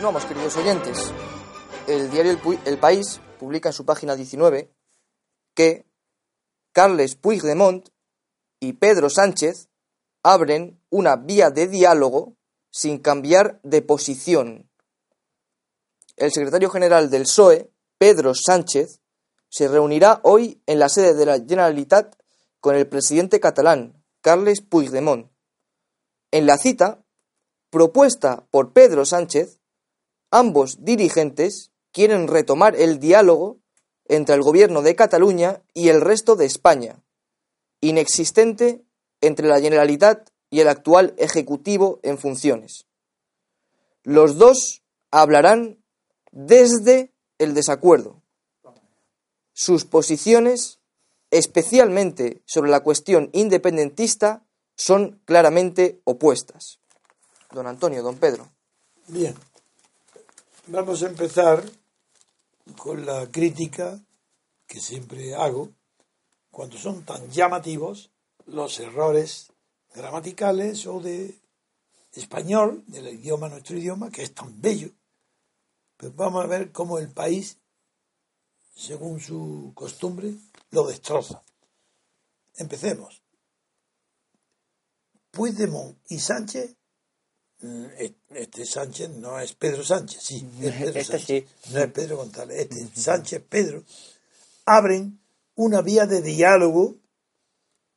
Continuamos, 0.00 0.24
queridos 0.24 0.56
oyentes. 0.56 1.12
El 1.86 2.10
diario 2.10 2.38
El, 2.64 2.78
País 2.78 3.20
publica 3.38 3.68
en 3.68 3.74
su 3.74 3.84
página 3.84 4.16
19 4.16 4.72
que 5.54 5.84
Carles 6.72 7.16
Puigdemont 7.16 7.86
y 8.60 8.72
Pedro 8.72 9.10
Sánchez 9.10 9.68
abren 10.22 10.80
una 10.88 11.16
vía 11.16 11.50
de 11.50 11.68
diálogo 11.68 12.34
sin 12.70 12.96
cambiar 12.96 13.60
de 13.62 13.82
posición. 13.82 14.70
El 16.16 16.32
secretario 16.32 16.70
general 16.70 17.10
del 17.10 17.24
PSOE, 17.24 17.70
Pedro 17.98 18.32
Sánchez, 18.34 19.02
se 19.50 19.68
reunirá 19.68 20.20
hoy 20.22 20.62
en 20.64 20.78
la 20.78 20.88
sede 20.88 21.12
de 21.12 21.26
la 21.26 21.38
Generalitat 21.38 22.16
con 22.60 22.74
el 22.74 22.88
presidente 22.88 23.38
catalán, 23.38 24.02
Carles 24.22 24.62
Puigdemont. 24.62 25.30
En 26.30 26.46
la 26.46 26.56
cita, 26.56 27.04
propuesta 27.68 28.46
por 28.50 28.72
Pedro 28.72 29.04
Sánchez, 29.04 29.59
ambos 30.30 30.84
dirigentes 30.84 31.70
quieren 31.92 32.28
retomar 32.28 32.76
el 32.76 32.98
diálogo 32.98 33.58
entre 34.06 34.34
el 34.34 34.42
gobierno 34.42 34.82
de 34.82 34.96
Cataluña 34.96 35.62
y 35.72 35.88
el 35.88 36.00
resto 36.00 36.36
de 36.36 36.46
España, 36.46 37.02
inexistente 37.80 38.84
entre 39.20 39.46
la 39.48 39.60
Generalitat 39.60 40.30
y 40.50 40.60
el 40.60 40.68
actual 40.68 41.14
Ejecutivo 41.16 42.00
en 42.02 42.18
funciones. 42.18 42.86
Los 44.02 44.36
dos 44.36 44.82
hablarán 45.10 45.78
desde 46.32 47.12
el 47.38 47.54
desacuerdo. 47.54 48.22
Sus 49.52 49.84
posiciones, 49.84 50.80
especialmente 51.30 52.42
sobre 52.46 52.70
la 52.70 52.80
cuestión 52.80 53.30
independentista, 53.32 54.44
son 54.74 55.20
claramente 55.24 56.00
opuestas. 56.04 56.78
Don 57.52 57.66
Antonio, 57.66 58.02
don 58.02 58.16
Pedro. 58.16 58.48
Bien, 59.08 59.34
vamos 60.70 61.02
a 61.02 61.08
empezar 61.08 61.64
con 62.76 63.04
la 63.04 63.28
crítica 63.30 64.00
que 64.68 64.80
siempre 64.80 65.34
hago 65.34 65.70
cuando 66.50 66.78
son 66.78 67.04
tan 67.04 67.28
llamativos 67.30 68.10
los 68.46 68.78
errores 68.78 69.52
gramaticales 69.94 70.86
o 70.86 71.00
de 71.00 71.40
español, 72.12 72.84
del 72.86 73.08
idioma, 73.08 73.48
nuestro 73.48 73.76
idioma, 73.76 74.10
que 74.10 74.22
es 74.22 74.32
tan 74.32 74.60
bello. 74.60 74.90
Pues 75.96 76.14
vamos 76.14 76.44
a 76.44 76.48
ver 76.48 76.70
cómo 76.70 76.98
el 76.98 77.10
país, 77.10 77.58
según 78.74 79.20
su 79.20 79.72
costumbre, 79.74 80.34
lo 80.70 80.86
destroza. 80.86 81.42
Empecemos. 82.54 83.22
Puigdemont 85.32 85.98
y 86.08 86.18
Sánchez, 86.20 86.76
este 88.30 88.64
Sánchez 88.64 89.10
no 89.10 89.38
es 89.38 89.52
Pedro 89.52 89.84
Sánchez, 89.84 90.22
sí, 90.22 90.48
es 90.62 90.72
Pedro 90.72 90.98
este 90.98 91.04
Sánchez, 91.04 91.44
no 91.72 91.80
es 91.80 91.92
Pedro 91.92 92.16
González, 92.16 92.58
este 92.58 93.00
Sánchez 93.00 93.42
Pedro, 93.48 93.84
abren 94.64 95.20
una 95.54 95.82
vía 95.82 96.06
de 96.06 96.22
diálogo 96.22 96.96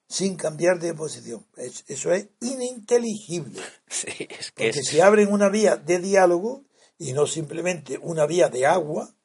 sin 0.08 0.36
cambiar 0.36 0.80
de 0.80 0.94
posición. 0.94 1.46
eso 1.88 2.12
es 2.12 2.28
ininteligible. 2.42 3.62
Porque 4.56 4.84
si 4.84 5.00
abren 5.00 5.32
una 5.32 5.50
vía 5.50 5.76
de 5.76 6.00
diálogo 6.00 6.66
y 7.00 7.14
no 7.14 7.26
simplemente 7.26 7.98
una 8.00 8.26
vía 8.26 8.50
de 8.50 8.66
agua, 8.66 9.16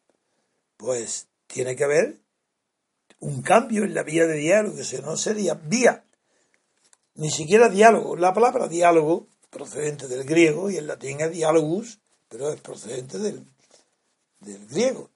pues 0.76 1.28
tiene 1.46 1.76
que 1.76 1.84
haber 1.84 2.20
un 3.20 3.42
cambio 3.42 3.84
en 3.84 3.94
la 3.94 4.02
vía 4.02 4.26
de 4.26 4.36
diálogo, 4.36 4.76
que 4.76 5.02
no 5.02 5.16
sería 5.16 5.54
vía, 5.54 6.04
ni 7.14 7.30
siquiera 7.30 7.68
diálogo. 7.68 8.16
La 8.16 8.32
palabra 8.32 8.68
diálogo, 8.68 9.26
procedente 9.50 10.08
del 10.08 10.24
griego, 10.24 10.70
y 10.70 10.76
en 10.76 10.86
latín 10.86 11.20
es 11.20 11.30
dialogus, 11.32 12.00
pero 12.28 12.50
es 12.50 12.60
procedente 12.60 13.18
del, 13.18 13.44
del 14.40 14.66
griego. 14.68 15.10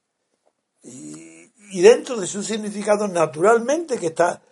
Y, 0.83 1.51
y 1.73 1.81
dentro 1.81 2.21
de 2.21 2.27
su 2.27 2.43
significado, 2.43 3.09
naturalmente 3.09 3.99
que 3.99 4.09
está 4.09 4.43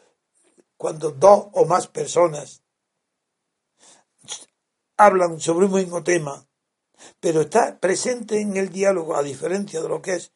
cuando 0.76 1.10
dos 1.10 1.48
o 1.52 1.64
más 1.66 1.86
personas 1.88 2.62
hablan 4.96 5.40
sobre 5.40 5.66
un 5.66 5.72
mismo 5.72 6.02
tema, 6.02 6.46
pero 7.20 7.42
está 7.42 7.78
presente 7.78 8.40
en 8.40 8.56
el 8.56 8.70
diálogo, 8.70 9.16
a 9.16 9.22
diferencia 9.22 9.80
de 9.80 9.88
lo 9.88 10.02
que 10.02 10.14
es 10.14 10.32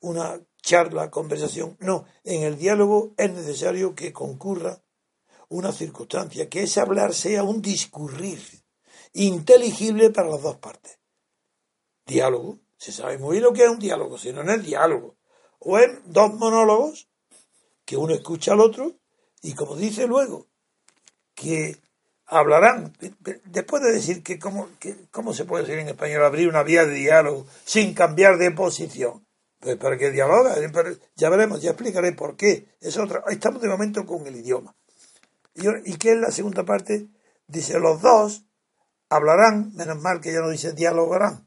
una 0.00 0.40
charla, 0.62 1.10
conversación. 1.10 1.76
No, 1.80 2.04
en 2.24 2.42
el 2.42 2.56
diálogo 2.56 3.12
es 3.16 3.30
necesario 3.32 3.94
que 3.94 4.12
concurra 4.12 4.82
una 5.48 5.72
circunstancia, 5.72 6.48
que 6.48 6.62
ese 6.62 6.80
hablar 6.80 7.14
sea 7.14 7.42
un 7.42 7.60
discurrir 7.60 8.61
inteligible 9.12 10.10
para 10.10 10.28
las 10.28 10.42
dos 10.42 10.56
partes. 10.56 10.98
Diálogo, 12.06 12.58
se 12.76 12.92
sabe 12.92 13.18
muy 13.18 13.32
bien 13.32 13.44
lo 13.44 13.52
que 13.52 13.64
es 13.64 13.70
un 13.70 13.78
diálogo, 13.78 14.18
si 14.18 14.32
no, 14.32 14.42
es 14.42 14.62
diálogo. 14.64 15.16
O 15.58 15.78
en 15.78 16.00
dos 16.06 16.34
monólogos 16.34 17.08
que 17.84 17.96
uno 17.96 18.14
escucha 18.14 18.52
al 18.52 18.60
otro 18.60 18.96
y 19.42 19.54
como 19.54 19.76
dice 19.76 20.06
luego, 20.06 20.46
que 21.34 21.76
hablarán, 22.26 22.92
después 23.44 23.82
de 23.82 23.92
decir 23.92 24.22
que 24.22 24.38
cómo, 24.38 24.68
cómo 25.10 25.34
se 25.34 25.44
puede 25.44 25.64
decir 25.64 25.78
en 25.78 25.88
español 25.88 26.24
abrir 26.24 26.48
una 26.48 26.62
vía 26.62 26.84
de 26.84 26.94
diálogo 26.94 27.46
sin 27.64 27.94
cambiar 27.94 28.38
de 28.38 28.52
posición. 28.52 29.26
Pues 29.58 29.76
para 29.76 29.96
que 29.96 30.10
dialoga, 30.10 30.56
ya 31.14 31.30
veremos, 31.30 31.62
ya 31.62 31.70
explicaré 31.70 32.12
por 32.12 32.36
qué. 32.36 32.66
Es 32.80 32.96
otra, 32.98 33.22
estamos 33.30 33.62
de 33.62 33.68
momento 33.68 34.04
con 34.04 34.26
el 34.26 34.34
idioma. 34.34 34.74
Y, 35.54 35.96
que 35.98 36.12
en 36.12 36.22
la 36.22 36.30
segunda 36.30 36.64
parte 36.64 37.08
dice 37.46 37.78
los 37.78 38.00
dos 38.00 38.44
hablarán, 39.12 39.74
menos 39.74 40.00
mal 40.00 40.20
que 40.20 40.32
ya 40.32 40.40
no 40.40 40.50
dice 40.50 40.72
dialogarán, 40.72 41.46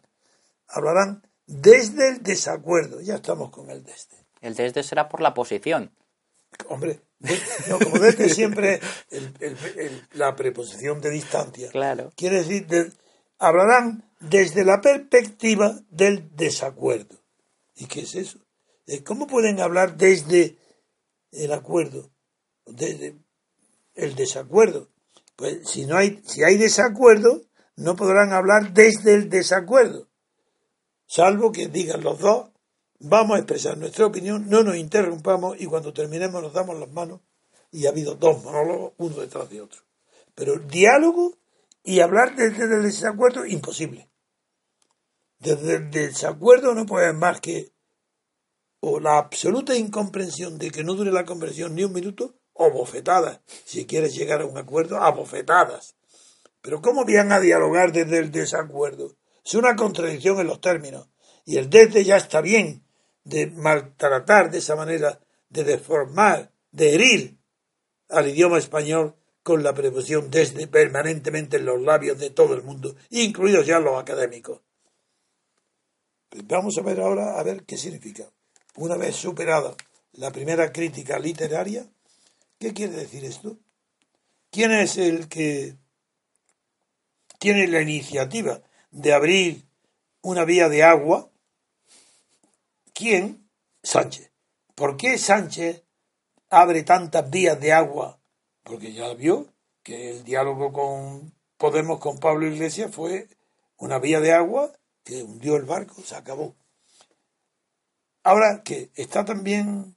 hablarán 0.67 1.27
desde 1.47 2.09
el 2.09 2.23
desacuerdo. 2.23 3.01
Ya 3.01 3.15
estamos 3.15 3.49
con 3.49 3.69
el 3.71 3.83
desde. 3.83 4.17
El 4.41 4.55
desde 4.55 4.83
será 4.83 5.09
por 5.09 5.21
la 5.21 5.33
posición. 5.33 5.91
Hombre, 6.67 7.01
no, 7.67 7.79
como 7.79 7.97
desde 7.99 8.29
siempre 8.29 8.79
la 10.13 10.35
preposición 10.35 11.01
de 11.01 11.09
distancia. 11.09 11.69
Claro. 11.71 12.13
Quiere 12.15 12.43
decir, 12.43 12.93
hablarán 13.39 14.09
desde 14.19 14.63
la 14.63 14.79
perspectiva 14.79 15.79
del 15.89 16.35
desacuerdo. 16.35 17.19
¿Y 17.75 17.87
qué 17.87 18.01
es 18.01 18.15
eso? 18.15 18.39
¿Cómo 19.05 19.25
pueden 19.25 19.59
hablar 19.59 19.97
desde 19.97 20.57
el 21.31 21.51
acuerdo? 21.51 22.11
Desde 22.67 23.15
el 23.95 24.15
desacuerdo. 24.15 24.89
Pues 25.35 25.67
si 25.67 25.85
no 25.85 25.97
hay, 25.97 26.21
si 26.25 26.43
hay 26.43 26.57
desacuerdo, 26.57 27.41
no 27.75 27.95
podrán 27.95 28.33
hablar 28.33 28.73
desde 28.73 29.15
el 29.15 29.29
desacuerdo. 29.29 30.07
Salvo 31.07 31.51
que 31.51 31.67
digan 31.67 32.03
los 32.03 32.19
dos, 32.19 32.49
Vamos 32.99 33.35
a 33.35 33.39
expresar 33.39 33.77
nuestra 33.77 34.05
opinión, 34.05 34.49
no 34.49 34.63
nos 34.63 34.77
interrumpamos 34.77 35.59
y 35.59 35.65
cuando 35.65 35.93
terminemos 35.93 36.41
nos 36.41 36.53
damos 36.53 36.79
las 36.79 36.89
manos 36.91 37.19
y 37.71 37.85
ha 37.85 37.89
habido 37.89 38.15
dos 38.15 38.41
monólogos, 38.43 38.93
uno 38.97 39.17
detrás 39.17 39.49
de 39.49 39.61
otro. 39.61 39.81
Pero 40.33 40.59
diálogo 40.59 41.37
y 41.83 41.99
hablar 41.99 42.35
desde 42.35 42.63
el 42.63 42.83
desacuerdo, 42.83 43.45
imposible. 43.45 44.09
Desde 45.39 45.75
el 45.75 45.91
desacuerdo 45.91 46.73
no 46.73 46.85
puede 46.85 47.11
más 47.11 47.41
que 47.41 47.73
o 48.79 48.99
la 48.99 49.17
absoluta 49.17 49.75
incomprensión 49.75 50.57
de 50.57 50.71
que 50.71 50.83
no 50.83 50.93
dure 50.93 51.11
la 51.11 51.25
conversión 51.25 51.75
ni 51.75 51.83
un 51.83 51.91
minuto, 51.91 52.35
o 52.53 52.71
bofetadas, 52.71 53.41
si 53.65 53.85
quieres 53.85 54.15
llegar 54.15 54.41
a 54.41 54.45
un 54.45 54.57
acuerdo, 54.57 54.97
a 54.97 55.11
bofetadas. 55.11 55.95
Pero 56.65 56.81
¿cómo 56.81 57.05
van 57.05 57.31
a 57.31 57.39
dialogar 57.39 57.91
desde 57.91 58.17
el 58.17 58.31
desacuerdo? 58.31 59.15
Es 59.45 59.53
una 59.53 59.75
contradicción 59.75 60.39
en 60.39 60.47
los 60.47 60.61
términos. 60.61 61.07
Y 61.45 61.57
el 61.57 61.69
desde 61.69 62.03
ya 62.03 62.17
está 62.17 62.41
bien, 62.41 62.83
de 63.23 63.45
maltratar 63.45 64.49
de 64.49 64.57
esa 64.57 64.75
manera, 64.75 65.19
de 65.47 65.63
deformar, 65.63 66.51
de 66.71 66.95
herir 66.95 67.37
al 68.09 68.29
idioma 68.29 68.57
español 68.57 69.15
con 69.43 69.61
la 69.61 69.75
preposición 69.75 70.31
desde 70.31 70.65
permanentemente 70.65 71.57
en 71.57 71.65
los 71.65 71.79
labios 71.79 72.17
de 72.17 72.31
todo 72.31 72.55
el 72.55 72.63
mundo, 72.63 72.95
incluidos 73.11 73.67
ya 73.67 73.79
los 73.79 74.01
académicos. 74.01 74.61
Vamos 76.45 76.79
a 76.79 76.81
ver 76.81 76.99
ahora 76.99 77.39
a 77.39 77.43
ver 77.43 77.63
qué 77.65 77.77
significa. 77.77 78.27
Una 78.77 78.97
vez 78.97 79.15
superada 79.15 79.75
la 80.13 80.31
primera 80.31 80.71
crítica 80.71 81.19
literaria, 81.19 81.87
¿qué 82.57 82.73
quiere 82.73 82.93
decir 82.93 83.23
esto? 83.23 83.59
¿Quién 84.49 84.71
es 84.71 84.97
el 84.97 85.27
que 85.27 85.77
tiene 87.45 87.67
la 87.67 87.79
iniciativa 87.79 88.59
de 88.89 89.13
abrir 89.13 89.65
una 90.23 90.45
vía 90.45 90.67
de 90.67 90.81
agua 90.81 91.29
¿Quién? 92.91 93.47
Sánchez. 93.83 94.31
¿Por 94.73 94.97
qué 94.97 95.19
Sánchez 95.19 95.83
abre 96.49 96.81
tantas 96.81 97.29
vías 97.29 97.59
de 97.59 97.71
agua? 97.71 98.17
Porque 98.63 98.93
ya 98.93 99.13
vio 99.13 99.45
que 99.83 100.09
el 100.09 100.23
diálogo 100.23 100.73
con 100.73 101.35
Podemos, 101.57 101.99
con 101.99 102.17
Pablo 102.17 102.47
Iglesias, 102.47 102.89
fue 102.91 103.27
una 103.77 103.99
vía 103.99 104.19
de 104.21 104.33
agua 104.33 104.73
que 105.03 105.21
hundió 105.21 105.55
el 105.55 105.65
barco, 105.65 106.01
se 106.01 106.15
acabó. 106.15 106.55
Ahora 108.23 108.63
que 108.63 108.89
está 108.95 109.23
también 109.23 109.93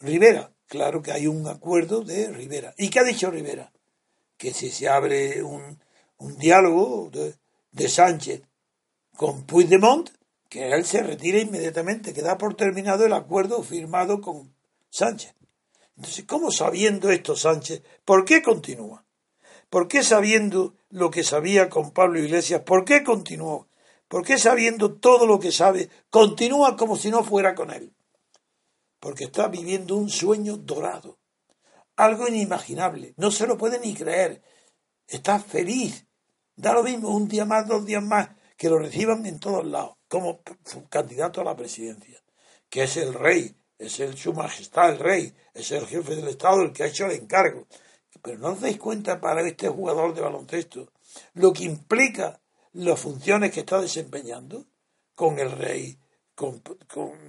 Rivera, 0.00 0.50
claro 0.66 1.00
que 1.00 1.12
hay 1.12 1.28
un 1.28 1.46
acuerdo 1.46 2.02
de 2.02 2.32
Rivera. 2.32 2.74
¿Y 2.76 2.90
qué 2.90 2.98
ha 2.98 3.04
dicho 3.04 3.30
Rivera? 3.30 3.70
Que 4.36 4.52
si 4.52 4.70
se 4.70 4.88
abre 4.88 5.44
un, 5.44 5.78
diálogo 6.18 7.10
de 7.10 7.88
Sánchez 7.88 8.42
con 9.16 9.44
Puigdemont, 9.44 10.10
que 10.48 10.70
él 10.72 10.84
se 10.84 11.02
retira 11.02 11.38
inmediatamente, 11.38 12.12
que 12.12 12.22
da 12.22 12.38
por 12.38 12.54
terminado 12.54 13.04
el 13.04 13.12
acuerdo 13.12 13.62
firmado 13.62 14.20
con 14.20 14.54
Sánchez. 14.90 15.34
Entonces, 15.96 16.24
¿cómo 16.24 16.50
sabiendo 16.50 17.10
esto 17.10 17.34
Sánchez, 17.36 17.82
por 18.04 18.24
qué 18.24 18.42
continúa? 18.42 19.04
¿Por 19.70 19.88
qué 19.88 20.02
sabiendo 20.02 20.74
lo 20.90 21.10
que 21.10 21.24
sabía 21.24 21.68
con 21.68 21.90
Pablo 21.90 22.20
Iglesias, 22.20 22.62
por 22.62 22.84
qué 22.84 23.02
continuó? 23.02 23.66
¿Por 24.08 24.24
qué 24.24 24.38
sabiendo 24.38 24.94
todo 24.94 25.26
lo 25.26 25.40
que 25.40 25.50
sabe, 25.50 25.90
continúa 26.10 26.76
como 26.76 26.96
si 26.96 27.10
no 27.10 27.24
fuera 27.24 27.54
con 27.54 27.72
él? 27.72 27.92
Porque 29.00 29.24
está 29.24 29.48
viviendo 29.48 29.96
un 29.96 30.08
sueño 30.08 30.56
dorado, 30.56 31.18
algo 31.96 32.28
inimaginable, 32.28 33.14
no 33.16 33.30
se 33.30 33.46
lo 33.46 33.58
puede 33.58 33.80
ni 33.80 33.94
creer, 33.94 34.42
está 35.08 35.40
feliz, 35.40 36.05
da 36.56 36.72
lo 36.72 36.82
mismo 36.82 37.10
un 37.10 37.28
día 37.28 37.44
más, 37.44 37.66
dos 37.66 37.84
días 37.84 38.02
más, 38.02 38.30
que 38.56 38.68
lo 38.68 38.78
reciban 38.78 39.24
en 39.26 39.38
todos 39.38 39.66
lados, 39.66 39.96
como 40.08 40.40
candidato 40.88 41.40
a 41.40 41.44
la 41.44 41.56
presidencia, 41.56 42.20
que 42.68 42.84
es 42.84 42.96
el 42.96 43.14
rey, 43.14 43.54
es 43.78 44.00
el 44.00 44.16
su 44.16 44.32
majestad 44.32 44.90
el 44.90 44.98
rey, 44.98 45.34
es 45.52 45.70
el 45.72 45.86
jefe 45.86 46.16
del 46.16 46.28
Estado 46.28 46.62
el 46.62 46.72
que 46.72 46.82
ha 46.82 46.86
hecho 46.86 47.06
el 47.06 47.12
encargo. 47.12 47.66
Pero 48.22 48.38
no 48.38 48.52
os 48.52 48.60
dais 48.60 48.78
cuenta 48.78 49.20
para 49.20 49.46
este 49.46 49.68
jugador 49.68 50.14
de 50.14 50.22
baloncesto 50.22 50.90
lo 51.34 51.52
que 51.52 51.64
implica 51.64 52.40
las 52.72 53.00
funciones 53.00 53.52
que 53.52 53.60
está 53.60 53.80
desempeñando 53.80 54.66
con 55.14 55.38
el 55.38 55.50
rey, 55.52 55.98
con, 56.34 56.62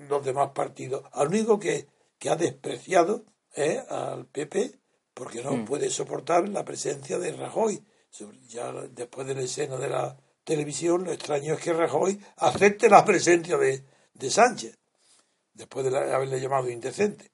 los 0.10 0.26
demás 0.26 0.52
partidos. 0.54 1.04
Al 1.14 1.28
único 1.28 1.60
que, 1.60 1.88
que 2.18 2.30
ha 2.30 2.36
despreciado 2.36 3.26
es 3.54 3.80
al 3.90 4.26
PP 4.26 4.80
porque 5.14 5.42
no 5.42 5.54
mm. 5.54 5.66
puede 5.66 5.90
soportar 5.90 6.48
la 6.50 6.66
presencia 6.66 7.18
de 7.18 7.32
Rajoy. 7.32 7.84
Ya 8.48 8.72
después 8.72 9.28
de 9.28 9.36
la 9.36 9.42
escena 9.42 9.78
de 9.78 9.90
la 9.90 10.18
televisión, 10.44 11.04
lo 11.04 11.12
extraño 11.12 11.54
es 11.54 11.60
que 11.60 11.74
Rajoy 11.74 12.20
acepte 12.38 12.90
la 12.90 13.04
presencia 13.04 13.58
de, 13.58 13.84
de 14.14 14.30
Sánchez, 14.30 14.78
después 15.54 15.90
de 15.90 15.98
haberle 15.98 16.40
llamado 16.40 16.70
indecente. 16.70 17.32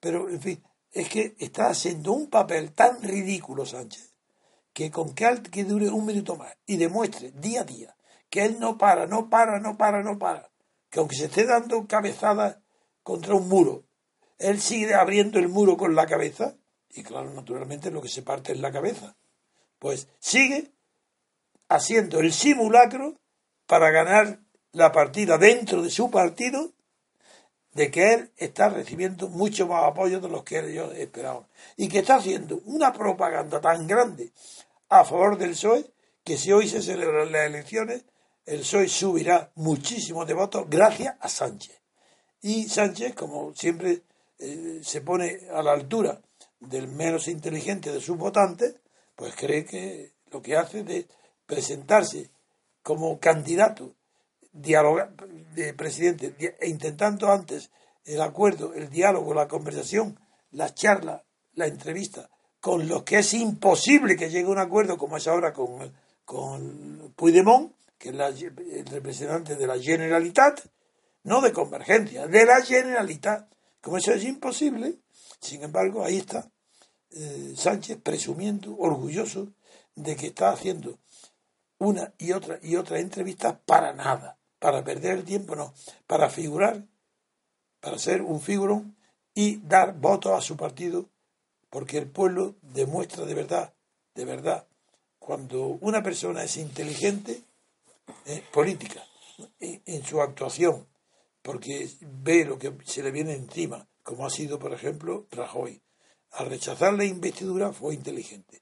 Pero, 0.00 0.28
en 0.28 0.40
fin, 0.40 0.62
es 0.90 1.08
que 1.08 1.34
está 1.38 1.68
haciendo 1.68 2.12
un 2.12 2.28
papel 2.28 2.72
tan 2.72 3.02
ridículo 3.02 3.66
Sánchez 3.66 4.14
que 4.72 4.90
con 4.90 5.14
que, 5.14 5.42
que 5.50 5.64
dure 5.64 5.88
un 5.88 6.04
minuto 6.04 6.36
más 6.36 6.54
y 6.66 6.76
demuestre 6.76 7.32
día 7.32 7.62
a 7.62 7.64
día 7.64 7.96
que 8.28 8.44
él 8.44 8.58
no 8.60 8.76
para, 8.76 9.06
no 9.06 9.30
para, 9.30 9.58
no 9.58 9.76
para, 9.78 10.02
no 10.02 10.18
para, 10.18 10.50
que 10.90 10.98
aunque 10.98 11.16
se 11.16 11.26
esté 11.26 11.46
dando 11.46 11.86
cabezadas 11.86 12.58
contra 13.02 13.34
un 13.34 13.48
muro, 13.48 13.84
él 14.38 14.60
sigue 14.60 14.94
abriendo 14.94 15.38
el 15.38 15.48
muro 15.48 15.76
con 15.76 15.94
la 15.94 16.06
cabeza, 16.06 16.56
y 16.90 17.02
claro, 17.02 17.32
naturalmente 17.32 17.90
lo 17.90 18.02
que 18.02 18.08
se 18.08 18.22
parte 18.22 18.52
es 18.52 18.60
la 18.60 18.72
cabeza, 18.72 19.16
pues 19.78 20.08
sigue 20.18 20.72
haciendo 21.68 22.20
el 22.20 22.32
simulacro 22.32 23.18
para 23.66 23.90
ganar 23.90 24.40
la 24.72 24.92
partida 24.92 25.38
dentro 25.38 25.82
de 25.82 25.90
su 25.90 26.10
partido 26.10 26.72
de 27.72 27.90
que 27.90 28.14
él 28.14 28.32
está 28.36 28.70
recibiendo 28.70 29.28
mucho 29.28 29.66
más 29.66 29.84
apoyo 29.84 30.20
de 30.20 30.28
los 30.28 30.44
que 30.44 30.60
ellos 30.60 30.94
esperaban 30.94 31.46
y 31.76 31.88
que 31.88 31.98
está 31.98 32.16
haciendo 32.16 32.60
una 32.64 32.92
propaganda 32.92 33.60
tan 33.60 33.86
grande 33.86 34.32
a 34.88 35.04
favor 35.04 35.36
del 35.36 35.50
PSOE 35.50 35.84
que 36.24 36.38
si 36.38 36.52
hoy 36.52 36.68
se 36.68 36.82
celebran 36.82 37.30
las 37.32 37.46
elecciones, 37.46 38.04
el 38.46 38.60
PSOE 38.60 38.88
subirá 38.88 39.50
muchísimo 39.56 40.24
de 40.24 40.34
votos 40.34 40.66
gracias 40.68 41.16
a 41.20 41.28
Sánchez. 41.28 41.78
Y 42.40 42.68
Sánchez, 42.68 43.14
como 43.14 43.54
siempre 43.54 44.02
eh, 44.38 44.80
se 44.82 45.00
pone 45.02 45.40
a 45.52 45.62
la 45.62 45.72
altura 45.72 46.20
del 46.60 46.88
menos 46.88 47.28
inteligente 47.28 47.92
de 47.92 48.00
sus 48.00 48.16
votantes, 48.16 48.74
pues 49.16 49.34
cree 49.34 49.64
que 49.64 50.12
lo 50.30 50.42
que 50.42 50.56
hace 50.56 50.84
de 50.84 51.08
presentarse 51.46 52.30
como 52.82 53.18
candidato 53.18 53.96
dialogar, 54.52 55.12
de 55.54 55.74
presidente, 55.74 56.34
e 56.38 56.68
intentando 56.68 57.30
antes 57.30 57.70
el 58.04 58.20
acuerdo, 58.20 58.72
el 58.74 58.88
diálogo, 58.88 59.34
la 59.34 59.48
conversación, 59.48 60.18
la 60.52 60.72
charla, 60.72 61.24
la 61.54 61.66
entrevista, 61.66 62.30
con 62.60 62.88
los 62.88 63.02
que 63.02 63.18
es 63.18 63.34
imposible 63.34 64.16
que 64.16 64.30
llegue 64.30 64.46
a 64.46 64.52
un 64.52 64.58
acuerdo, 64.58 64.96
como 64.96 65.16
es 65.16 65.26
ahora 65.26 65.52
con, 65.52 65.92
con 66.24 67.12
Puigdemont, 67.16 67.72
que 67.98 68.10
es 68.10 68.14
el 68.14 68.86
representante 68.86 69.56
de 69.56 69.66
la 69.66 69.78
Generalitat, 69.78 70.60
no 71.24 71.40
de 71.40 71.52
convergencia, 71.52 72.26
de 72.26 72.44
la 72.44 72.62
Generalitat. 72.62 73.50
Como 73.80 73.98
eso 73.98 74.12
es 74.12 74.24
imposible, 74.24 74.98
sin 75.40 75.62
embargo, 75.62 76.04
ahí 76.04 76.18
está 76.18 76.50
eh, 77.10 77.54
Sánchez 77.56 77.98
presumiendo, 78.02 78.76
orgulloso 78.76 79.52
de 79.94 80.16
que 80.16 80.28
está 80.28 80.50
haciendo 80.50 80.98
una 81.78 82.14
y 82.18 82.32
otra 82.32 82.58
y 82.62 82.76
otra 82.76 82.98
entrevista 83.00 83.58
para 83.58 83.92
nada, 83.92 84.38
para 84.58 84.82
perder 84.84 85.18
el 85.18 85.24
tiempo, 85.24 85.56
no, 85.56 85.74
para 86.06 86.30
figurar, 86.30 86.84
para 87.80 87.98
ser 87.98 88.22
un 88.22 88.40
figurón 88.40 88.96
y 89.34 89.56
dar 89.58 89.98
votos 89.98 90.32
a 90.32 90.40
su 90.40 90.56
partido 90.56 91.08
porque 91.70 91.98
el 91.98 92.08
pueblo 92.08 92.54
demuestra 92.62 93.26
de 93.26 93.34
verdad, 93.34 93.74
de 94.14 94.24
verdad, 94.24 94.66
cuando 95.18 95.66
una 95.80 96.02
persona 96.02 96.42
es 96.44 96.56
inteligente, 96.56 97.42
política, 98.52 99.04
en, 99.60 100.04
su 100.04 100.20
actuación, 100.20 100.86
porque 101.42 101.88
ve 102.00 102.44
lo 102.44 102.58
que 102.58 102.72
se 102.84 103.02
le 103.02 103.10
viene 103.10 103.34
encima, 103.34 103.88
como 104.02 104.24
ha 104.24 104.30
sido, 104.30 104.58
por 104.58 104.72
ejemplo, 104.72 105.26
Rajoy. 105.30 105.82
Al 106.36 106.50
rechazar 106.50 106.92
la 106.92 107.04
investidura 107.04 107.72
fue 107.72 107.94
inteligente. 107.94 108.60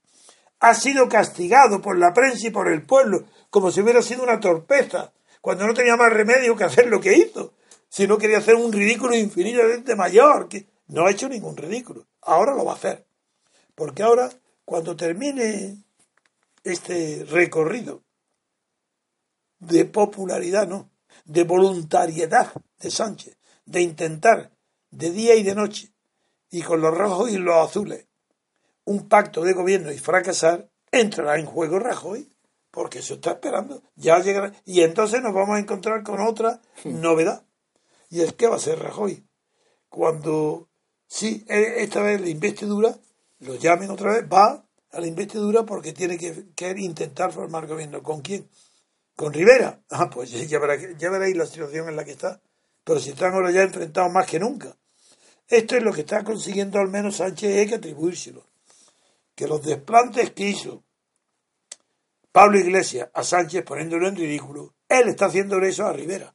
Ha 0.61 0.75
sido 0.75 1.09
castigado 1.09 1.83
por 1.83 1.99
la 1.99 2.13
prensa 2.15 2.47
y 2.47 2.51
por 2.51 2.69
el 2.69 2.87
pueblo, 2.87 3.25
como 3.51 3.73
si 3.73 3.81
hubiera 3.81 4.01
sido 4.01 4.23
una 4.23 4.39
torpeza, 4.39 5.13
cuando 5.41 5.67
no 5.67 5.75
tenía 5.75 5.97
más 5.97 6.13
remedio 6.13 6.55
que 6.55 6.65
hacer 6.65 6.87
lo 6.87 7.01
que 7.01 7.17
hizo, 7.17 7.55
si 7.89 8.07
no 8.07 8.17
quería 8.17 8.39
hacer 8.39 8.55
un 8.55 8.73
ridículo 8.73 9.17
infinitamente 9.17 9.97
mayor, 9.97 10.49
que 10.49 10.67
no 10.87 11.05
ha 11.05 11.11
hecho 11.11 11.29
ningún 11.29 11.57
ridículo. 11.57 12.07
Ahora 12.23 12.55
lo 12.55 12.65
va 12.65 12.73
a 12.73 12.77
hacer. 12.77 13.05
Porque 13.75 14.05
ahora, 14.05 14.31
cuando 14.65 14.95
termine 14.95 15.85
este 16.63 17.25
recorrido 17.29 18.05
de 19.59 19.85
popularidad, 19.85 20.69
no, 20.69 20.91
de 21.25 21.43
voluntariedad 21.43 22.53
de 22.79 22.91
Sánchez, 22.91 23.37
de 23.65 23.81
intentar 23.83 24.53
de 24.91 25.11
día 25.11 25.35
y 25.35 25.43
de 25.43 25.57
noche, 25.57 25.94
y 26.59 26.63
con 26.63 26.81
los 26.81 26.97
rojos 26.97 27.31
y 27.31 27.39
los 27.39 27.69
azules, 27.69 28.07
un 28.85 29.09
pacto 29.09 29.43
de 29.43 29.53
gobierno 29.53 29.93
y 29.93 29.99
fracasar, 29.99 30.71
entrará 30.91 31.39
en 31.39 31.47
juego 31.47 31.79
Rajoy, 31.79 32.31
porque 32.71 32.99
eso 32.99 33.15
está 33.15 33.33
esperando, 33.33 33.83
ya 33.97 34.19
llegará, 34.21 34.53
y 34.65 34.83
entonces 34.83 35.23
nos 35.23 35.35
vamos 35.35 35.57
a 35.57 35.61
encontrar 35.61 36.03
con 36.03 36.21
otra 36.21 36.61
hmm. 36.85 37.01
novedad, 37.01 37.45
y 38.11 38.21
es 38.21 38.33
que 38.35 38.47
va 38.47 38.57
a 38.57 38.61
ser 38.61 38.79
Rajoy. 38.79 39.25
Cuando 39.89 40.69
Sí, 41.07 41.45
e, 41.49 41.85
esta 41.85 42.03
vez 42.03 42.21
la 42.21 42.29
investidura, 42.29 42.99
lo 43.39 43.55
llamen 43.55 43.91
otra 43.91 44.15
vez, 44.15 44.25
va 44.25 44.67
a 44.91 45.01
la 45.01 45.07
investidura 45.07 45.65
porque 45.65 45.93
tiene 45.93 46.19
que, 46.19 46.75
intentar 46.79 47.31
formar 47.31 47.69
gobierno. 47.69 48.03
¿Con 48.03 48.21
quién? 48.21 48.49
¿Con 49.15 49.33
Rivera? 49.33 49.81
Ah, 49.91 50.11
pues 50.11 50.31
ya, 50.33 50.59
veréis 50.59 51.37
la 51.37 51.47
situación 51.47 51.89
en 51.89 51.95
la 51.95 52.05
que 52.05 52.11
está. 52.11 52.41
Pero 52.83 52.99
si 52.99 53.11
están 53.11 53.33
ahora 53.33 53.53
ya 53.53 53.63
enfrentados 53.63 54.13
más 54.13 54.27
que 54.27 54.41
nunca. 54.41 54.77
Esto 55.49 55.77
es 55.77 55.83
lo 55.83 55.93
que 55.93 56.01
está 56.01 56.25
consiguiendo 56.25 56.79
al 56.79 56.89
menos 56.89 57.17
Sánchez 57.17 57.59
hay 57.59 57.67
que 57.67 57.75
atribuírselo. 57.77 58.47
Que 59.35 59.47
los 59.47 59.63
desplantes 59.63 60.31
que 60.31 60.49
hizo 60.49 60.83
Pablo 62.33 62.59
Iglesias 62.59 63.11
a 63.13 63.23
Sánchez 63.23 63.65
poniéndolo 63.65 64.09
en 64.09 64.17
ridículo, 64.17 64.75
él 64.89 65.09
está 65.09 65.27
haciendo 65.27 65.59
eso 65.61 65.87
a 65.87 65.93
Rivera. 65.93 66.35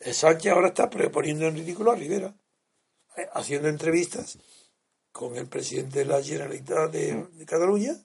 Sánchez 0.00 0.52
ahora 0.52 0.68
está 0.68 0.90
poniendo 0.90 1.46
en 1.46 1.56
ridículo 1.56 1.92
a 1.92 1.96
Rivera 1.96 2.34
haciendo 3.32 3.68
entrevistas 3.68 4.38
con 5.12 5.36
el 5.36 5.46
presidente 5.46 6.00
de 6.00 6.04
la 6.04 6.22
Generalitat 6.22 6.90
de, 6.90 7.26
Cataluña, 7.46 7.96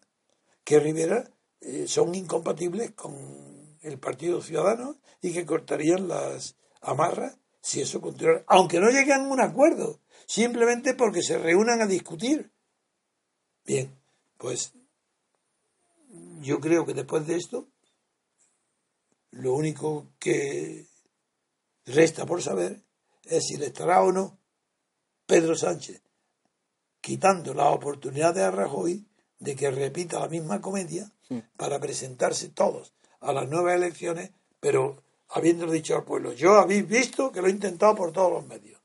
que 0.63 0.79
Rivera 0.79 1.29
eh, 1.59 1.85
son 1.87 2.15
incompatibles 2.15 2.91
con 2.91 3.13
el 3.81 3.99
Partido 3.99 4.41
Ciudadano 4.41 4.95
y 5.21 5.33
que 5.33 5.45
cortarían 5.45 6.07
las 6.07 6.55
amarras 6.81 7.37
si 7.61 7.81
eso 7.81 8.01
continuara, 8.01 8.43
aunque 8.47 8.79
no 8.79 8.89
lleguen 8.89 9.21
a 9.21 9.27
un 9.27 9.41
acuerdo, 9.41 9.99
simplemente 10.31 10.93
porque 10.93 11.21
se 11.21 11.37
reúnan 11.37 11.81
a 11.81 11.85
discutir. 11.85 12.53
Bien, 13.65 13.93
pues 14.37 14.71
yo 16.39 16.61
creo 16.61 16.85
que 16.85 16.93
después 16.93 17.27
de 17.27 17.35
esto, 17.35 17.67
lo 19.31 19.53
único 19.53 20.07
que 20.19 20.87
resta 21.85 22.25
por 22.25 22.41
saber 22.41 22.81
es 23.25 23.45
si 23.45 23.57
le 23.57 23.67
estará 23.67 24.01
o 24.03 24.13
no 24.13 24.39
Pedro 25.25 25.53
Sánchez, 25.53 26.01
quitando 27.01 27.53
la 27.53 27.69
oportunidad 27.69 28.33
de 28.33 28.49
Rajoy 28.49 29.05
de 29.37 29.55
que 29.57 29.69
repita 29.69 30.21
la 30.21 30.29
misma 30.29 30.61
comedia 30.61 31.11
para 31.57 31.77
presentarse 31.81 32.47
todos 32.47 32.93
a 33.19 33.33
las 33.33 33.49
nuevas 33.49 33.75
elecciones, 33.75 34.31
pero 34.61 35.03
habiendo 35.27 35.69
dicho 35.69 35.97
al 35.97 36.05
pueblo, 36.05 36.31
yo 36.31 36.53
habéis 36.53 36.87
visto 36.87 37.33
que 37.33 37.41
lo 37.41 37.47
he 37.47 37.51
intentado 37.51 37.95
por 37.95 38.13
todos 38.13 38.31
los 38.31 38.47
medios. 38.47 38.81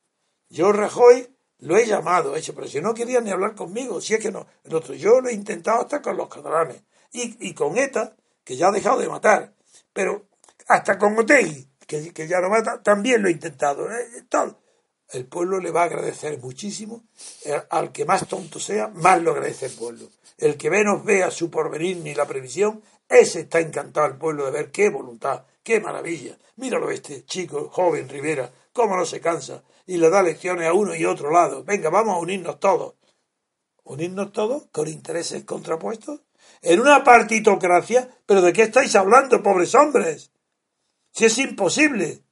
Yo, 0.48 0.70
Rajoy, 0.70 1.35
lo 1.60 1.76
he 1.76 1.86
llamado, 1.86 2.36
hecho, 2.36 2.54
pero 2.54 2.68
si 2.68 2.80
no 2.80 2.94
quería 2.94 3.20
ni 3.20 3.30
hablar 3.30 3.54
conmigo, 3.54 4.00
si 4.00 4.14
es 4.14 4.20
que 4.20 4.30
no, 4.30 4.46
yo 4.98 5.20
lo 5.20 5.28
he 5.28 5.32
intentado 5.32 5.80
hasta 5.80 6.02
con 6.02 6.16
los 6.16 6.28
catalanes 6.28 6.82
y, 7.12 7.54
con 7.54 7.78
ETA, 7.78 8.14
que 8.44 8.56
ya 8.56 8.68
ha 8.68 8.72
dejado 8.72 8.98
de 8.98 9.08
matar, 9.08 9.54
pero 9.92 10.26
hasta 10.68 10.98
con 10.98 11.18
Otegi, 11.18 11.66
que, 11.86 12.28
ya 12.28 12.40
no 12.40 12.50
mata, 12.50 12.82
también 12.82 13.22
lo 13.22 13.28
ha 13.28 13.30
intentado. 13.30 13.90
¿eh? 13.90 14.24
Todo. 14.28 14.60
El 15.10 15.26
pueblo 15.26 15.60
le 15.60 15.70
va 15.70 15.82
a 15.82 15.84
agradecer 15.84 16.38
muchísimo. 16.38 17.04
Eh, 17.44 17.62
al 17.70 17.92
que 17.92 18.04
más 18.04 18.26
tonto 18.26 18.58
sea, 18.58 18.88
más 18.88 19.22
lo 19.22 19.30
agradece 19.30 19.66
el 19.66 19.72
pueblo. 19.72 20.08
El 20.36 20.56
que 20.56 20.68
menos 20.68 21.04
vea 21.04 21.30
su 21.30 21.50
porvenir 21.50 21.98
ni 21.98 22.14
la 22.14 22.26
previsión, 22.26 22.82
ese 23.08 23.40
está 23.40 23.60
encantado 23.60 24.06
el 24.06 24.16
pueblo 24.16 24.44
de 24.46 24.50
ver 24.50 24.70
qué 24.70 24.90
voluntad, 24.90 25.44
qué 25.62 25.80
maravilla. 25.80 26.36
Míralo 26.56 26.90
este 26.90 27.24
chico, 27.24 27.70
joven 27.70 28.08
Rivera, 28.08 28.50
cómo 28.76 28.94
no 28.94 29.06
se 29.06 29.20
cansa 29.20 29.64
y 29.86 29.96
le 29.96 30.10
da 30.10 30.22
lecciones 30.22 30.68
a 30.68 30.74
uno 30.74 30.94
y 30.94 31.06
otro 31.06 31.30
lado. 31.32 31.64
Venga, 31.64 31.88
vamos 31.88 32.14
a 32.14 32.18
unirnos 32.18 32.60
todos. 32.60 32.94
¿Unirnos 33.82 34.32
todos 34.32 34.66
con 34.70 34.86
intereses 34.86 35.44
contrapuestos? 35.44 36.20
En 36.60 36.80
una 36.80 37.02
partitocracia, 37.02 38.08
pero 38.26 38.42
¿de 38.42 38.52
qué 38.52 38.62
estáis 38.62 38.94
hablando, 38.94 39.42
pobres 39.42 39.74
hombres? 39.74 40.30
Si 41.10 41.24
es 41.24 41.38
imposible. 41.38 42.22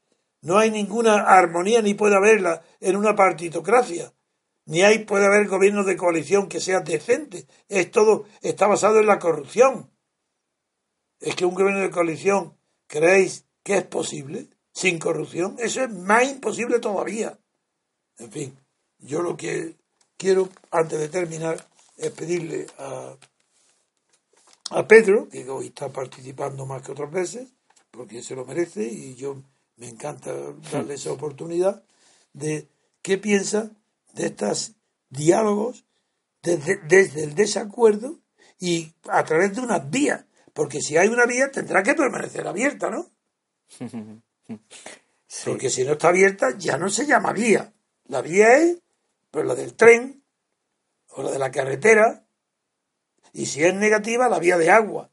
No 0.42 0.58
hay 0.58 0.70
ninguna 0.70 1.22
armonía 1.22 1.80
ni 1.80 1.94
puede 1.94 2.16
haberla 2.16 2.62
en 2.80 2.96
una 2.96 3.16
partitocracia. 3.16 4.12
Ni 4.66 4.82
hay, 4.82 5.00
puede 5.00 5.24
haber 5.24 5.48
gobierno 5.48 5.84
de 5.84 5.96
coalición 5.96 6.48
que 6.48 6.60
sea 6.60 6.80
decente. 6.80 7.46
Es 7.68 7.90
todo, 7.90 8.26
está 8.42 8.66
basado 8.66 9.00
en 9.00 9.06
la 9.06 9.18
corrupción. 9.18 9.90
Es 11.20 11.34
que 11.34 11.46
un 11.46 11.54
gobierno 11.54 11.80
de 11.80 11.90
coalición, 11.90 12.58
¿creéis 12.86 13.46
que 13.62 13.78
es 13.78 13.84
posible? 13.84 14.50
Sin 14.74 14.98
corrupción. 14.98 15.56
Eso 15.58 15.84
es 15.84 15.90
más 15.90 16.24
imposible 16.24 16.80
todavía. 16.80 17.38
En 18.18 18.30
fin, 18.30 18.58
yo 18.98 19.22
lo 19.22 19.36
que 19.36 19.76
quiero, 20.16 20.48
antes 20.70 20.98
de 20.98 21.08
terminar, 21.08 21.66
es 21.96 22.10
pedirle 22.10 22.66
a, 22.78 23.16
a 24.70 24.86
Pedro, 24.86 25.28
que 25.28 25.48
hoy 25.48 25.66
está 25.66 25.88
participando 25.90 26.66
más 26.66 26.82
que 26.82 26.92
otras 26.92 27.10
veces, 27.10 27.48
porque 27.90 28.22
se 28.22 28.34
lo 28.34 28.44
merece 28.44 28.84
y 28.84 29.14
yo 29.14 29.42
me 29.76 29.88
encanta 29.88 30.32
darle 30.72 30.94
esa 30.94 31.12
oportunidad, 31.12 31.84
de 32.32 32.68
qué 33.02 33.18
piensa 33.18 33.70
de 34.12 34.26
estos 34.26 34.72
diálogos 35.08 35.84
desde, 36.42 36.80
desde 36.88 37.24
el 37.24 37.34
desacuerdo 37.34 38.18
y 38.58 38.92
a 39.08 39.24
través 39.24 39.54
de 39.54 39.60
unas 39.60 39.88
vías, 39.90 40.24
porque 40.52 40.80
si 40.80 40.96
hay 40.96 41.08
una 41.08 41.26
vía 41.26 41.50
tendrá 41.50 41.82
que 41.82 41.94
permanecer 41.94 42.46
abierta, 42.46 42.90
¿no? 42.90 43.10
Porque 45.44 45.70
si 45.70 45.84
no 45.84 45.92
está 45.92 46.08
abierta 46.08 46.56
ya 46.56 46.76
no 46.76 46.88
se 46.90 47.06
llama 47.06 47.32
vía. 47.32 47.72
La 48.06 48.22
vía 48.22 48.56
es 48.58 48.78
pues, 49.30 49.46
la 49.46 49.54
del 49.54 49.74
tren 49.74 50.22
o 51.08 51.22
la 51.22 51.30
de 51.30 51.38
la 51.38 51.50
carretera 51.50 52.24
y 53.32 53.46
si 53.46 53.64
es 53.64 53.74
negativa 53.74 54.28
la 54.28 54.38
vía 54.38 54.56
de 54.58 54.70
agua 54.70 55.10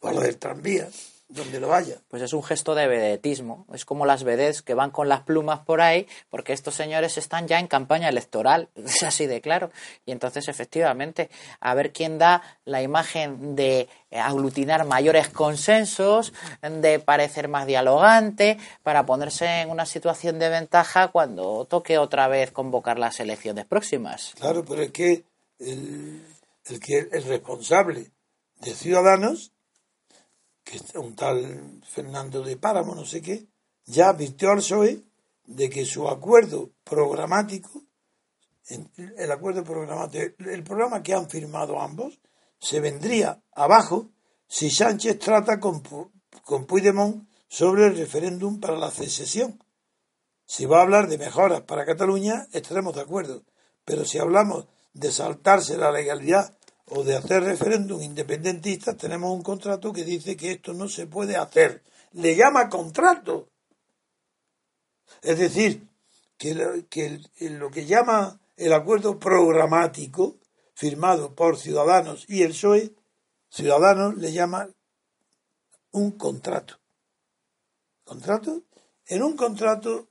o 0.00 0.10
la 0.10 0.20
del 0.20 0.38
tranvía 0.38 0.88
donde 1.28 1.58
lo 1.58 1.68
vaya. 1.68 1.96
Pues 2.08 2.22
es 2.22 2.32
un 2.32 2.42
gesto 2.42 2.74
de 2.74 2.86
vedetismo. 2.86 3.66
Es 3.72 3.84
como 3.84 4.06
las 4.06 4.22
vedettes 4.22 4.62
que 4.62 4.74
van 4.74 4.90
con 4.90 5.08
las 5.08 5.22
plumas 5.22 5.60
por 5.60 5.80
ahí, 5.80 6.06
porque 6.30 6.52
estos 6.52 6.74
señores 6.74 7.18
están 7.18 7.48
ya 7.48 7.58
en 7.58 7.66
campaña 7.66 8.08
electoral. 8.08 8.68
Es 8.76 9.02
así 9.02 9.26
de 9.26 9.40
claro. 9.40 9.70
Y 10.06 10.12
entonces, 10.12 10.48
efectivamente, 10.48 11.28
a 11.60 11.74
ver 11.74 11.92
quién 11.92 12.18
da 12.18 12.42
la 12.64 12.82
imagen 12.82 13.56
de 13.56 13.88
aglutinar 14.10 14.86
mayores 14.86 15.28
consensos, 15.28 16.32
de 16.62 16.98
parecer 17.00 17.48
más 17.48 17.66
dialogante, 17.66 18.58
para 18.82 19.04
ponerse 19.04 19.62
en 19.62 19.70
una 19.70 19.84
situación 19.84 20.38
de 20.38 20.48
ventaja 20.48 21.08
cuando 21.08 21.66
toque 21.66 21.98
otra 21.98 22.28
vez 22.28 22.52
convocar 22.52 22.98
las 22.98 23.20
elecciones 23.20 23.66
próximas. 23.66 24.34
Claro, 24.38 24.64
pero 24.64 24.82
es 24.82 24.92
que 24.92 25.24
el, 25.58 26.22
el 26.66 26.80
que 26.80 27.08
el 27.10 27.24
responsable 27.24 28.12
de 28.60 28.74
Ciudadanos 28.74 29.52
que 30.66 30.80
un 30.98 31.14
tal 31.14 31.80
Fernando 31.88 32.42
de 32.42 32.56
Páramo, 32.56 32.94
no 32.94 33.04
sé 33.04 33.22
qué, 33.22 33.46
ya 33.84 34.08
advirtió 34.08 34.50
al 34.50 34.58
PSOE 34.58 35.04
de 35.46 35.70
que 35.70 35.86
su 35.86 36.08
acuerdo 36.08 36.72
programático, 36.82 37.84
el 39.16 39.30
acuerdo 39.30 39.62
programático, 39.62 40.34
el 40.50 40.64
programa 40.64 41.04
que 41.04 41.14
han 41.14 41.30
firmado 41.30 41.80
ambos, 41.80 42.18
se 42.58 42.80
vendría 42.80 43.40
abajo 43.52 44.10
si 44.48 44.68
Sánchez 44.70 45.20
trata 45.20 45.60
con, 45.60 45.82
con 46.42 46.66
Puigdemont 46.66 47.28
sobre 47.48 47.86
el 47.86 47.96
referéndum 47.96 48.58
para 48.58 48.76
la 48.76 48.90
secesión. 48.90 49.62
Si 50.46 50.66
va 50.66 50.78
a 50.78 50.82
hablar 50.82 51.06
de 51.06 51.18
mejoras 51.18 51.60
para 51.60 51.86
Cataluña, 51.86 52.48
estaremos 52.52 52.96
de 52.96 53.02
acuerdo. 53.02 53.44
Pero 53.84 54.04
si 54.04 54.18
hablamos 54.18 54.66
de 54.94 55.12
saltarse 55.12 55.76
la 55.76 55.92
legalidad 55.92 56.55
o 56.88 57.02
de 57.02 57.16
hacer 57.16 57.42
referéndum 57.42 58.00
independentistas, 58.00 58.96
tenemos 58.96 59.32
un 59.32 59.42
contrato 59.42 59.92
que 59.92 60.04
dice 60.04 60.36
que 60.36 60.52
esto 60.52 60.72
no 60.72 60.88
se 60.88 61.06
puede 61.06 61.36
hacer. 61.36 61.82
Le 62.12 62.36
llama 62.36 62.68
contrato. 62.68 63.48
Es 65.22 65.38
decir, 65.38 65.88
que, 66.38 66.54
lo 66.54 67.70
que, 67.70 67.86
llama 67.86 68.40
el 68.56 68.72
acuerdo 68.72 69.18
programático 69.18 70.36
firmado 70.74 71.34
por 71.34 71.58
Ciudadanos 71.58 72.24
y 72.28 72.42
el 72.42 72.50
PSOE, 72.50 72.94
Ciudadanos 73.50 74.16
le 74.16 74.32
llama 74.32 74.68
un 75.92 76.12
contrato. 76.12 76.78
¿Contrato? 78.04 78.62
En 79.06 79.22
un 79.22 79.36
contrato 79.36 80.08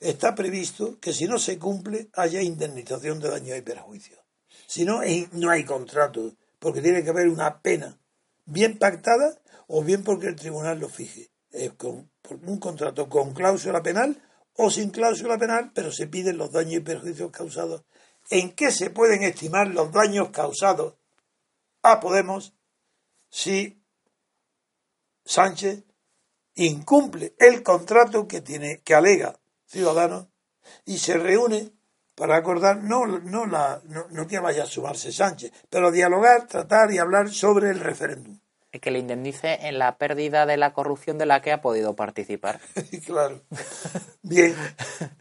está 0.00 0.34
previsto 0.34 0.98
que 1.00 1.12
si 1.12 1.26
no 1.26 1.38
se 1.38 1.58
cumple 1.58 2.08
haya 2.14 2.40
indemnización 2.40 3.20
de 3.20 3.30
daño 3.30 3.56
y 3.56 3.62
perjuicio. 3.62 4.23
Si 4.66 4.84
no, 4.84 5.00
no 5.32 5.50
hay 5.50 5.64
contrato, 5.64 6.34
porque 6.58 6.80
tiene 6.80 7.02
que 7.02 7.10
haber 7.10 7.28
una 7.28 7.60
pena 7.60 7.98
bien 8.44 8.78
pactada 8.78 9.38
o 9.66 9.82
bien 9.82 10.04
porque 10.04 10.28
el 10.28 10.36
tribunal 10.36 10.78
lo 10.78 10.88
fije. 10.88 11.30
con, 11.76 12.10
un 12.42 12.58
contrato 12.58 13.08
con 13.08 13.34
cláusula 13.34 13.82
penal 13.82 14.22
o 14.56 14.70
sin 14.70 14.90
cláusula 14.90 15.38
penal, 15.38 15.72
pero 15.74 15.92
se 15.92 16.06
piden 16.06 16.38
los 16.38 16.52
daños 16.52 16.74
y 16.74 16.80
perjuicios 16.80 17.30
causados. 17.30 17.84
¿En 18.30 18.52
qué 18.52 18.70
se 18.70 18.90
pueden 18.90 19.22
estimar 19.22 19.68
los 19.68 19.92
daños 19.92 20.30
causados 20.30 20.94
a 21.82 22.00
Podemos 22.00 22.54
si 23.28 23.82
Sánchez 25.24 25.84
incumple 26.54 27.34
el 27.38 27.62
contrato 27.62 28.26
que 28.26 28.40
tiene 28.40 28.80
que 28.82 28.94
alega 28.94 29.38
Ciudadanos 29.66 30.28
y 30.86 30.98
se 30.98 31.18
reúne 31.18 31.72
para 32.14 32.36
acordar, 32.36 32.82
no, 32.82 33.06
no, 33.06 33.46
la, 33.46 33.80
no, 34.10 34.26
que 34.26 34.38
vaya 34.38 34.64
a 34.64 34.66
sumarse 34.66 35.12
Sánchez, 35.12 35.52
pero 35.68 35.90
dialogar, 35.90 36.46
tratar 36.46 36.92
y 36.92 36.98
hablar 36.98 37.28
sobre 37.30 37.70
el 37.70 37.80
referéndum. 37.80 38.38
Y 38.72 38.80
que 38.80 38.90
le 38.90 38.98
indemnice 38.98 39.68
en 39.68 39.78
la 39.78 39.98
pérdida 39.98 40.46
de 40.46 40.56
la 40.56 40.72
corrupción 40.72 41.16
de 41.16 41.26
la 41.26 41.42
que 41.42 41.52
ha 41.52 41.60
podido 41.60 41.94
participar. 41.94 42.60
claro. 43.06 43.40
Bien, 44.22 44.54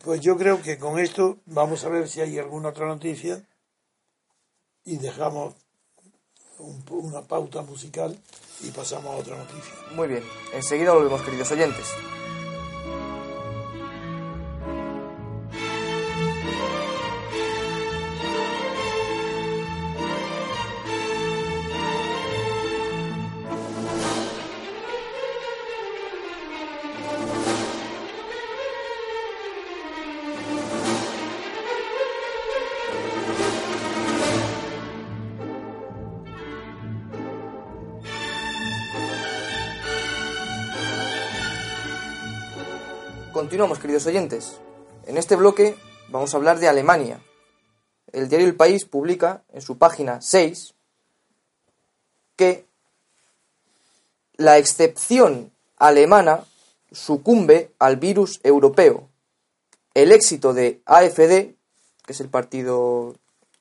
pues 0.04 0.22
yo 0.22 0.38
creo 0.38 0.62
que 0.62 0.78
con 0.78 1.00
esto 1.00 1.38
vamos 1.46 1.84
a 1.86 1.90
ver 1.90 2.08
si 2.08 2.22
hay 2.22 2.40
alguna 2.40 2.70
otra 2.70 2.88
noticia 2.88 3.44
y 4.86 4.98
dejamos 4.98 5.54
una 6.90 7.22
pauta 7.22 7.62
musical 7.62 8.18
y 8.62 8.72
pasamos 8.72 9.14
a 9.14 9.18
otra 9.18 9.38
noticia. 9.38 9.74
Muy 9.96 10.08
bien, 10.08 10.24
enseguida 10.54 10.94
volvemos, 10.94 11.22
queridos 11.22 11.52
oyentes. 11.52 11.94
Continuamos, 43.34 43.80
queridos 43.80 44.06
oyentes. 44.06 44.62
En 45.08 45.18
este 45.18 45.36
bloque 45.36 45.76
vamos 46.10 46.32
a 46.34 46.38
hablar 46.38 46.60
de 46.60 46.68
Alemania. 46.68 47.20
El 48.12 48.30
diario 48.30 48.46
El 48.46 48.56
País 48.56 48.86
publica 48.86 49.44
en 49.52 49.64
su 49.64 49.80
página 49.80 50.22
6 50.22 50.76
que 52.36 52.68
la 54.36 54.60
excepción 54.60 55.52
alemana 55.78 56.46
sucumbe 56.92 57.72
al 57.80 57.98
virus 57.98 58.40
europeo. 58.44 59.10
El 59.96 60.12
éxito 60.12 60.54
de 60.54 60.84
AFD, 60.86 61.56
que 62.06 62.14
es 62.14 62.22
el 62.22 62.30
partido 62.30 63.16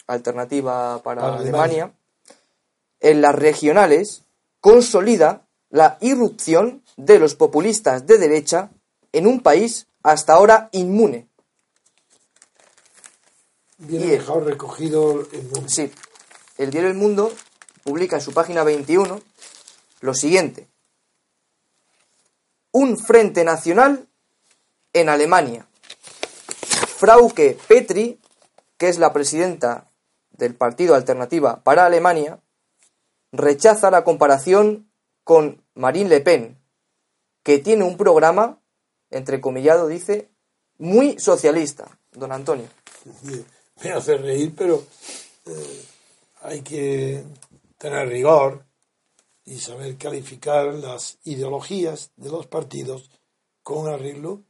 alternativa 0.07 1.03
para, 1.03 1.35
Alemania, 1.37 1.95
en 3.01 3.23
las 3.23 3.35
regionales 3.35 4.25
consolida 4.61 5.47
la 5.71 5.97
irrupción 6.03 6.85
de 6.99 7.19
los 7.19 7.35
populistas 7.35 8.07
de 8.07 8.19
derecha 8.19 8.71
en 9.13 9.27
un 9.27 9.41
país 9.41 9.87
hasta 10.03 10.35
ahora 10.35 10.69
inmune. 10.73 11.29
Bien 13.79 14.09
dejado 14.09 14.41
recogido 14.41 15.27
el 15.33 15.43
mundo. 15.45 15.69
Sí. 15.69 15.91
El 16.57 16.71
diario 16.71 16.91
El 16.91 16.97
Mundo 16.97 17.33
publica 17.83 18.17
en 18.17 18.23
su 18.23 18.33
página 18.33 18.63
21 18.63 19.21
lo 20.01 20.15
siguiente. 20.15 20.69
un 22.75 22.97
frente 22.97 23.45
nacional 23.45 24.09
en 24.95 25.09
Alemania. 25.11 25.67
Frauke 26.97 27.59
Petri, 27.69 28.19
que 28.79 28.89
es 28.89 28.99
la 28.99 29.13
presidenta 29.13 29.91
del 30.31 30.55
Partido 30.55 30.95
Alternativa 30.95 31.63
para 31.65 31.85
Alemania, 31.85 32.41
rechaza 33.31 33.91
la 33.91 34.05
comparación 34.05 34.91
con 35.25 35.63
Marine 35.75 36.09
Le 36.09 36.21
Pen, 36.21 36.59
que 37.43 37.59
tiene 37.59 37.85
un 37.85 37.97
programa, 37.97 38.59
entrecomillado 39.13 39.87
dice, 39.89 40.29
muy 40.79 41.19
socialista, 41.19 41.99
don 42.13 42.33
Antonio. 42.33 42.67
Me 43.83 43.93
hace 43.93 44.17
reír, 44.17 44.55
pero 44.57 44.85
eh, 45.47 45.85
hay 46.43 46.63
que 46.63 47.25
tener 47.79 48.09
rigor 48.09 48.65
y 49.45 49.59
saber 49.59 49.97
calificar 49.97 50.75
las 50.75 51.19
ideologías 51.25 52.11
de 52.17 52.31
los 52.31 52.47
partidos 52.47 53.11
con 53.63 53.89
arreglo 53.89 54.43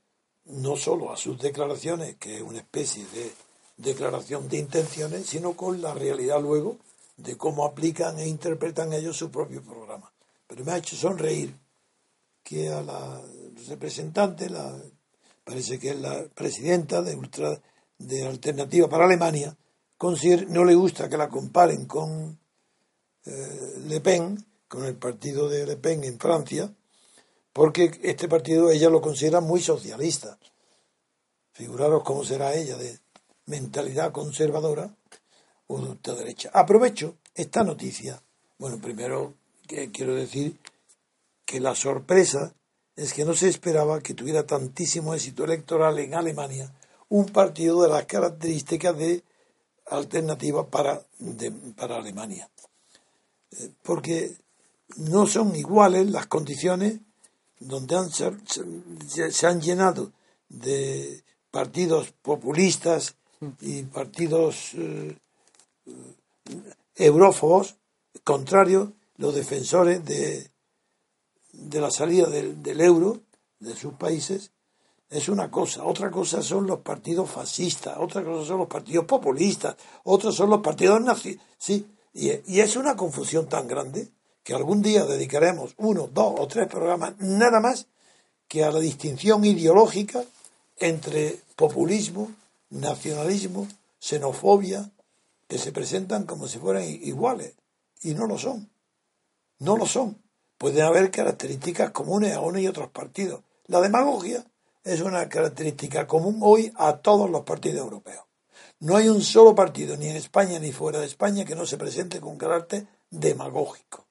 no 0.45 0.77
solo 0.77 1.13
a 1.13 1.17
sus 1.17 1.39
declaraciones, 1.39 2.17
que 2.17 2.37
es 2.37 2.43
una 2.43 2.59
especie 2.59 3.07
de 3.07 3.33
declaración 3.77 4.49
de 4.49 4.59
intenciones, 4.59 5.27
sino 5.27 5.55
con 5.55 5.81
la 5.81 5.95
realidad 5.95 6.41
luego 6.41 6.79
de 7.17 7.37
cómo 7.37 7.65
aplican 7.65 8.19
e 8.19 8.27
interpretan 8.27 8.93
ellos 8.93 9.17
su 9.17 9.31
propio 9.31 9.63
programa. 9.63 10.13
Pero 10.47 10.65
me 10.65 10.73
ha 10.73 10.79
hecho 10.79 10.97
sonreír 10.97 11.55
que 12.43 12.69
a 12.69 12.83
la 12.83 13.23
representante, 13.69 14.49
la, 14.49 14.77
parece 15.45 15.79
que 15.79 15.91
es 15.91 16.01
la 16.01 16.25
presidenta 16.35 17.03
de, 17.03 17.15
Ultra, 17.15 17.61
de 17.99 18.27
Alternativa 18.27 18.89
para 18.89 19.05
Alemania, 19.05 19.57
no 20.49 20.65
le 20.65 20.75
gusta 20.75 21.09
que 21.09 21.17
la 21.17 21.29
comparen 21.29 21.87
con 21.87 22.39
eh, 23.25 23.75
Le 23.87 24.01
Pen, 24.01 24.45
con 24.67 24.85
el 24.85 24.97
partido 24.97 25.49
de 25.49 25.65
Le 25.65 25.77
Pen 25.77 26.03
en 26.03 26.19
Francia, 26.19 26.73
porque 27.53 27.91
este 28.03 28.29
partido 28.29 28.71
ella 28.71 28.89
lo 28.89 29.01
considera 29.01 29.41
muy 29.41 29.61
socialista. 29.61 30.39
Figuraros 31.53 32.03
cómo 32.03 32.25
será 32.25 32.55
ella 32.55 32.77
de 32.77 32.99
mentalidad 33.47 34.11
conservadora 34.11 34.97
o 35.69 35.81
de 35.81 35.91
ultraderecha. 35.91 36.51
Aprovecho 36.53 37.19
esta 37.35 37.63
noticia. 37.63 38.21
Bueno, 38.59 38.79
primero 38.79 39.35
quiero 39.67 40.15
decir 40.15 40.59
que 41.45 41.61
la 41.61 41.75
sorpresa 41.75 42.55
es 42.97 43.13
que 43.13 43.25
no 43.25 43.35
se 43.35 43.49
esperaba 43.49 44.01
que 44.01 44.15
tuviera 44.15 44.47
tantísimo 44.47 45.15
éxito 45.15 45.45
electoral 45.45 45.99
en 45.99 46.15
Alemania 46.15 46.73
un 47.09 47.27
partido 47.27 47.83
de 47.83 47.89
las 47.89 48.07
características 48.07 48.97
de 48.97 49.23
alternativa 49.87 50.67
para, 50.69 51.03
para 51.77 51.97
Alemania. 51.97 52.49
Eh, 53.51 53.71
porque 53.83 54.35
no 54.97 55.27
son 55.27 55.55
iguales 55.55 56.11
las 56.11 56.27
condiciones 56.27 57.01
donde 57.59 57.97
han, 57.97 58.11
se, 58.11 59.47
han 59.47 59.61
llenado 59.61 60.13
de 60.49 61.23
partidos 61.51 62.13
populistas 62.23 63.17
y 63.61 63.83
partidos 63.83 64.73
eh, 64.75 65.17
eurófobos, 66.97 67.77
contrarios, 68.25 68.91
los 69.17 69.35
defensores 69.35 70.05
de, 70.05 70.52
de 71.53 71.81
la 71.81 71.91
salida 71.91 72.27
del, 72.27 72.63
del, 72.63 72.81
euro 72.81 73.21
de 73.61 73.77
sus 73.77 73.95
países, 73.95 74.51
es 75.09 75.29
una 75.29 75.51
cosa. 75.51 75.85
Otra 75.85 76.11
cosa 76.11 76.43
son 76.43 76.67
los 76.67 76.81
partidos 76.81 77.31
fascistas, 77.31 77.97
otra 77.99 78.25
cosa 78.25 78.47
son 78.47 78.59
los 78.59 78.69
partidos 78.69 79.05
populistas, 79.05 79.77
otros 80.05 80.35
son 80.35 80.51
los 80.51 80.61
partidos 80.61 81.01
nazis. 81.03 81.39
Sí, 81.59 81.87
y, 82.15 82.31
y 82.47 82.61
es 82.61 82.77
una 82.77 82.97
confusión 82.97 83.49
tan 83.49 83.69
grande 83.69 84.09
que 84.43 84.55
algún 84.55 84.83
día 84.83 85.05
dedicaremos 85.05 85.75
uno, 85.77 86.09
dos 86.13 86.35
o 86.39 86.49
tres 86.49 86.67
programas 86.67 87.15
nada 87.19 87.61
más 87.61 87.87
que 88.49 88.65
a 88.65 88.73
la 88.73 88.81
distinción 88.81 89.45
ideológica 89.45 90.25
entre 90.79 91.41
populismo, 91.57 92.31
nacionalismo, 92.71 93.69
xenofobia, 94.01 94.91
que 95.49 95.59
se 95.59 95.71
presentan 95.71 96.25
como 96.25 96.49
si 96.49 96.59
fueran 96.59 96.85
iguales 96.85 97.55
y 98.03 98.15
no 98.15 98.27
lo 98.27 98.39
son. 98.39 98.69
No 99.59 99.77
lo 99.77 99.87
son. 99.87 100.19
Pueden 100.63 100.83
haber 100.83 101.11
características 101.11 101.91
comunes 101.91 102.37
a 102.37 102.41
uno 102.41 102.57
y 102.61 102.69
otros 102.69 102.89
partidos. 102.91 103.43
La 103.67 103.81
demagogia 103.81 104.47
es 104.85 105.01
una 105.01 105.29
característica 105.29 106.07
común 106.07 106.39
hoy 106.41 106.73
a 106.77 106.99
todos 106.99 107.29
los 107.29 107.43
partidos 107.43 107.81
europeos. 107.81 108.25
No 108.79 108.97
hay 108.97 109.09
un 109.09 109.23
solo 109.23 109.57
partido, 109.57 109.97
ni 109.97 110.07
en 110.07 110.15
España 110.15 110.61
ni 110.61 110.71
fuera 110.71 111.01
de 111.01 111.07
España, 111.07 111.45
que 111.45 111.57
no 111.57 111.67
se 111.67 111.79
presente 111.79 112.21
con 112.21 112.39
carácter 112.39 112.87
demagógico. 113.11 114.07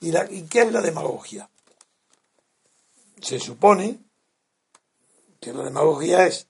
¿Y, 0.00 0.10
la, 0.10 0.28
¿Y 0.28 0.42
qué 0.48 0.62
es 0.62 0.72
la 0.72 0.80
demagogia? 0.80 1.48
Se 3.20 3.38
supone 3.38 4.00
que 5.38 5.52
la 5.52 5.62
demagogia 5.62 6.26
es 6.26 6.48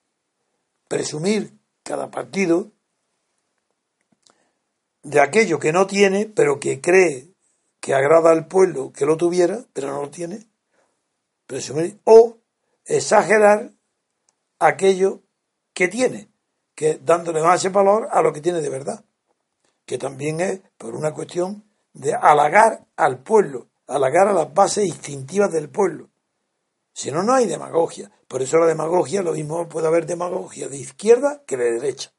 presumir 0.88 1.53
cada 1.82 2.11
partido 2.11 2.70
de 5.03 5.20
aquello 5.20 5.59
que 5.59 5.74
no 5.74 5.86
tiene, 5.86 6.24
pero 6.24 6.59
que 6.59 6.80
cree 6.80 7.34
que 7.85 7.93
agrada 7.93 8.30
al 8.30 8.47
pueblo 8.47 8.95
que 8.95 9.05
lo 9.05 9.18
tuviera, 9.18 9.62
pero 9.74 9.89
no 9.89 10.01
lo 10.01 10.09
tiene, 10.09 10.49
presumir, 11.47 12.01
o 12.05 12.39
exagerar 12.87 13.72
aquello 14.59 15.20
que 15.74 15.89
tiene, 15.89 16.30
que 16.74 16.95
dándole 16.95 17.43
más 17.43 17.70
valor 17.70 18.09
a 18.11 18.22
lo 18.22 18.32
que 18.32 18.41
tiene 18.41 18.62
de 18.62 18.70
verdad, 18.70 19.05
que 19.85 19.99
también 19.99 20.41
es 20.41 20.62
por 20.78 20.95
una 20.95 21.12
cuestión 21.12 21.62
de 21.93 22.14
halagar 22.14 22.87
al 22.97 23.22
pueblo, 23.22 23.68
halagar 23.87 24.28
a 24.28 24.32
las 24.32 24.55
bases 24.55 24.87
instintivas 24.87 25.53
del 25.53 25.68
pueblo. 25.68 26.09
Si 26.95 27.11
no, 27.11 27.22
no 27.22 27.35
hay 27.35 27.45
demagogia. 27.45 28.11
Por 28.28 28.41
eso 28.41 28.57
la 28.57 28.64
demagogia, 28.64 29.20
lo 29.20 29.32
mismo 29.35 29.68
puede 29.68 29.89
haber 29.89 30.07
demagogia 30.07 30.68
de 30.68 30.78
izquierda 30.78 31.43
que 31.47 31.59
de 31.59 31.72
derecha. 31.72 32.14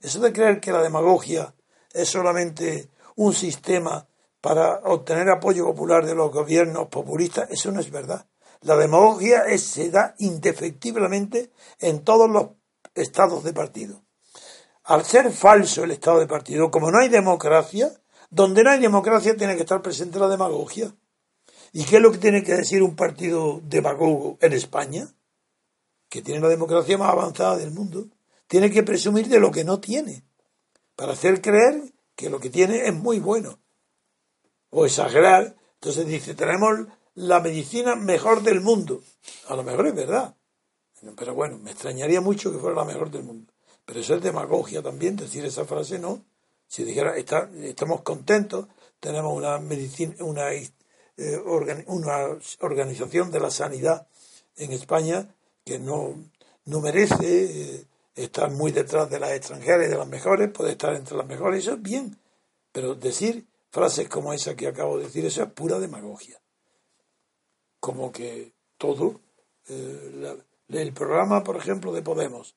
Eso 0.00 0.20
de 0.20 0.32
creer 0.32 0.60
que 0.60 0.70
la 0.70 0.80
demagogia 0.80 1.56
es 1.92 2.08
solamente 2.08 2.88
un 3.16 3.32
sistema 3.32 4.06
para 4.42 4.80
obtener 4.84 5.30
apoyo 5.30 5.64
popular 5.64 6.04
de 6.04 6.16
los 6.16 6.32
gobiernos 6.32 6.88
populistas, 6.88 7.48
eso 7.50 7.70
no 7.70 7.80
es 7.80 7.90
verdad. 7.90 8.26
La 8.60 8.76
demagogia 8.76 9.44
se 9.56 9.88
da 9.88 10.14
indefectiblemente 10.18 11.52
en 11.78 12.02
todos 12.04 12.28
los 12.28 12.48
estados 12.94 13.44
de 13.44 13.52
partido. 13.52 14.02
Al 14.82 15.04
ser 15.04 15.30
falso 15.30 15.84
el 15.84 15.92
estado 15.92 16.18
de 16.18 16.26
partido, 16.26 16.72
como 16.72 16.90
no 16.90 16.98
hay 16.98 17.08
democracia, 17.08 17.92
donde 18.30 18.64
no 18.64 18.70
hay 18.70 18.80
democracia 18.80 19.36
tiene 19.36 19.54
que 19.54 19.62
estar 19.62 19.80
presente 19.80 20.18
la 20.18 20.28
demagogia. 20.28 20.92
¿Y 21.72 21.84
qué 21.84 21.96
es 21.96 22.02
lo 22.02 22.10
que 22.10 22.18
tiene 22.18 22.42
que 22.42 22.56
decir 22.56 22.82
un 22.82 22.96
partido 22.96 23.60
demagogo 23.62 24.38
en 24.40 24.54
España? 24.54 25.06
Que 26.08 26.20
tiene 26.20 26.40
la 26.40 26.48
democracia 26.48 26.98
más 26.98 27.10
avanzada 27.10 27.56
del 27.56 27.70
mundo. 27.70 28.08
Tiene 28.48 28.72
que 28.72 28.82
presumir 28.82 29.28
de 29.28 29.38
lo 29.38 29.52
que 29.52 29.62
no 29.62 29.78
tiene, 29.78 30.24
para 30.96 31.12
hacer 31.12 31.40
creer 31.40 31.92
que 32.16 32.28
lo 32.28 32.40
que 32.40 32.50
tiene 32.50 32.88
es 32.88 32.92
muy 32.92 33.20
bueno. 33.20 33.61
O 34.72 34.84
exagerar. 34.84 35.54
Entonces 35.74 36.06
dice, 36.06 36.34
tenemos 36.34 36.86
la 37.14 37.40
medicina 37.40 37.94
mejor 37.94 38.42
del 38.42 38.60
mundo. 38.60 39.02
A 39.48 39.54
lo 39.54 39.62
mejor 39.62 39.86
es 39.86 39.94
verdad. 39.94 40.34
Pero 41.16 41.34
bueno, 41.34 41.58
me 41.58 41.70
extrañaría 41.70 42.20
mucho 42.20 42.52
que 42.52 42.58
fuera 42.58 42.76
la 42.76 42.84
mejor 42.84 43.10
del 43.10 43.24
mundo. 43.24 43.52
Pero 43.84 44.00
eso 44.00 44.14
es 44.14 44.22
demagogia 44.22 44.82
también, 44.82 45.16
decir 45.16 45.44
esa 45.44 45.64
frase 45.64 45.98
no. 45.98 46.24
Si 46.66 46.84
dijera, 46.84 47.16
está, 47.16 47.50
estamos 47.62 48.02
contentos, 48.02 48.66
tenemos 49.00 49.36
una 49.36 49.58
medicina, 49.58 50.14
una, 50.20 50.52
eh, 50.52 50.64
una 51.86 52.38
organización 52.60 53.30
de 53.30 53.40
la 53.40 53.50
sanidad 53.50 54.06
en 54.56 54.72
España 54.72 55.34
que 55.64 55.78
no, 55.78 56.14
no 56.64 56.80
merece 56.80 57.74
eh, 57.74 57.84
estar 58.14 58.50
muy 58.50 58.72
detrás 58.72 59.10
de 59.10 59.20
las 59.20 59.32
extranjeras 59.32 59.86
y 59.86 59.90
de 59.90 59.98
las 59.98 60.08
mejores, 60.08 60.50
puede 60.50 60.72
estar 60.72 60.94
entre 60.94 61.16
las 61.16 61.26
mejores, 61.26 61.64
eso 61.64 61.74
es 61.74 61.82
bien. 61.82 62.18
Pero 62.72 62.94
decir 62.94 63.46
frases 63.72 64.08
como 64.08 64.32
esa 64.32 64.54
que 64.54 64.68
acabo 64.68 64.98
de 64.98 65.04
decir, 65.04 65.24
eso 65.24 65.42
es 65.42 65.50
pura 65.50 65.78
demagogia. 65.78 66.40
Como 67.80 68.12
que 68.12 68.52
todo, 68.76 69.20
eh, 69.68 70.36
el 70.68 70.92
programa, 70.92 71.42
por 71.42 71.56
ejemplo, 71.56 71.92
de 71.92 72.02
Podemos, 72.02 72.54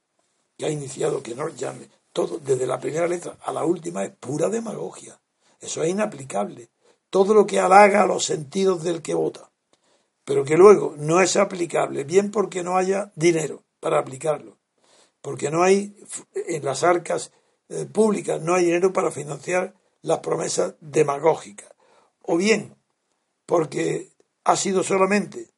que 0.58 0.66
ha 0.66 0.70
iniciado, 0.70 1.24
que 1.24 1.34
no 1.34 1.48
llame, 1.50 1.90
todo, 2.12 2.38
desde 2.38 2.68
la 2.68 2.80
primera 2.80 3.08
letra 3.08 3.38
a 3.42 3.54
la 3.54 3.64
última, 3.64 4.04
es 4.04 4.12
pura 4.12 4.50
demagogia. 4.50 5.20
Eso 5.60 5.84
es 5.84 5.90
inaplicable. 5.90 6.70
Todo 7.10 7.34
lo 7.34 7.48
que 7.48 7.60
halaga 7.60 8.04
a 8.04 8.08
los 8.08 8.26
sentidos 8.26 8.84
del 8.84 9.02
que 9.02 9.14
vota, 9.14 9.50
pero 10.26 10.44
que 10.44 10.58
luego 10.58 10.96
no 10.98 11.22
es 11.22 11.38
aplicable, 11.38 12.04
bien 12.04 12.30
porque 12.30 12.62
no 12.62 12.78
haya 12.78 13.12
dinero 13.16 13.64
para 13.80 14.00
aplicarlo, 14.00 14.58
porque 15.22 15.50
no 15.50 15.64
hay 15.64 15.96
en 16.34 16.66
las 16.66 16.84
arcas 16.84 17.32
eh, 17.70 17.86
públicas, 17.86 18.42
no 18.42 18.54
hay 18.54 18.66
dinero 18.66 18.92
para 18.92 19.12
financiar 19.12 19.74
las 20.06 20.20
promesas 20.20 20.76
demagógicas, 20.82 21.70
o 22.22 22.38
bien 22.38 22.76
porque 23.46 24.12
ha 24.44 24.56
sido 24.56 24.84
solamente 24.84 25.50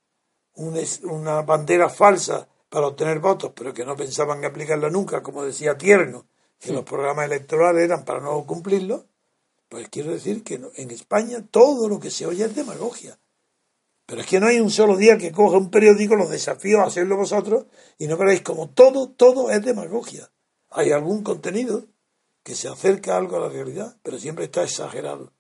una 0.55 1.41
bandera 1.41 1.89
falsa 1.89 2.47
para 2.69 2.87
obtener 2.87 3.19
votos, 3.19 3.51
pero 3.53 3.73
que 3.73 3.85
no 3.85 3.95
pensaban 3.95 4.43
aplicarla 4.43 4.89
nunca, 4.89 5.21
como 5.21 5.43
decía 5.43 5.77
Tierno, 5.77 6.27
que 6.59 6.71
los 6.71 6.83
programas 6.83 7.25
electorales 7.25 7.83
eran 7.83 8.05
para 8.05 8.21
no 8.21 8.45
cumplirlo, 8.45 9.05
pues 9.69 9.89
quiero 9.89 10.11
decir 10.11 10.43
que 10.43 10.59
en 10.75 10.91
España 10.91 11.45
todo 11.51 11.89
lo 11.89 11.99
que 11.99 12.09
se 12.09 12.25
oye 12.25 12.45
es 12.45 12.55
demagogia. 12.55 13.19
Pero 14.05 14.21
es 14.21 14.27
que 14.27 14.39
no 14.39 14.47
hay 14.47 14.61
un 14.61 14.71
solo 14.71 14.95
día 14.95 15.17
que 15.17 15.33
coja 15.33 15.57
un 15.57 15.69
periódico, 15.69 16.15
los 16.15 16.29
desafíos 16.29 16.79
a 16.79 16.85
hacerlo 16.85 17.17
vosotros 17.17 17.65
y 17.97 18.07
no 18.07 18.15
veréis 18.15 18.41
como 18.41 18.69
todo, 18.69 19.09
todo 19.09 19.51
es 19.51 19.61
demagogia. 19.61 20.31
Hay 20.69 20.91
algún 20.91 21.21
contenido 21.23 21.85
que 22.47 22.55
se 22.55 22.69
acerca 22.69 23.17
algo 23.17 23.35
a 23.35 23.41
la 23.41 23.49
realidad, 23.49 23.97
pero 24.01 24.17
siempre 24.17 24.45
está 24.45 24.63
exagerado. 24.63 25.33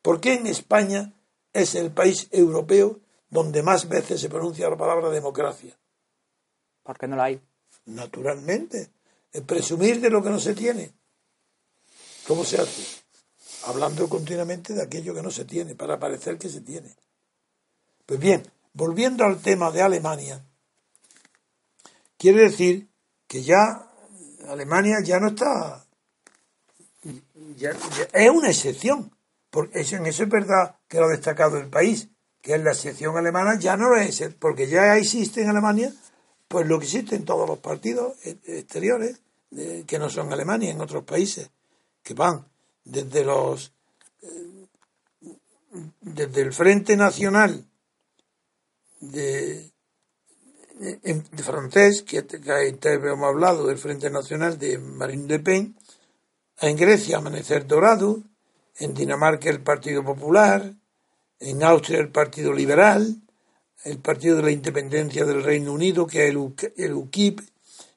¿Por 0.00 0.20
qué 0.20 0.34
en 0.34 0.46
España 0.46 1.12
es 1.52 1.74
el 1.74 1.90
país 1.90 2.28
europeo 2.30 3.00
donde 3.30 3.64
más 3.64 3.88
veces 3.88 4.20
se 4.20 4.28
pronuncia 4.28 4.70
la 4.70 4.76
palabra 4.76 5.10
democracia? 5.10 5.76
Porque 6.84 7.08
no 7.08 7.16
la 7.16 7.24
hay. 7.24 7.40
Naturalmente. 7.86 8.92
El 9.32 9.42
presumir 9.42 10.00
de 10.00 10.08
lo 10.08 10.22
que 10.22 10.30
no 10.30 10.38
se 10.38 10.54
tiene. 10.54 10.92
¿Cómo 12.28 12.44
se 12.44 12.60
hace? 12.60 12.84
Hablando 13.64 14.08
continuamente 14.08 14.72
de 14.72 14.84
aquello 14.84 15.12
que 15.12 15.22
no 15.22 15.32
se 15.32 15.46
tiene, 15.46 15.74
para 15.74 15.98
parecer 15.98 16.38
que 16.38 16.48
se 16.48 16.60
tiene. 16.60 16.94
Pues 18.06 18.20
bien, 18.20 18.48
volviendo 18.72 19.24
al 19.24 19.42
tema 19.42 19.72
de 19.72 19.82
Alemania, 19.82 20.44
quiere 22.16 22.42
decir 22.42 22.88
que 23.26 23.42
ya 23.42 23.90
Alemania 24.46 24.98
ya 25.02 25.18
no 25.18 25.30
está. 25.30 25.89
Es 28.12 28.30
una 28.30 28.48
excepción. 28.48 29.10
Porque 29.50 29.80
en 29.80 30.06
eso 30.06 30.22
es 30.22 30.28
verdad 30.28 30.76
que 30.88 30.98
lo 30.98 31.06
ha 31.06 31.10
destacado 31.10 31.58
el 31.58 31.68
país, 31.68 32.08
que 32.40 32.54
es 32.54 32.62
la 32.62 32.70
excepción 32.70 33.16
alemana, 33.16 33.58
ya 33.58 33.76
no 33.76 33.90
lo 33.90 33.96
es, 33.96 34.22
porque 34.38 34.68
ya 34.68 34.96
existe 34.96 35.42
en 35.42 35.48
Alemania, 35.50 35.92
pues 36.46 36.66
lo 36.66 36.78
que 36.78 36.84
existe 36.84 37.16
en 37.16 37.24
todos 37.24 37.48
los 37.48 37.58
partidos 37.58 38.14
exteriores, 38.24 39.20
que 39.86 39.98
no 39.98 40.08
son 40.08 40.32
Alemania, 40.32 40.70
en 40.70 40.80
otros 40.80 41.04
países, 41.04 41.50
que 42.02 42.14
van 42.14 42.46
desde 42.84 43.24
los. 43.24 43.72
Eh, 44.22 44.66
desde 46.00 46.42
el 46.42 46.52
Frente 46.52 46.96
Nacional 46.96 47.64
de, 49.00 49.70
de, 50.80 51.42
francés, 51.42 52.02
que, 52.02 52.26
que 52.26 52.92
hemos 52.92 53.28
hablado 53.28 53.66
del 53.66 53.78
Frente 53.78 54.10
Nacional 54.10 54.58
de 54.58 54.78
Marine 54.78 55.28
Le 55.28 55.38
Pen, 55.38 55.76
en 56.60 56.76
Grecia 56.76 57.18
Amanecer 57.18 57.66
Dorado, 57.66 58.20
en 58.78 58.94
Dinamarca 58.94 59.48
el 59.48 59.62
Partido 59.62 60.04
Popular, 60.04 60.74
en 61.38 61.62
Austria 61.62 62.00
el 62.00 62.10
Partido 62.10 62.52
Liberal, 62.52 63.16
el 63.84 63.98
Partido 63.98 64.36
de 64.36 64.42
la 64.42 64.50
Independencia 64.50 65.24
del 65.24 65.42
Reino 65.42 65.72
Unido, 65.72 66.06
que 66.06 66.24
es 66.24 66.34
el, 66.76 66.94
UKIP, 66.94 67.40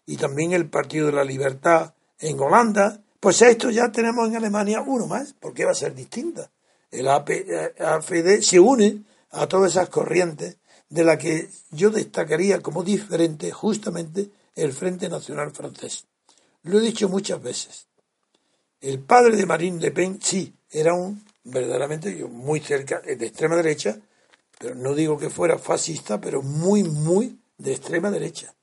y 0.06 0.18
también 0.18 0.54
el 0.54 0.70
Partido 0.70 1.08
de 1.08 1.14
la 1.14 1.24
Libertad 1.26 1.94
en 2.20 2.40
Holanda, 2.40 3.02
pues 3.20 3.42
esto 3.42 3.70
ya 3.70 3.92
tenemos 3.92 4.28
en 4.28 4.38
Alemania 4.38 4.82
uno 4.82 5.08
más, 5.08 5.34
porque 5.40 5.66
va 5.66 5.72
a 5.72 5.76
ser 5.76 5.94
distinta. 5.94 6.50
El 6.90 7.08
AFD 7.08 8.42
se 8.42 8.60
une 8.60 9.04
a 9.32 9.48
todas 9.48 9.72
esas 9.72 9.90
corrientes 9.90 10.58
de 10.90 11.04
la 11.04 11.18
que 11.18 11.50
yo 11.72 11.90
destacaría 11.90 12.62
como 12.62 12.84
diferente 12.84 13.52
justamente 13.52 14.30
el 14.56 14.74
Frente 14.74 15.10
Nacional 15.10 15.52
francés. 15.52 16.06
Lo 16.64 16.78
he 16.78 16.82
dicho 16.82 17.10
muchas 17.10 17.42
veces. 17.42 17.88
El 18.84 19.00
padre 19.00 19.38
de 19.38 19.46
Marine 19.46 19.80
Le 19.80 19.92
Pen, 19.92 20.20
sí, 20.22 20.54
era 20.70 20.94
un 20.94 21.24
verdaderamente 21.46 22.14
muy 22.26 22.60
cerca, 22.60 23.00
de 23.00 23.14
extrema 23.26 23.56
derecha, 23.56 23.98
pero 24.60 24.76
no 24.76 24.94
digo 24.94 25.18
que 25.18 25.30
fuera 25.30 25.58
fascista, 25.58 26.20
pero 26.20 26.42
muy, 26.42 26.84
muy 26.84 27.40
de 27.58 27.72
extrema 27.72 28.12
derecha. 28.12 28.54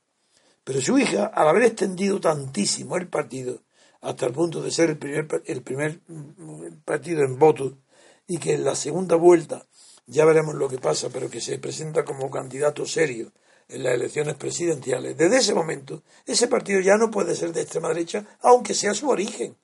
Pero 0.63 0.83
su 0.83 0.99
hija, 0.99 1.25
al 1.25 1.49
haber 1.49 1.63
extendido 1.63 2.21
tantísimo 2.21 2.99
el 2.99 3.09
partido, 3.09 3.63
hasta 4.03 4.27
el 4.27 4.35
punto 4.35 4.61
de 4.61 4.71
ser 4.71 4.91
el 4.91 4.99
primer, 4.99 5.43
el 5.47 5.63
primer 5.63 6.01
partido 6.85 7.25
en 7.25 7.39
voto, 7.39 7.79
y 8.27 8.37
que 8.37 8.53
en 8.53 8.65
la 8.65 8.75
segunda 8.75 9.17
vuelta 9.17 9.67
ya 10.05 10.27
veremos 10.27 10.55
lo 10.55 10.69
que 10.69 10.77
pasa, 10.77 11.09
pero 11.11 11.31
que 11.31 11.41
se 11.41 11.59
presenta 11.59 12.05
como 12.05 12.31
candidato 12.31 12.85
serio 12.85 13.33
en 13.71 13.85
las 13.85 13.95
elecciones 13.95 14.35
presidenciales, 14.35 15.17
desde 15.17 15.39
ese 15.39 15.55
momento 15.55 16.03
ese 16.27 16.47
partido 16.47 16.81
ya 16.81 16.99
no 16.99 17.11
puede 17.11 17.35
ser 17.35 17.55
de 17.55 17.63
extrema 17.63 17.89
derecha, 17.89 18.27
aunque 18.43 18.75
sea 18.75 18.93
su 18.93 19.09
origen, 19.09 19.57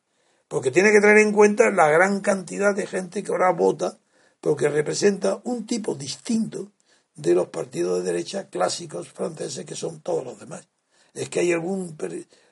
porque 0.48 0.70
tiene 0.70 0.92
que 0.92 1.00
tener 1.00 1.18
en 1.18 1.32
cuenta 1.32 1.70
la 1.70 1.88
gran 1.90 2.20
cantidad 2.20 2.74
de 2.74 2.86
gente 2.86 3.22
que 3.22 3.32
ahora 3.32 3.52
vota, 3.52 3.98
porque 4.40 4.68
representa 4.68 5.40
un 5.44 5.66
tipo 5.66 5.94
distinto 5.94 6.72
de 7.14 7.34
los 7.34 7.48
partidos 7.48 7.98
de 7.98 8.12
derecha 8.12 8.48
clásicos 8.48 9.08
franceses 9.08 9.64
que 9.64 9.74
son 9.74 10.00
todos 10.00 10.24
los 10.24 10.38
demás. 10.38 10.68
Es 11.14 11.28
que 11.28 11.40
hay 11.40 11.52
algún 11.52 11.96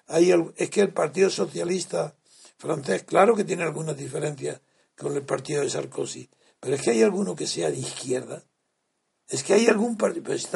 hay, 0.06 0.34
es 0.56 0.70
que 0.70 0.80
el 0.80 0.92
Partido 0.92 1.30
Socialista 1.30 2.16
francés, 2.56 3.04
claro 3.04 3.34
que 3.34 3.44
tiene 3.44 3.62
algunas 3.62 3.96
diferencias 3.96 4.60
con 4.96 5.14
el 5.14 5.22
partido 5.22 5.62
de 5.62 5.70
Sarkozy, 5.70 6.28
pero 6.60 6.76
es 6.76 6.82
que 6.82 6.92
hay 6.92 7.02
alguno 7.02 7.36
que 7.36 7.46
sea 7.46 7.70
de 7.70 7.78
izquierda. 7.78 8.42
Es 9.28 9.42
que 9.42 9.54
hay 9.54 9.66
algún 9.66 9.96
partido. 9.96 10.24
Pues 10.24 10.48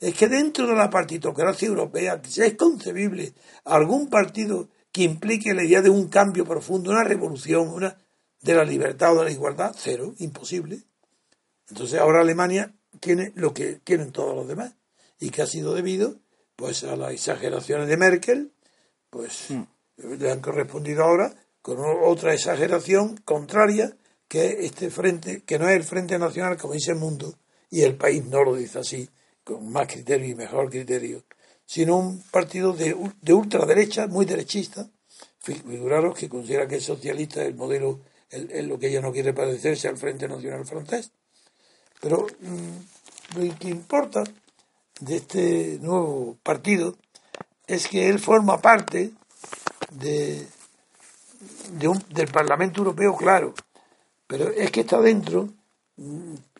es 0.00 0.14
que 0.14 0.28
dentro 0.28 0.66
de 0.66 0.74
la 0.74 0.90
partitocracia 0.90 1.68
europea 1.68 2.20
es 2.22 2.54
concebible 2.54 3.34
algún 3.64 4.08
partido 4.08 4.68
que 4.94 5.02
implique 5.02 5.52
la 5.54 5.64
idea 5.64 5.82
de 5.82 5.90
un 5.90 6.06
cambio 6.06 6.44
profundo, 6.44 6.92
una 6.92 7.02
revolución, 7.02 7.68
una 7.68 7.98
de 8.40 8.54
la 8.54 8.62
libertad 8.62 9.12
o 9.12 9.18
de 9.18 9.24
la 9.24 9.30
igualdad, 9.32 9.74
cero, 9.76 10.14
imposible. 10.18 10.84
Entonces 11.68 11.98
ahora 11.98 12.20
Alemania 12.20 12.72
tiene 13.00 13.32
lo 13.34 13.52
que 13.52 13.80
tienen 13.82 14.12
todos 14.12 14.36
los 14.36 14.46
demás 14.46 14.76
y 15.18 15.30
que 15.30 15.42
ha 15.42 15.48
sido 15.48 15.74
debido 15.74 16.20
pues 16.54 16.84
a 16.84 16.94
las 16.94 17.12
exageraciones 17.12 17.88
de 17.88 17.96
Merkel, 17.96 18.52
pues 19.10 19.50
mm. 19.50 19.62
le 20.20 20.30
han 20.30 20.40
correspondido 20.40 21.02
ahora 21.02 21.34
con 21.60 21.78
otra 22.04 22.32
exageración 22.32 23.16
contraria 23.16 23.96
que 24.28 24.64
este 24.64 24.90
frente, 24.90 25.42
que 25.42 25.58
no 25.58 25.68
es 25.68 25.74
el 25.74 25.82
Frente 25.82 26.20
Nacional 26.20 26.56
como 26.56 26.74
dice 26.74 26.92
el 26.92 26.98
mundo, 26.98 27.36
y 27.68 27.82
el 27.82 27.96
país 27.96 28.24
no 28.26 28.44
lo 28.44 28.54
dice 28.54 28.78
así, 28.78 29.10
con 29.42 29.72
más 29.72 29.88
criterio 29.88 30.28
y 30.28 30.36
mejor 30.36 30.70
criterio, 30.70 31.24
sino 31.66 31.96
un 31.96 32.22
partido 32.30 32.72
de, 32.72 32.96
de 33.20 33.32
ultraderecha, 33.32 34.06
muy 34.06 34.26
derechista, 34.26 34.88
figuraros 35.40 36.16
que 36.16 36.28
considera 36.28 36.66
que 36.66 36.76
es 36.76 36.84
socialista 36.84 37.42
el 37.42 37.54
modelo, 37.54 38.00
es 38.30 38.64
lo 38.64 38.78
que 38.78 38.88
ella 38.88 39.00
no 39.00 39.12
quiere 39.12 39.32
parecerse 39.32 39.88
al 39.88 39.96
Frente 39.96 40.26
Nacional 40.26 40.66
francés. 40.66 41.12
Pero 42.00 42.26
mm, 42.40 43.38
lo 43.38 43.58
que 43.58 43.68
importa 43.68 44.24
de 45.00 45.16
este 45.16 45.78
nuevo 45.80 46.36
partido 46.42 46.96
es 47.66 47.88
que 47.88 48.08
él 48.08 48.18
forma 48.18 48.60
parte 48.60 49.12
de, 49.92 50.46
de 51.72 51.88
un, 51.88 52.02
del 52.10 52.28
Parlamento 52.28 52.80
Europeo, 52.80 53.16
claro, 53.16 53.54
pero 54.26 54.50
es 54.50 54.70
que 54.70 54.80
está 54.80 55.00
dentro, 55.00 55.48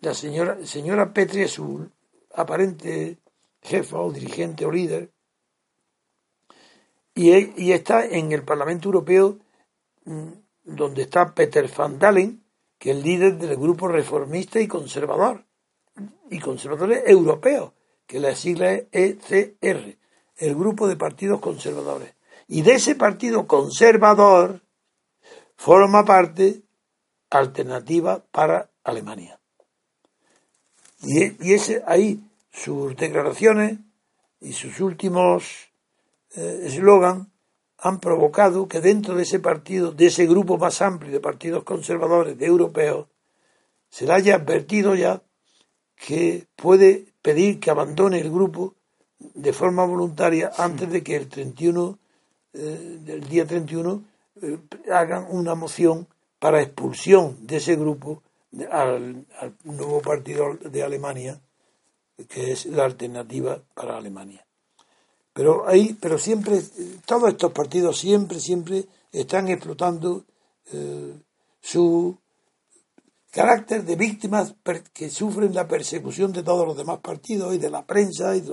la 0.00 0.14
señora, 0.14 0.64
señora 0.64 1.12
Petri 1.12 1.48
su 1.48 1.88
aparente 2.34 3.18
jefa 3.64 3.98
o 3.98 4.12
dirigente 4.12 4.64
o 4.64 4.70
líder, 4.70 5.10
y, 7.16 7.72
está 7.72 8.04
en 8.04 8.32
el 8.32 8.42
Parlamento 8.42 8.88
Europeo 8.88 9.38
mm, 10.04 10.28
donde 10.64 11.02
está 11.02 11.32
Peter 11.34 11.70
van 11.76 11.98
Dalen, 11.98 12.42
que 12.78 12.90
es 12.90 12.96
el 12.96 13.02
líder 13.02 13.38
del 13.38 13.56
grupo 13.56 13.88
reformista 13.88 14.60
y 14.60 14.66
conservador, 14.66 15.44
y 16.30 16.40
conservadores 16.40 17.04
europeos, 17.06 17.72
que 18.06 18.18
la 18.18 18.34
sigla 18.34 18.72
es 18.72 18.86
ECR, 19.30 19.96
el 20.36 20.54
grupo 20.54 20.88
de 20.88 20.96
partidos 20.96 21.40
conservadores. 21.40 22.14
Y 22.48 22.62
de 22.62 22.74
ese 22.74 22.94
partido 22.94 23.46
conservador 23.46 24.60
forma 25.56 26.04
parte 26.04 26.62
alternativa 27.30 28.24
para 28.30 28.70
Alemania. 28.82 29.40
Y, 31.02 31.52
ese, 31.52 31.82
ahí 31.86 32.20
sus 32.54 32.96
declaraciones 32.96 33.78
y 34.40 34.52
sus 34.52 34.80
últimos 34.80 35.70
eh, 36.36 36.60
eslogan 36.64 37.30
han 37.78 38.00
provocado 38.00 38.68
que 38.68 38.80
dentro 38.80 39.16
de 39.16 39.24
ese 39.24 39.40
partido, 39.40 39.92
de 39.92 40.06
ese 40.06 40.26
grupo 40.26 40.56
más 40.56 40.80
amplio 40.80 41.12
de 41.12 41.20
partidos 41.20 41.64
conservadores 41.64 42.38
de 42.38 42.46
europeos, 42.46 43.08
se 43.90 44.06
le 44.06 44.12
haya 44.12 44.36
advertido 44.36 44.94
ya 44.94 45.22
que 45.96 46.46
puede 46.56 47.06
pedir 47.20 47.60
que 47.60 47.70
abandone 47.70 48.20
el 48.20 48.30
grupo 48.30 48.74
de 49.18 49.52
forma 49.52 49.84
voluntaria 49.84 50.50
antes 50.56 50.90
de 50.90 51.02
que 51.02 51.16
el 51.16 51.28
31 51.28 51.98
eh, 52.52 52.98
del 53.00 53.28
día 53.28 53.46
31 53.46 54.04
eh, 54.42 54.58
hagan 54.92 55.26
una 55.28 55.54
moción 55.54 56.06
para 56.38 56.62
expulsión 56.62 57.46
de 57.46 57.56
ese 57.56 57.74
grupo 57.76 58.22
al, 58.70 59.26
nuevo 59.64 60.00
partido 60.00 60.54
de 60.54 60.82
Alemania, 60.82 61.40
que 62.28 62.52
es 62.52 62.66
la 62.66 62.84
alternativa 62.84 63.62
para 63.74 63.96
Alemania. 63.96 64.46
Pero 65.32 65.66
ahí, 65.66 65.96
pero 66.00 66.18
siempre, 66.18 66.62
todos 67.06 67.30
estos 67.30 67.52
partidos 67.52 67.98
siempre, 67.98 68.38
siempre 68.38 68.86
están 69.10 69.48
explotando 69.48 70.24
eh, 70.72 71.12
su 71.60 72.16
carácter 73.30 73.84
de 73.84 73.96
víctimas 73.96 74.54
que 74.92 75.10
sufren 75.10 75.54
la 75.54 75.66
persecución 75.66 76.32
de 76.32 76.44
todos 76.44 76.66
los 76.66 76.76
demás 76.76 77.00
partidos 77.00 77.52
y 77.54 77.58
de 77.58 77.70
la 77.70 77.84
prensa 77.84 78.36
y, 78.36 78.44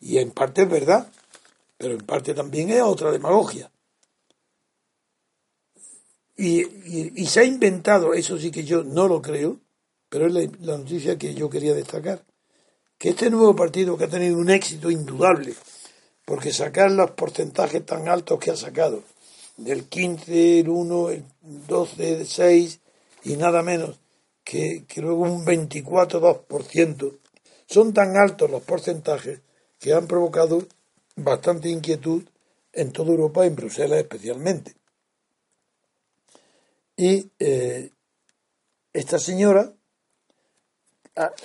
y 0.00 0.18
en 0.18 0.30
parte 0.30 0.62
es 0.62 0.70
verdad, 0.70 1.10
pero 1.76 1.94
en 1.94 2.06
parte 2.06 2.32
también 2.32 2.70
es 2.70 2.82
otra 2.82 3.10
demagogia. 3.10 3.70
Y, 6.36 7.26
se 7.26 7.40
ha 7.40 7.44
inventado, 7.44 8.12
eso 8.12 8.38
sí 8.38 8.50
que 8.50 8.64
yo 8.64 8.82
no 8.82 9.06
lo 9.06 9.22
creo, 9.22 9.60
pero 10.08 10.26
es 10.26 10.34
la, 10.60 10.76
noticia 10.76 11.16
que 11.16 11.34
yo 11.34 11.48
quería 11.48 11.74
destacar. 11.74 12.24
Que 12.98 13.10
este 13.10 13.30
nuevo 13.30 13.54
partido 13.54 13.96
que 13.96 14.04
ha 14.04 14.08
tenido 14.08 14.38
un 14.38 14.50
éxito 14.50 14.90
indudable, 14.90 15.54
porque 16.24 16.52
sacar 16.52 16.90
los 16.90 17.10
porcentajes 17.12 17.84
tan 17.84 18.08
altos 18.08 18.38
que 18.38 18.50
ha 18.50 18.56
sacado, 18.56 19.02
del 19.56 19.84
15, 19.84 20.60
el 20.60 20.68
1, 20.68 21.10
el 21.10 21.24
12, 21.68 22.12
el 22.20 22.26
6 22.26 22.80
y 23.24 23.36
nada 23.36 23.62
menos, 23.62 23.98
que, 24.42 24.84
luego 24.96 25.22
un 25.22 25.44
24,2%, 25.44 27.18
son 27.66 27.94
tan 27.94 28.16
altos 28.16 28.50
los 28.50 28.62
porcentajes 28.62 29.40
que 29.80 29.94
han 29.94 30.06
provocado 30.06 30.66
bastante 31.16 31.68
inquietud 31.68 32.24
en 32.72 32.92
toda 32.92 33.10
Europa, 33.10 33.46
en 33.46 33.56
Bruselas 33.56 33.98
especialmente. 33.98 34.74
Y 36.96 37.30
eh, 37.38 37.90
esta 38.92 39.18
señora, 39.18 39.72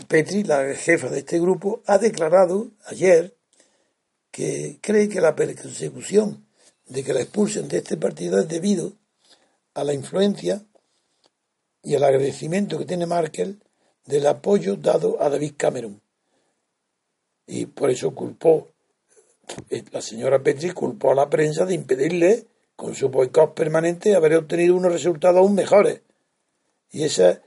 Petri, 0.07 0.43
la 0.43 0.73
jefa 0.73 1.09
de 1.09 1.19
este 1.19 1.39
grupo, 1.39 1.81
ha 1.85 1.97
declarado 1.97 2.69
ayer 2.85 3.35
que 4.31 4.79
cree 4.81 5.09
que 5.09 5.21
la 5.21 5.35
persecución 5.35 6.45
de 6.87 7.03
que 7.03 7.13
la 7.13 7.21
expulsen 7.21 7.67
de 7.67 7.77
este 7.77 7.97
partido 7.97 8.39
es 8.39 8.47
debido 8.47 8.93
a 9.75 9.83
la 9.83 9.93
influencia 9.93 10.63
y 11.83 11.95
al 11.95 12.03
agradecimiento 12.03 12.77
que 12.77 12.85
tiene 12.85 13.05
Merkel 13.05 13.61
del 14.05 14.25
apoyo 14.27 14.75
dado 14.75 15.21
a 15.21 15.29
David 15.29 15.53
Cameron. 15.55 16.01
Y 17.45 17.67
por 17.67 17.89
eso 17.89 18.13
culpó, 18.13 18.69
eh, 19.69 19.83
la 19.91 20.01
señora 20.01 20.41
Petri 20.41 20.71
culpó 20.71 21.11
a 21.11 21.15
la 21.15 21.29
prensa 21.29 21.65
de 21.65 21.75
impedirle, 21.75 22.45
con 22.75 22.95
su 22.95 23.09
boicot 23.09 23.53
permanente, 23.53 24.15
haber 24.15 24.35
obtenido 24.35 24.75
unos 24.75 24.91
resultados 24.91 25.39
aún 25.39 25.53
mejores. 25.53 26.01
Y 26.91 27.03
esa, 27.03 27.41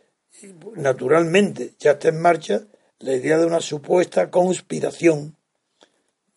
naturalmente, 0.76 1.74
ya 1.78 1.93
está 1.93 2.09
en 2.09 2.20
marcha 2.20 2.62
la 2.99 3.14
idea 3.14 3.38
de 3.38 3.47
una 3.47 3.61
supuesta 3.61 4.30
conspiración 4.30 5.36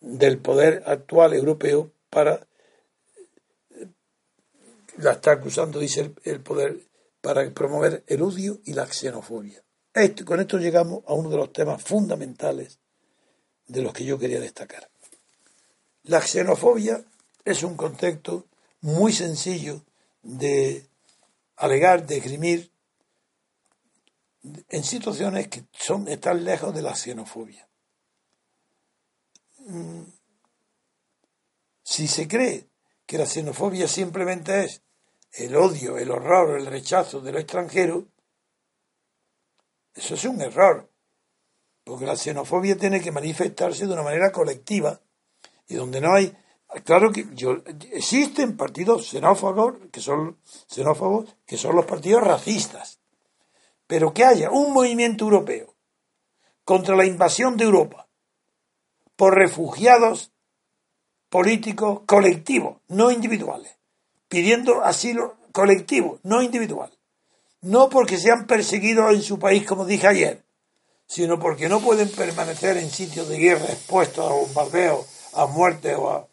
del 0.00 0.38
poder 0.38 0.82
actual 0.86 1.34
europeo 1.34 1.92
para 2.10 2.46
la 4.98 5.12
está 5.12 5.32
acusando, 5.32 5.78
dice 5.78 6.12
el, 6.24 6.40
poder, 6.40 6.80
para 7.20 7.48
promover 7.50 8.02
el 8.06 8.22
odio 8.22 8.60
y 8.64 8.72
la 8.72 8.86
xenofobia. 8.86 9.62
con 10.24 10.40
esto 10.40 10.58
llegamos 10.58 11.04
a 11.06 11.14
uno 11.14 11.28
de 11.30 11.36
los 11.36 11.52
temas 11.52 11.82
fundamentales 11.82 12.78
de 13.66 13.82
los 13.82 13.92
que 13.92 14.04
yo 14.04 14.18
quería 14.18 14.40
destacar. 14.40 14.88
La 16.04 16.20
xenofobia 16.20 17.04
es 17.44 17.62
un 17.62 17.76
concepto 17.76 18.46
muy 18.80 19.12
sencillo 19.12 19.82
de 20.22 20.86
alegar, 21.56 22.06
de 22.06 22.18
esgrimir 22.18 22.70
en 24.68 24.84
situaciones 24.84 25.48
que 25.48 25.64
son, 25.72 26.08
están 26.08 26.44
lejos 26.44 26.74
de 26.74 26.82
la 26.82 26.94
xenofobia. 26.94 27.68
Mm, 29.58 30.02
si 31.82 32.06
se 32.06 32.26
cree 32.28 32.68
que 33.06 33.18
la 33.18 33.26
xenofobia 33.26 33.88
simplemente 33.88 34.64
es 34.64 34.82
el 35.32 35.56
odio, 35.56 35.98
el 35.98 36.10
horror, 36.10 36.58
el 36.58 36.66
rechazo 36.66 37.20
de 37.20 37.38
extranjero, 37.38 38.06
eso 39.94 40.14
es 40.14 40.24
un 40.24 40.40
error, 40.40 40.90
porque 41.84 42.06
la 42.06 42.16
xenofobia 42.16 42.76
tiene 42.76 43.00
que 43.00 43.12
manifestarse 43.12 43.86
de 43.86 43.92
una 43.92 44.02
manera 44.02 44.30
colectiva 44.32 45.00
y 45.68 45.74
donde 45.74 46.00
no 46.00 46.14
hay 46.14 46.36
claro 46.84 47.12
que 47.12 47.26
yo, 47.32 47.62
existen 47.92 48.56
partidos 48.56 49.08
xenófobos 49.10 49.74
que 49.92 50.00
son 50.00 50.38
xenófobos 50.68 51.36
que 51.46 51.56
son 51.56 51.76
los 51.76 51.86
partidos 51.86 52.22
racistas 52.22 53.00
pero 53.86 54.12
que 54.12 54.24
haya 54.24 54.50
un 54.50 54.72
movimiento 54.72 55.24
europeo 55.24 55.74
contra 56.64 56.96
la 56.96 57.04
invasión 57.04 57.56
de 57.56 57.64
Europa 57.64 58.08
por 59.16 59.34
refugiados 59.34 60.32
políticos 61.28 62.00
colectivos 62.06 62.78
no 62.88 63.10
individuales 63.10 63.76
pidiendo 64.28 64.82
asilo 64.82 65.36
colectivo, 65.52 66.18
no 66.22 66.42
individual. 66.42 66.92
No 67.62 67.88
porque 67.88 68.18
sean 68.18 68.46
perseguidos 68.46 69.14
en 69.14 69.22
su 69.22 69.38
país, 69.38 69.66
como 69.66 69.86
dije 69.86 70.06
ayer, 70.06 70.44
sino 71.06 71.38
porque 71.38 71.68
no 71.68 71.80
pueden 71.80 72.10
permanecer 72.10 72.76
en 72.76 72.90
sitios 72.90 73.28
de 73.28 73.38
guerra 73.38 73.66
expuestos 73.66 74.30
a 74.30 74.34
bombardeos, 74.34 75.06
a 75.32 75.46
muerte 75.46 75.94
o 75.94 76.10
a, 76.10 76.28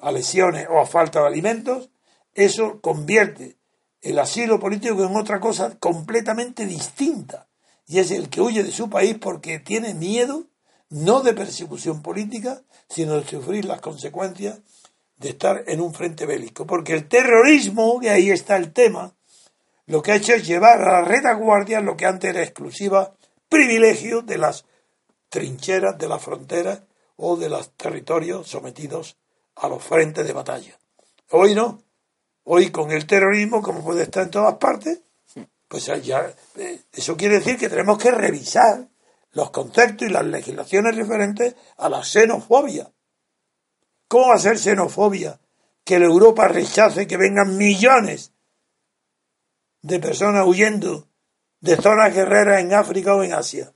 a 0.00 0.12
lesiones 0.12 0.66
o 0.68 0.78
a 0.78 0.86
falta 0.86 1.20
de 1.20 1.26
alimentos, 1.26 1.90
eso 2.34 2.80
convierte 2.80 3.56
el 4.00 4.18
asilo 4.18 4.58
político 4.58 5.04
en 5.04 5.16
otra 5.16 5.40
cosa 5.40 5.76
completamente 5.78 6.66
distinta. 6.66 7.48
Y 7.86 7.98
es 7.98 8.10
el 8.10 8.28
que 8.28 8.40
huye 8.40 8.62
de 8.62 8.72
su 8.72 8.90
país 8.90 9.16
porque 9.20 9.58
tiene 9.58 9.94
miedo 9.94 10.46
no 10.90 11.20
de 11.20 11.34
persecución 11.34 12.02
política, 12.02 12.62
sino 12.88 13.14
de 13.14 13.26
sufrir 13.26 13.64
las 13.64 13.80
consecuencias 13.80 14.60
de 15.16 15.30
estar 15.30 15.64
en 15.66 15.80
un 15.80 15.92
frente 15.92 16.26
bélico, 16.26 16.66
porque 16.66 16.94
el 16.94 17.08
terrorismo, 17.08 17.98
y 18.00 18.08
ahí 18.08 18.30
está 18.30 18.56
el 18.56 18.72
tema, 18.72 19.14
lo 19.86 20.02
que 20.02 20.12
ha 20.12 20.16
hecho 20.16 20.34
es 20.34 20.46
llevar 20.46 20.80
a 20.80 21.00
la 21.00 21.02
retaguardia 21.02 21.80
lo 21.80 21.96
que 21.96 22.06
antes 22.06 22.30
era 22.30 22.42
exclusiva 22.42 23.14
privilegio 23.48 24.22
de 24.22 24.38
las 24.38 24.64
trincheras 25.28 25.98
de 25.98 26.08
la 26.08 26.18
frontera 26.18 26.86
o 27.16 27.36
de 27.36 27.48
los 27.48 27.72
territorios 27.72 28.48
sometidos 28.48 29.16
a 29.56 29.68
los 29.68 29.82
frentes 29.82 30.26
de 30.26 30.32
batalla. 30.32 30.78
Hoy 31.30 31.54
no, 31.54 31.82
hoy 32.50 32.70
con 32.70 32.90
el 32.90 33.06
terrorismo, 33.06 33.62
como 33.62 33.84
puede 33.84 34.04
estar 34.04 34.24
en 34.24 34.30
todas 34.30 34.54
partes, 34.54 35.00
pues 35.68 35.84
ya, 36.02 36.34
eh, 36.56 36.80
eso 36.92 37.16
quiere 37.16 37.36
decir 37.36 37.58
que 37.58 37.68
tenemos 37.68 37.98
que 37.98 38.10
revisar 38.10 38.88
los 39.32 39.50
conceptos 39.50 40.08
y 40.08 40.10
las 40.10 40.24
legislaciones 40.24 40.96
referentes 40.96 41.54
a 41.76 41.88
la 41.90 42.02
xenofobia 42.02 42.90
¿Cómo 44.08 44.28
va 44.28 44.36
a 44.36 44.38
ser 44.38 44.58
xenofobia 44.58 45.38
que 45.84 45.98
la 45.98 46.06
Europa 46.06 46.48
rechace 46.48 47.06
que 47.06 47.18
vengan 47.18 47.58
millones 47.58 48.32
de 49.82 50.00
personas 50.00 50.46
huyendo 50.46 51.06
de 51.60 51.76
zonas 51.76 52.14
guerreras 52.14 52.60
en 52.60 52.72
África 52.72 53.14
o 53.14 53.22
en 53.22 53.34
Asia? 53.34 53.74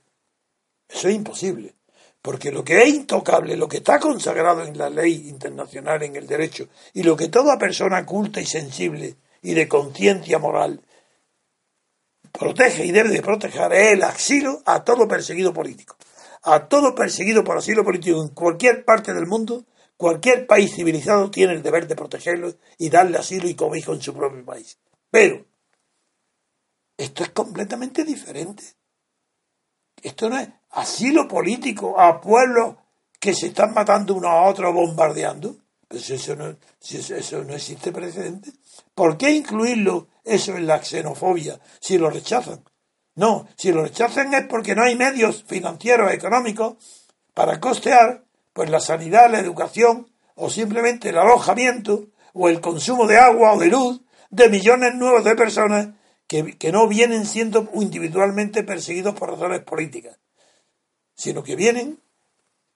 Eso 0.89 1.07
es 1.07 1.15
imposible. 1.15 1.75
Porque 2.23 2.51
lo 2.51 2.63
que 2.63 2.81
es 2.81 2.89
intocable, 2.89 3.55
lo 3.55 3.67
que 3.67 3.77
está 3.77 3.99
consagrado 3.99 4.63
en 4.63 4.75
la 4.75 4.89
ley 4.89 5.29
internacional, 5.29 6.01
en 6.01 6.15
el 6.15 6.25
derecho, 6.25 6.67
y 6.93 7.03
lo 7.03 7.15
que 7.15 7.27
toda 7.27 7.59
persona 7.59 8.03
culta 8.03 8.41
y 8.41 8.47
sensible 8.47 9.17
y 9.43 9.53
de 9.53 9.67
conciencia 9.67 10.39
moral 10.39 10.81
protege 12.31 12.85
y 12.85 12.91
debe 12.91 13.09
de 13.09 13.21
proteger 13.21 13.71
es 13.73 13.93
el 13.93 14.01
asilo 14.01 14.63
a 14.65 14.83
todo 14.83 15.07
perseguido 15.07 15.53
político. 15.53 15.97
A 16.41 16.67
todo 16.67 16.95
perseguido 16.95 17.43
por 17.43 17.57
asilo 17.57 17.83
político 17.83 18.19
en 18.19 18.29
cualquier 18.29 18.83
parte 18.83 19.13
del 19.13 19.27
mundo 19.27 19.65
Cualquier 19.97 20.47
país 20.47 20.75
civilizado 20.75 21.31
tiene 21.31 21.53
el 21.53 21.63
deber 21.63 21.87
de 21.87 21.95
protegerlo 21.95 22.53
y 22.77 22.89
darle 22.89 23.17
asilo 23.17 23.47
y 23.47 23.55
cobijo 23.55 23.93
en 23.93 24.01
su 24.01 24.13
propio 24.13 24.43
país. 24.43 24.77
Pero 25.09 25.45
esto 26.97 27.23
es 27.23 27.29
completamente 27.29 28.03
diferente. 28.03 28.63
Esto 30.01 30.29
no 30.29 30.39
es 30.39 30.49
asilo 30.73 31.27
político 31.27 31.99
a 31.99 32.19
pueblos 32.21 32.75
que 33.19 33.33
se 33.33 33.47
están 33.47 33.73
matando 33.73 34.15
uno 34.15 34.27
a 34.29 34.43
otro 34.47 34.73
bombardeando. 34.73 35.55
Pues 35.87 36.09
eso 36.09 36.35
no, 36.35 36.55
eso 36.81 37.43
no 37.43 37.53
existe 37.53 37.91
precedente. 37.91 38.51
¿Por 38.95 39.17
qué 39.17 39.31
incluirlo 39.31 40.07
eso 40.23 40.55
en 40.55 40.67
la 40.67 40.83
xenofobia 40.83 41.59
si 41.79 41.97
lo 41.97 42.09
rechazan? 42.09 42.63
No, 43.15 43.47
si 43.55 43.71
lo 43.71 43.83
rechazan 43.83 44.33
es 44.33 44.47
porque 44.47 44.75
no 44.75 44.83
hay 44.83 44.95
medios 44.95 45.43
financieros, 45.43 46.11
económicos 46.11 46.75
para 47.33 47.59
costear 47.59 48.25
pues 48.53 48.69
la 48.69 48.79
sanidad, 48.79 49.31
la 49.31 49.39
educación 49.39 50.11
o 50.35 50.49
simplemente 50.49 51.09
el 51.09 51.17
alojamiento 51.17 52.07
o 52.33 52.49
el 52.49 52.59
consumo 52.59 53.05
de 53.05 53.19
agua 53.19 53.53
o 53.53 53.59
de 53.59 53.67
luz 53.67 54.01
de 54.31 54.49
millones 54.49 54.95
nuevos 54.95 55.23
de 55.23 55.35
personas 55.35 55.89
que, 56.27 56.57
que 56.57 56.71
no 56.71 56.87
vienen 56.87 57.25
siendo 57.25 57.69
individualmente 57.75 58.63
perseguidos 58.63 59.13
por 59.13 59.29
razones 59.29 59.61
políticas, 59.61 60.17
sino 61.15 61.43
que 61.43 61.55
vienen 61.55 61.99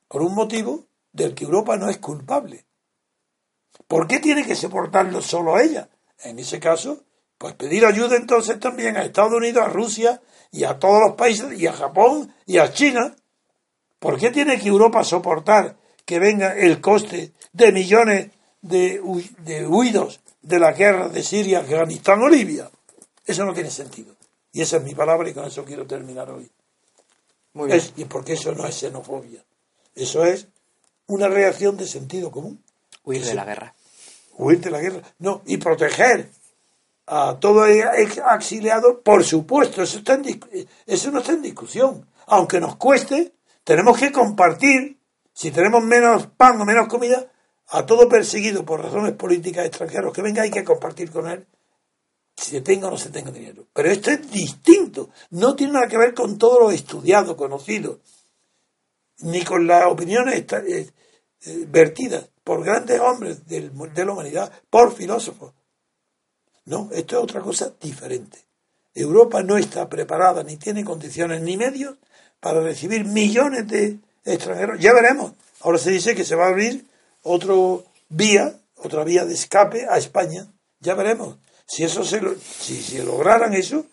por 0.07 0.22
un 0.22 0.35
motivo 0.35 0.85
del 1.11 1.34
que 1.34 1.45
Europa 1.45 1.77
no 1.77 1.89
es 1.89 1.97
culpable. 1.97 2.65
¿Por 3.88 4.07
qué 4.07 4.19
tiene 4.19 4.45
que 4.45 4.55
soportarlo 4.55 5.22
solo 5.22 5.59
ella? 5.59 5.89
En 6.23 6.39
ese 6.39 6.59
caso, 6.59 7.03
pues 7.38 7.53
pedir 7.53 7.85
ayuda 7.85 8.15
entonces 8.15 8.59
también 8.59 8.97
a 8.97 9.03
Estados 9.03 9.34
Unidos, 9.34 9.65
a 9.65 9.69
Rusia 9.69 10.22
y 10.51 10.64
a 10.64 10.80
todos 10.80 11.01
los 11.01 11.15
países, 11.15 11.59
y 11.59 11.68
a 11.68 11.73
Japón 11.73 12.34
y 12.45 12.57
a 12.57 12.72
China, 12.72 13.15
¿Por 13.99 14.19
qué 14.19 14.31
tiene 14.31 14.59
que 14.59 14.68
Europa 14.68 15.03
soportar 15.03 15.77
que 16.05 16.19
venga 16.19 16.55
el 16.55 16.80
coste 16.80 17.34
de 17.51 17.72
millones 17.72 18.31
de, 18.61 19.01
huidos 19.01 20.22
de 20.41 20.59
la 20.59 20.72
guerra 20.72 21.09
de 21.09 21.23
Siria, 21.23 21.59
Afganistán 21.59 22.22
o 22.22 22.30
Libia? 22.30 22.69
Eso 23.26 23.43
no 23.43 23.53
tiene 23.53 23.72
sentido. 23.72 24.15
Y 24.51 24.61
esa 24.61 24.77
es 24.77 24.84
mi 24.84 24.93
palabra 24.93 25.30
y 25.30 25.34
con 25.34 25.45
eso 25.45 25.65
quiero 25.65 25.85
terminar 25.85 26.30
hoy. 26.30 26.49
Muy 27.53 27.68
bien. 27.68 27.82
y 27.95 28.06
porque 28.06 28.34
eso 28.34 28.52
no 28.53 28.65
es 28.65 28.76
xenofobia. 28.76 29.44
Eso 29.95 30.24
es 30.26 30.48
una 31.07 31.28
reacción 31.28 31.78
de 31.78 31.88
sentido 31.88 32.32
común. 32.32 32.64
Huir 33.03 33.24
de 33.24 33.34
la 33.34 33.45
guerra. 33.45 33.74
Huir 34.38 34.60
de 34.60 34.69
la 34.69 34.80
guerra. 34.80 35.02
No, 35.19 35.41
y 35.45 35.57
proteger 35.57 36.30
a 37.07 37.38
todo 37.40 37.65
exiliado, 37.65 39.02
por 39.02 39.24
supuesto, 39.24 39.82
eso, 39.82 39.99
está 39.99 40.15
en, 40.15 40.40
eso 40.86 41.11
no 41.11 41.19
está 41.19 41.32
en 41.32 41.41
discusión. 41.41 42.06
Aunque 42.28 42.60
nos 42.60 42.76
cueste, 42.76 43.34
tenemos 43.64 43.98
que 43.98 44.11
compartir, 44.11 44.98
si 45.34 45.52
tenemos 45.52 45.84
menos 45.84 46.28
pan 46.28 46.60
o 46.60 46.65
menos 46.65 46.88
comida, 46.88 47.26
a 47.69 47.86
todo 47.86 48.07
perseguido 48.07 48.65
por 48.65 48.84
razones 48.84 49.14
políticas 49.14 49.65
extranjeros 49.65 50.14
que 50.14 50.22
venga 50.22 50.44
hay 50.44 50.52
que 50.52 50.64
compartir 50.64 51.11
con 51.11 51.28
él 51.30 51.45
se 52.38 52.61
tenga 52.61 52.88
o 52.88 52.91
no 52.91 52.97
se 52.97 53.09
tenga 53.09 53.31
dinero. 53.31 53.65
Pero 53.73 53.89
esto 53.89 54.11
es 54.11 54.31
distinto, 54.31 55.09
no 55.31 55.55
tiene 55.55 55.73
nada 55.73 55.88
que 55.88 55.97
ver 55.97 56.14
con 56.14 56.38
todo 56.38 56.61
lo 56.61 56.72
estudiado, 56.72 57.35
conocido, 57.35 57.99
ni 59.19 59.43
con 59.43 59.65
las 59.65 59.85
opiniones 59.85 60.45
eh, 60.53 60.91
eh, 61.41 61.65
vertidas 61.68 62.30
por 62.43 62.64
grandes 62.64 62.99
hombres 62.99 63.45
de 63.47 64.05
la 64.05 64.11
humanidad, 64.14 64.51
por 64.69 64.93
filósofos. 64.93 65.53
No, 66.65 66.89
esto 66.91 67.18
es 67.18 67.23
otra 67.23 67.41
cosa 67.41 67.73
diferente. 67.81 68.38
Europa 68.93 69.41
no 69.43 69.57
está 69.57 69.89
preparada, 69.89 70.43
ni 70.43 70.57
tiene 70.57 70.84
condiciones 70.84 71.41
ni 71.41 71.57
medios 71.57 71.97
para 72.39 72.61
recibir 72.61 73.05
millones 73.05 73.68
de 73.68 73.99
extranjeros. 74.26 74.80
Ya 74.80 74.93
veremos. 74.93 75.34
Ahora 75.61 75.77
se 75.77 75.91
dice 75.91 76.15
que 76.15 76.26
se 76.26 76.35
va 76.35 76.45
a 76.45 76.49
abrir 76.49 76.85
otra 77.23 77.53
vía, 78.09 78.59
otra 78.76 79.03
vía 79.03 79.26
de 79.26 79.34
escape 79.34 79.88
a 79.89 79.97
España. 79.97 80.47
Ya 80.80 80.93
veremos. 80.93 81.38
Si 81.68 81.84
eso 81.84 82.03
se 82.03 82.22
si, 82.39 82.81
si 82.81 82.98
lograran 82.99 83.53
eso, 83.53 83.85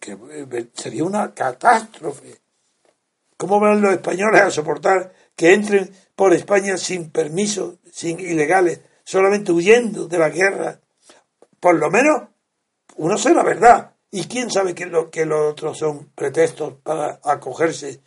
que, 0.00 0.12
eh, 0.12 0.66
sería 0.72 1.04
una 1.04 1.34
catástrofe. 1.34 2.40
¿Cómo 3.36 3.60
van 3.60 3.80
los 3.80 3.92
españoles 3.92 4.40
a 4.40 4.50
soportar 4.50 5.12
que 5.36 5.52
entren 5.52 5.90
por 6.14 6.32
España 6.32 6.76
sin 6.76 7.10
permiso, 7.10 7.78
sin 7.92 8.20
ilegales, 8.20 8.80
solamente 9.04 9.52
huyendo 9.52 10.06
de 10.06 10.18
la 10.18 10.30
guerra? 10.30 10.80
Por 11.58 11.76
lo 11.76 11.90
menos 11.90 12.28
uno 12.96 13.18
sé 13.18 13.34
la 13.34 13.42
verdad. 13.42 13.94
¿Y 14.10 14.24
quién 14.24 14.50
sabe 14.50 14.74
que, 14.74 14.86
lo, 14.86 15.10
que 15.10 15.24
los 15.24 15.52
otros 15.52 15.78
son 15.78 16.10
pretextos 16.14 16.74
para 16.82 17.20
acogerse 17.22 18.00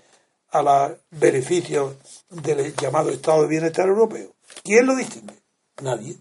a 0.50 0.62
los 0.62 0.98
beneficios 1.12 1.96
del 2.30 2.76
llamado 2.76 3.10
Estado 3.10 3.44
de 3.44 3.48
Bienestar 3.48 3.88
Europeo? 3.88 4.36
¿Quién 4.64 4.86
lo 4.86 4.96
distingue? 4.96 5.36
Nadie. 5.82 6.18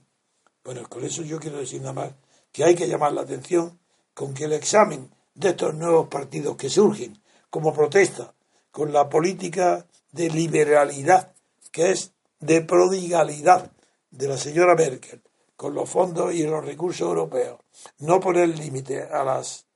Bueno, 0.62 0.88
con 0.88 1.04
eso 1.04 1.22
yo 1.22 1.40
quiero 1.40 1.58
decir 1.58 1.80
nada 1.80 1.94
más 1.94 2.12
que 2.52 2.64
hay 2.64 2.74
que 2.74 2.86
llamar 2.86 3.12
la 3.12 3.22
atención 3.22 3.80
con 4.14 4.34
que 4.34 4.44
el 4.44 4.52
examen 4.52 5.10
de 5.34 5.50
estos 5.50 5.74
nuevos 5.74 6.08
partidos 6.08 6.56
que 6.56 6.68
surgen 6.68 7.20
como 7.50 7.72
protesta 7.72 8.34
con 8.70 8.92
la 8.92 9.08
política 9.08 9.86
de 10.12 10.30
liberalidad, 10.30 11.34
que 11.70 11.90
es 11.90 12.12
de 12.40 12.60
prodigalidad 12.62 13.72
de 14.10 14.28
la 14.28 14.36
señora 14.36 14.74
Merkel, 14.74 15.22
con 15.56 15.74
los 15.74 15.88
fondos 15.88 16.34
y 16.34 16.42
los 16.42 16.64
recursos 16.64 17.06
europeos, 17.06 17.60
no 17.98 18.20
poner 18.20 18.48
límite 18.48 19.02
a 19.02 19.24
las 19.24 19.66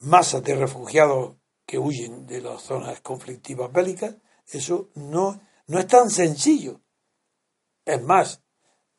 masas 0.00 0.42
de 0.42 0.54
refugiados 0.54 1.36
que 1.64 1.78
huyen 1.78 2.26
de 2.26 2.40
las 2.40 2.62
zonas 2.62 3.00
conflictivas 3.00 3.72
bélicas, 3.72 4.16
eso 4.46 4.88
no, 4.94 5.40
no 5.66 5.78
es 5.78 5.86
tan 5.86 6.10
sencillo. 6.10 6.80
Es 7.84 8.02
más, 8.02 8.42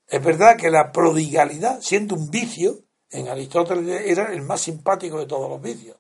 es 0.09 0.23
verdad 0.23 0.57
que 0.57 0.71
la 0.71 0.91
prodigalidad, 0.91 1.81
siendo 1.81 2.15
un 2.15 2.31
vicio, 2.31 2.79
en 3.11 3.27
Aristóteles 3.27 4.01
era 4.05 4.33
el 4.33 4.41
más 4.41 4.61
simpático 4.61 5.19
de 5.19 5.27
todos 5.27 5.49
los 5.49 5.61
vicios. 5.61 5.97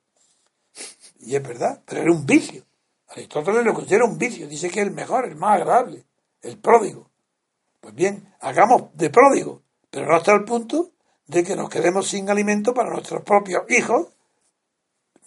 Y 1.19 1.35
es 1.35 1.43
verdad, 1.43 1.81
pero 1.85 2.01
era 2.01 2.11
un 2.11 2.25
vicio. 2.25 2.63
Aristóteles 3.07 3.63
lo 3.63 3.73
considera 3.73 4.05
un 4.05 4.17
vicio, 4.17 4.47
dice 4.47 4.69
que 4.69 4.81
es 4.81 4.87
el 4.87 4.93
mejor, 4.93 5.25
el 5.25 5.35
más 5.35 5.59
agradable, 5.59 6.05
el 6.41 6.57
pródigo. 6.57 7.09
Pues 7.79 7.93
bien, 7.93 8.33
hagamos 8.39 8.95
de 8.95 9.09
pródigo, 9.09 9.61
pero 9.89 10.07
no 10.07 10.15
hasta 10.15 10.33
el 10.33 10.43
punto 10.43 10.91
de 11.27 11.43
que 11.43 11.55
nos 11.55 11.69
quedemos 11.69 12.07
sin 12.07 12.29
alimento 12.29 12.73
para 12.73 12.89
nuestros 12.89 13.21
propios 13.23 13.63
hijos 13.69 14.07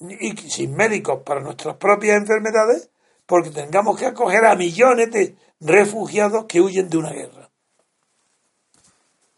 y 0.00 0.36
sin 0.50 0.74
médicos 0.74 1.22
para 1.24 1.40
nuestras 1.40 1.76
propias 1.76 2.16
enfermedades, 2.16 2.90
porque 3.26 3.50
tengamos 3.50 3.98
que 3.98 4.06
acoger 4.06 4.44
a 4.44 4.56
millones 4.56 5.12
de 5.12 5.36
refugiados 5.60 6.46
que 6.46 6.60
huyen 6.60 6.88
de 6.88 6.96
una 6.96 7.12
guerra. 7.12 7.51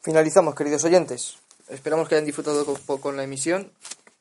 Finalizamos, 0.05 0.55
queridos 0.55 0.85
oyentes. 0.85 1.39
Esperamos 1.71 2.11
que 2.11 2.15
hayan 2.15 2.27
disfrutado 2.27 2.67
con, 3.01 3.17
la 3.17 3.25
emisión. 3.25 3.73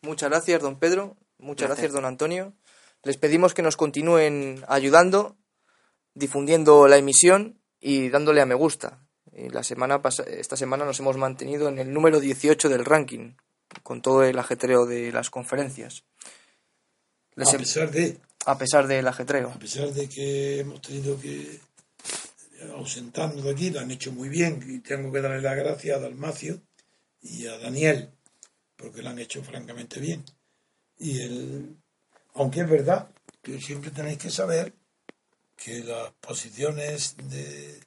Muchas 0.01 0.30
gracias, 0.30 0.61
don 0.61 0.80
Pedro. 0.80 1.18
Muchas 1.39 1.68
gracias. 1.68 1.91
don 1.91 2.05
Antonio. 2.05 2.53
Les 3.03 3.18
pedimos 3.18 3.53
que 3.53 3.64
nos 3.64 3.76
continúen 3.76 4.64
ayudando, 4.69 5.35
difundiendo 6.14 6.88
la 6.88 6.95
emisión 6.95 7.60
y 7.81 8.07
dándole 8.07 8.39
a 8.39 8.45
me 8.45 8.55
gusta. 8.55 9.05
la 9.34 9.61
semana 9.61 10.01
esta 10.27 10.55
semana 10.55 10.85
nos 10.85 11.01
hemos 11.01 11.18
mantenido 11.18 11.68
en 11.68 11.77
el 11.80 11.91
número 11.91 12.22
18 12.22 12.69
del 12.69 12.85
ranking, 12.85 13.34
con 13.84 14.01
todo 14.01 14.23
el 14.23 14.39
ajetreo 14.39 14.85
de 14.85 15.11
las 15.11 15.30
conferencias. 15.30 16.05
a 17.35 17.57
pesar 17.57 17.91
de. 17.91 18.22
A 18.45 18.57
pesar 18.57 18.88
del 18.88 19.05
ajetreo. 19.05 19.49
A 19.49 19.60
pesar 19.60 19.91
de 19.91 20.07
que 20.07 20.61
hemos 20.61 20.81
tenido 20.81 21.19
que 21.19 21.60
ausentando 22.72 23.41
de 23.41 23.52
aquí, 23.52 23.69
lo 23.69 23.80
han 23.80 23.91
hecho 23.91 24.11
muy 24.11 24.30
bien 24.30 24.64
y 24.68 24.80
tengo 24.80 25.11
que 25.11 25.22
darle 25.22 25.41
las 25.41 25.56
gracias 25.56 25.98
a 25.98 26.02
Dalmacio 26.02 26.61
y 27.22 27.48
a 27.48 27.57
Daniel, 27.57 28.10
porque 28.76 29.02
lo 29.02 29.10
han 29.10 29.19
hecho 29.19 29.44
francamente 29.44 29.99
bien. 29.99 30.23
Y 30.98 31.22
el, 31.22 31.77
aunque 32.35 32.61
es 32.61 32.69
verdad 32.69 33.10
que 33.41 33.60
siempre 33.60 33.91
tenéis 33.91 34.18
que 34.18 34.30
saber 34.30 34.73
que 35.56 35.84
las 35.84 36.11
posiciones 36.19 37.15
de 37.18 37.80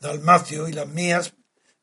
Dalmacio 0.00 0.68
y 0.68 0.72
las 0.72 0.88
mías, 0.88 1.34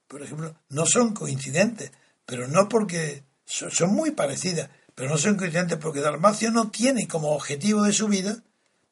por 0.08 0.22
ejemplo, 0.22 0.56
no 0.70 0.86
son 0.86 1.14
coincidentes, 1.14 1.92
pero 2.26 2.48
no 2.48 2.70
porque 2.70 3.24
son, 3.46 3.72
son 3.72 3.94
muy 3.94 4.12
parecidas, 4.12 4.70
pero 4.96 5.10
no 5.10 5.18
son 5.18 5.36
coincidentes 5.36 5.78
porque 5.78 6.00
Dalmacio 6.00 6.52
no 6.52 6.72
tiene 6.72 7.08
como 7.08 7.32
objetivo 7.32 7.84
de 7.84 7.94
su 7.94 8.08
vida 8.08 8.44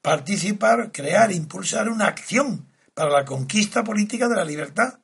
participar, 0.02 0.92
crear, 0.92 1.32
impulsar 1.32 1.90
una 1.90 2.08
acción 2.08 2.68
para 2.94 3.10
la 3.10 3.26
conquista 3.26 3.84
política 3.84 4.28
de 4.28 4.36
la 4.36 4.46
libertad. 4.46 5.00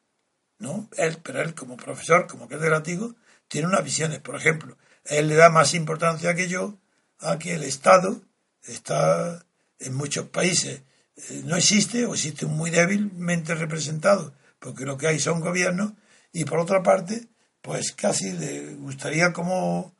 ¿no? 0.57 0.89
Él, 0.97 1.17
pero 1.23 1.41
él 1.41 1.55
como 1.55 1.77
profesor, 1.77 2.27
como 2.27 2.47
catedrático, 2.47 3.15
tiene 3.47 3.67
unas 3.67 3.83
visiones. 3.83 4.19
Por 4.19 4.35
ejemplo, 4.35 4.77
él 5.05 5.27
le 5.27 5.35
da 5.35 5.49
más 5.49 5.73
importancia 5.73 6.35
que 6.35 6.47
yo 6.47 6.77
a 7.19 7.39
que 7.39 7.55
el 7.55 7.63
Estado 7.63 8.21
está 8.63 9.45
en 9.79 9.95
muchos 9.95 10.27
países 10.27 10.83
eh, 11.29 11.41
no 11.45 11.55
existe 11.55 12.05
o 12.05 12.13
existe 12.13 12.45
muy 12.45 12.69
débilmente 12.69 13.53
representado, 13.55 14.33
porque 14.59 14.85
lo 14.85 14.97
que 14.97 15.07
hay 15.07 15.19
son 15.19 15.41
gobiernos, 15.41 15.93
y 16.31 16.45
por 16.45 16.59
otra 16.59 16.81
parte, 16.83 17.27
pues 17.61 17.91
casi 17.91 18.31
le 18.31 18.75
gustaría 18.75 19.33
como, 19.33 19.95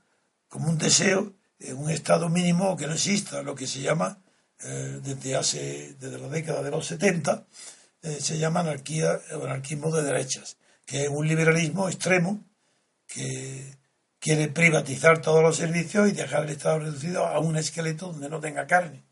como 0.48 0.70
un 0.70 0.78
deseo 0.78 1.34
un 1.76 1.90
Estado 1.90 2.30
mínimo 2.30 2.78
que 2.78 2.88
no 2.88 2.94
exista, 2.94 3.44
lo 3.44 3.54
que 3.54 3.68
se 3.68 3.82
llama 3.82 4.22
eh, 4.64 5.02
desde 5.04 5.36
hace, 5.36 5.96
desde 6.00 6.18
la 6.18 6.30
década 6.30 6.64
de 6.64 6.72
los 6.72 6.86
70, 6.86 7.46
eh, 8.02 8.20
se 8.20 8.38
llama 8.38 8.62
anarquía 8.62 9.20
o 9.34 9.44
anarquismo 9.44 9.92
de 9.92 10.04
derechas, 10.04 10.58
que 10.86 11.04
es 11.04 11.10
un 11.10 11.28
liberalismo 11.28 11.88
extremo 11.88 12.44
que 13.08 13.78
quiere 14.20 14.50
privatizar 14.50 15.22
todos 15.22 15.42
los 15.42 15.58
servicios 15.58 16.10
y 16.10 16.12
dejar 16.12 16.44
el 16.44 16.52
Estado 16.52 16.80
reducido 16.80 17.26
a 17.26 17.40
un 17.40 17.58
esqueleto 17.58 18.12
donde 18.12 18.30
no 18.30 18.40
tenga 18.40 18.68
carne. 18.68 19.04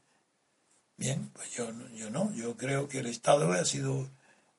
Bien, 0.97 1.29
pues 1.33 1.51
yo, 1.51 1.71
yo 1.93 2.09
no, 2.09 2.33
yo 2.33 2.57
creo 2.57 2.87
que 2.87 2.99
el 2.99 3.07
Estado 3.07 3.51
ha 3.51 3.65
sido 3.65 4.09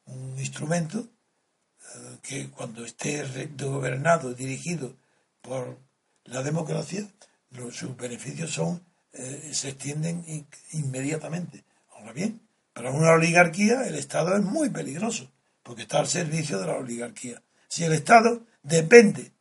un 0.07 0.39
instrumento 0.39 1.01
eh, 1.01 2.19
que 2.23 2.51
cuando 2.51 2.85
esté 2.85 3.25
gobernado, 3.59 4.35
dirigido 4.35 4.95
por 5.41 5.79
la 6.25 6.43
democracia, 6.43 7.09
sus 7.73 7.97
beneficios 7.97 8.53
son 8.53 8.83
eh, 9.13 9.51
se 9.53 9.71
extienden 9.71 10.25
inmediatamente. 10.73 11.65
Ahora 11.91 12.13
bien, 12.13 12.41
para 12.79 12.93
una 12.93 13.11
oligarquía 13.11 13.89
el 13.89 13.97
Estado 13.97 14.37
es 14.37 14.45
muy 14.45 14.71
peligroso, 14.71 15.29
porque 15.65 15.83
está 15.83 15.99
al 15.99 16.07
servicio 16.07 16.61
de 16.61 16.69
la 16.69 16.77
oligarquía. 16.77 17.43
Si 17.67 17.83
el 17.83 17.93
Estado 17.93 18.47
depende 18.63 19.33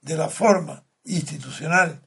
de 0.00 0.16
la 0.16 0.28
forma 0.28 0.84
institucional 1.02 2.00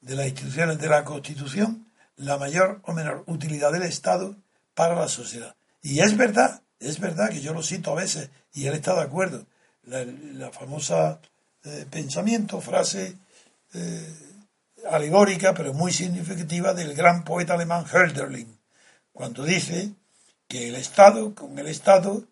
de 0.00 0.16
las 0.16 0.26
instituciones 0.26 0.80
de 0.80 0.88
la 0.88 1.04
Constitución, 1.04 1.92
la 2.16 2.38
mayor 2.38 2.80
o 2.82 2.92
menor 2.92 3.22
utilidad 3.28 3.70
del 3.70 3.84
Estado 3.84 4.34
para 4.74 4.96
la 4.96 5.06
sociedad. 5.06 5.54
Y 5.80 6.00
es 6.00 6.16
verdad, 6.16 6.60
es 6.80 6.98
verdad 6.98 7.30
que 7.30 7.40
yo 7.40 7.54
lo 7.54 7.62
cito 7.62 7.92
a 7.92 7.94
veces 8.02 8.28
y 8.52 8.66
él 8.66 8.74
está 8.74 8.96
de 8.96 9.02
acuerdo. 9.02 9.46
La, 9.84 10.50
famosa 10.50 11.20
eh, 11.62 11.86
pensamiento, 11.88 12.60
frase 12.60 13.16
eh, 13.74 14.14
alegórica, 14.90 15.54
pero 15.54 15.72
muy 15.72 15.92
significativa 15.92 16.74
del 16.74 16.94
gran 16.94 17.22
poeta 17.22 17.54
alemán 17.54 17.84
Hölderlin, 17.88 18.58
cuando 19.12 19.44
dice 19.44 19.94
que 20.48 20.68
el 20.68 20.76
Estado, 20.76 21.34
con 21.34 21.58
el 21.58 21.66
Estado 21.66 22.24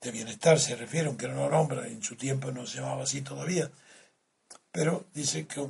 de 0.00 0.10
bienestar 0.10 0.58
se 0.58 0.76
refiere, 0.76 1.08
aunque 1.08 1.28
no 1.28 1.34
lo 1.34 1.50
nombra, 1.50 1.86
en 1.86 2.02
su 2.02 2.16
tiempo 2.16 2.50
no 2.52 2.66
se 2.66 2.78
llamaba 2.78 3.04
así 3.04 3.22
todavía, 3.22 3.70
pero 4.72 5.04
dice 5.14 5.46
que 5.46 5.66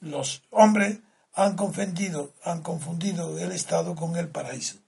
los 0.00 0.42
hombres 0.50 0.98
han 1.32 1.56
confundido, 1.56 2.32
han 2.44 2.62
confundido 2.62 3.38
el 3.38 3.52
Estado 3.52 3.94
con 3.94 4.16
el 4.16 4.28
paraíso. 4.28 4.78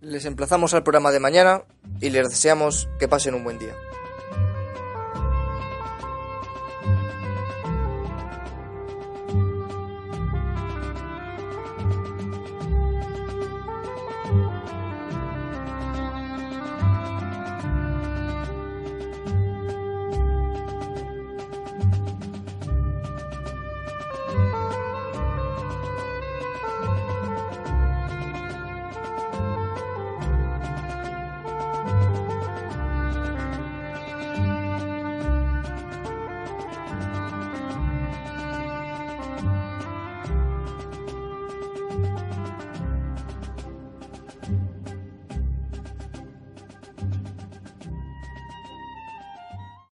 Les 0.00 0.26
emplazamos 0.26 0.74
al 0.74 0.82
programa 0.82 1.10
de 1.10 1.20
mañana 1.20 1.62
y 2.00 2.10
les 2.10 2.28
deseamos 2.28 2.88
que 2.98 3.08
pasen 3.08 3.34
un 3.34 3.44
buen 3.44 3.58
día. 3.58 3.74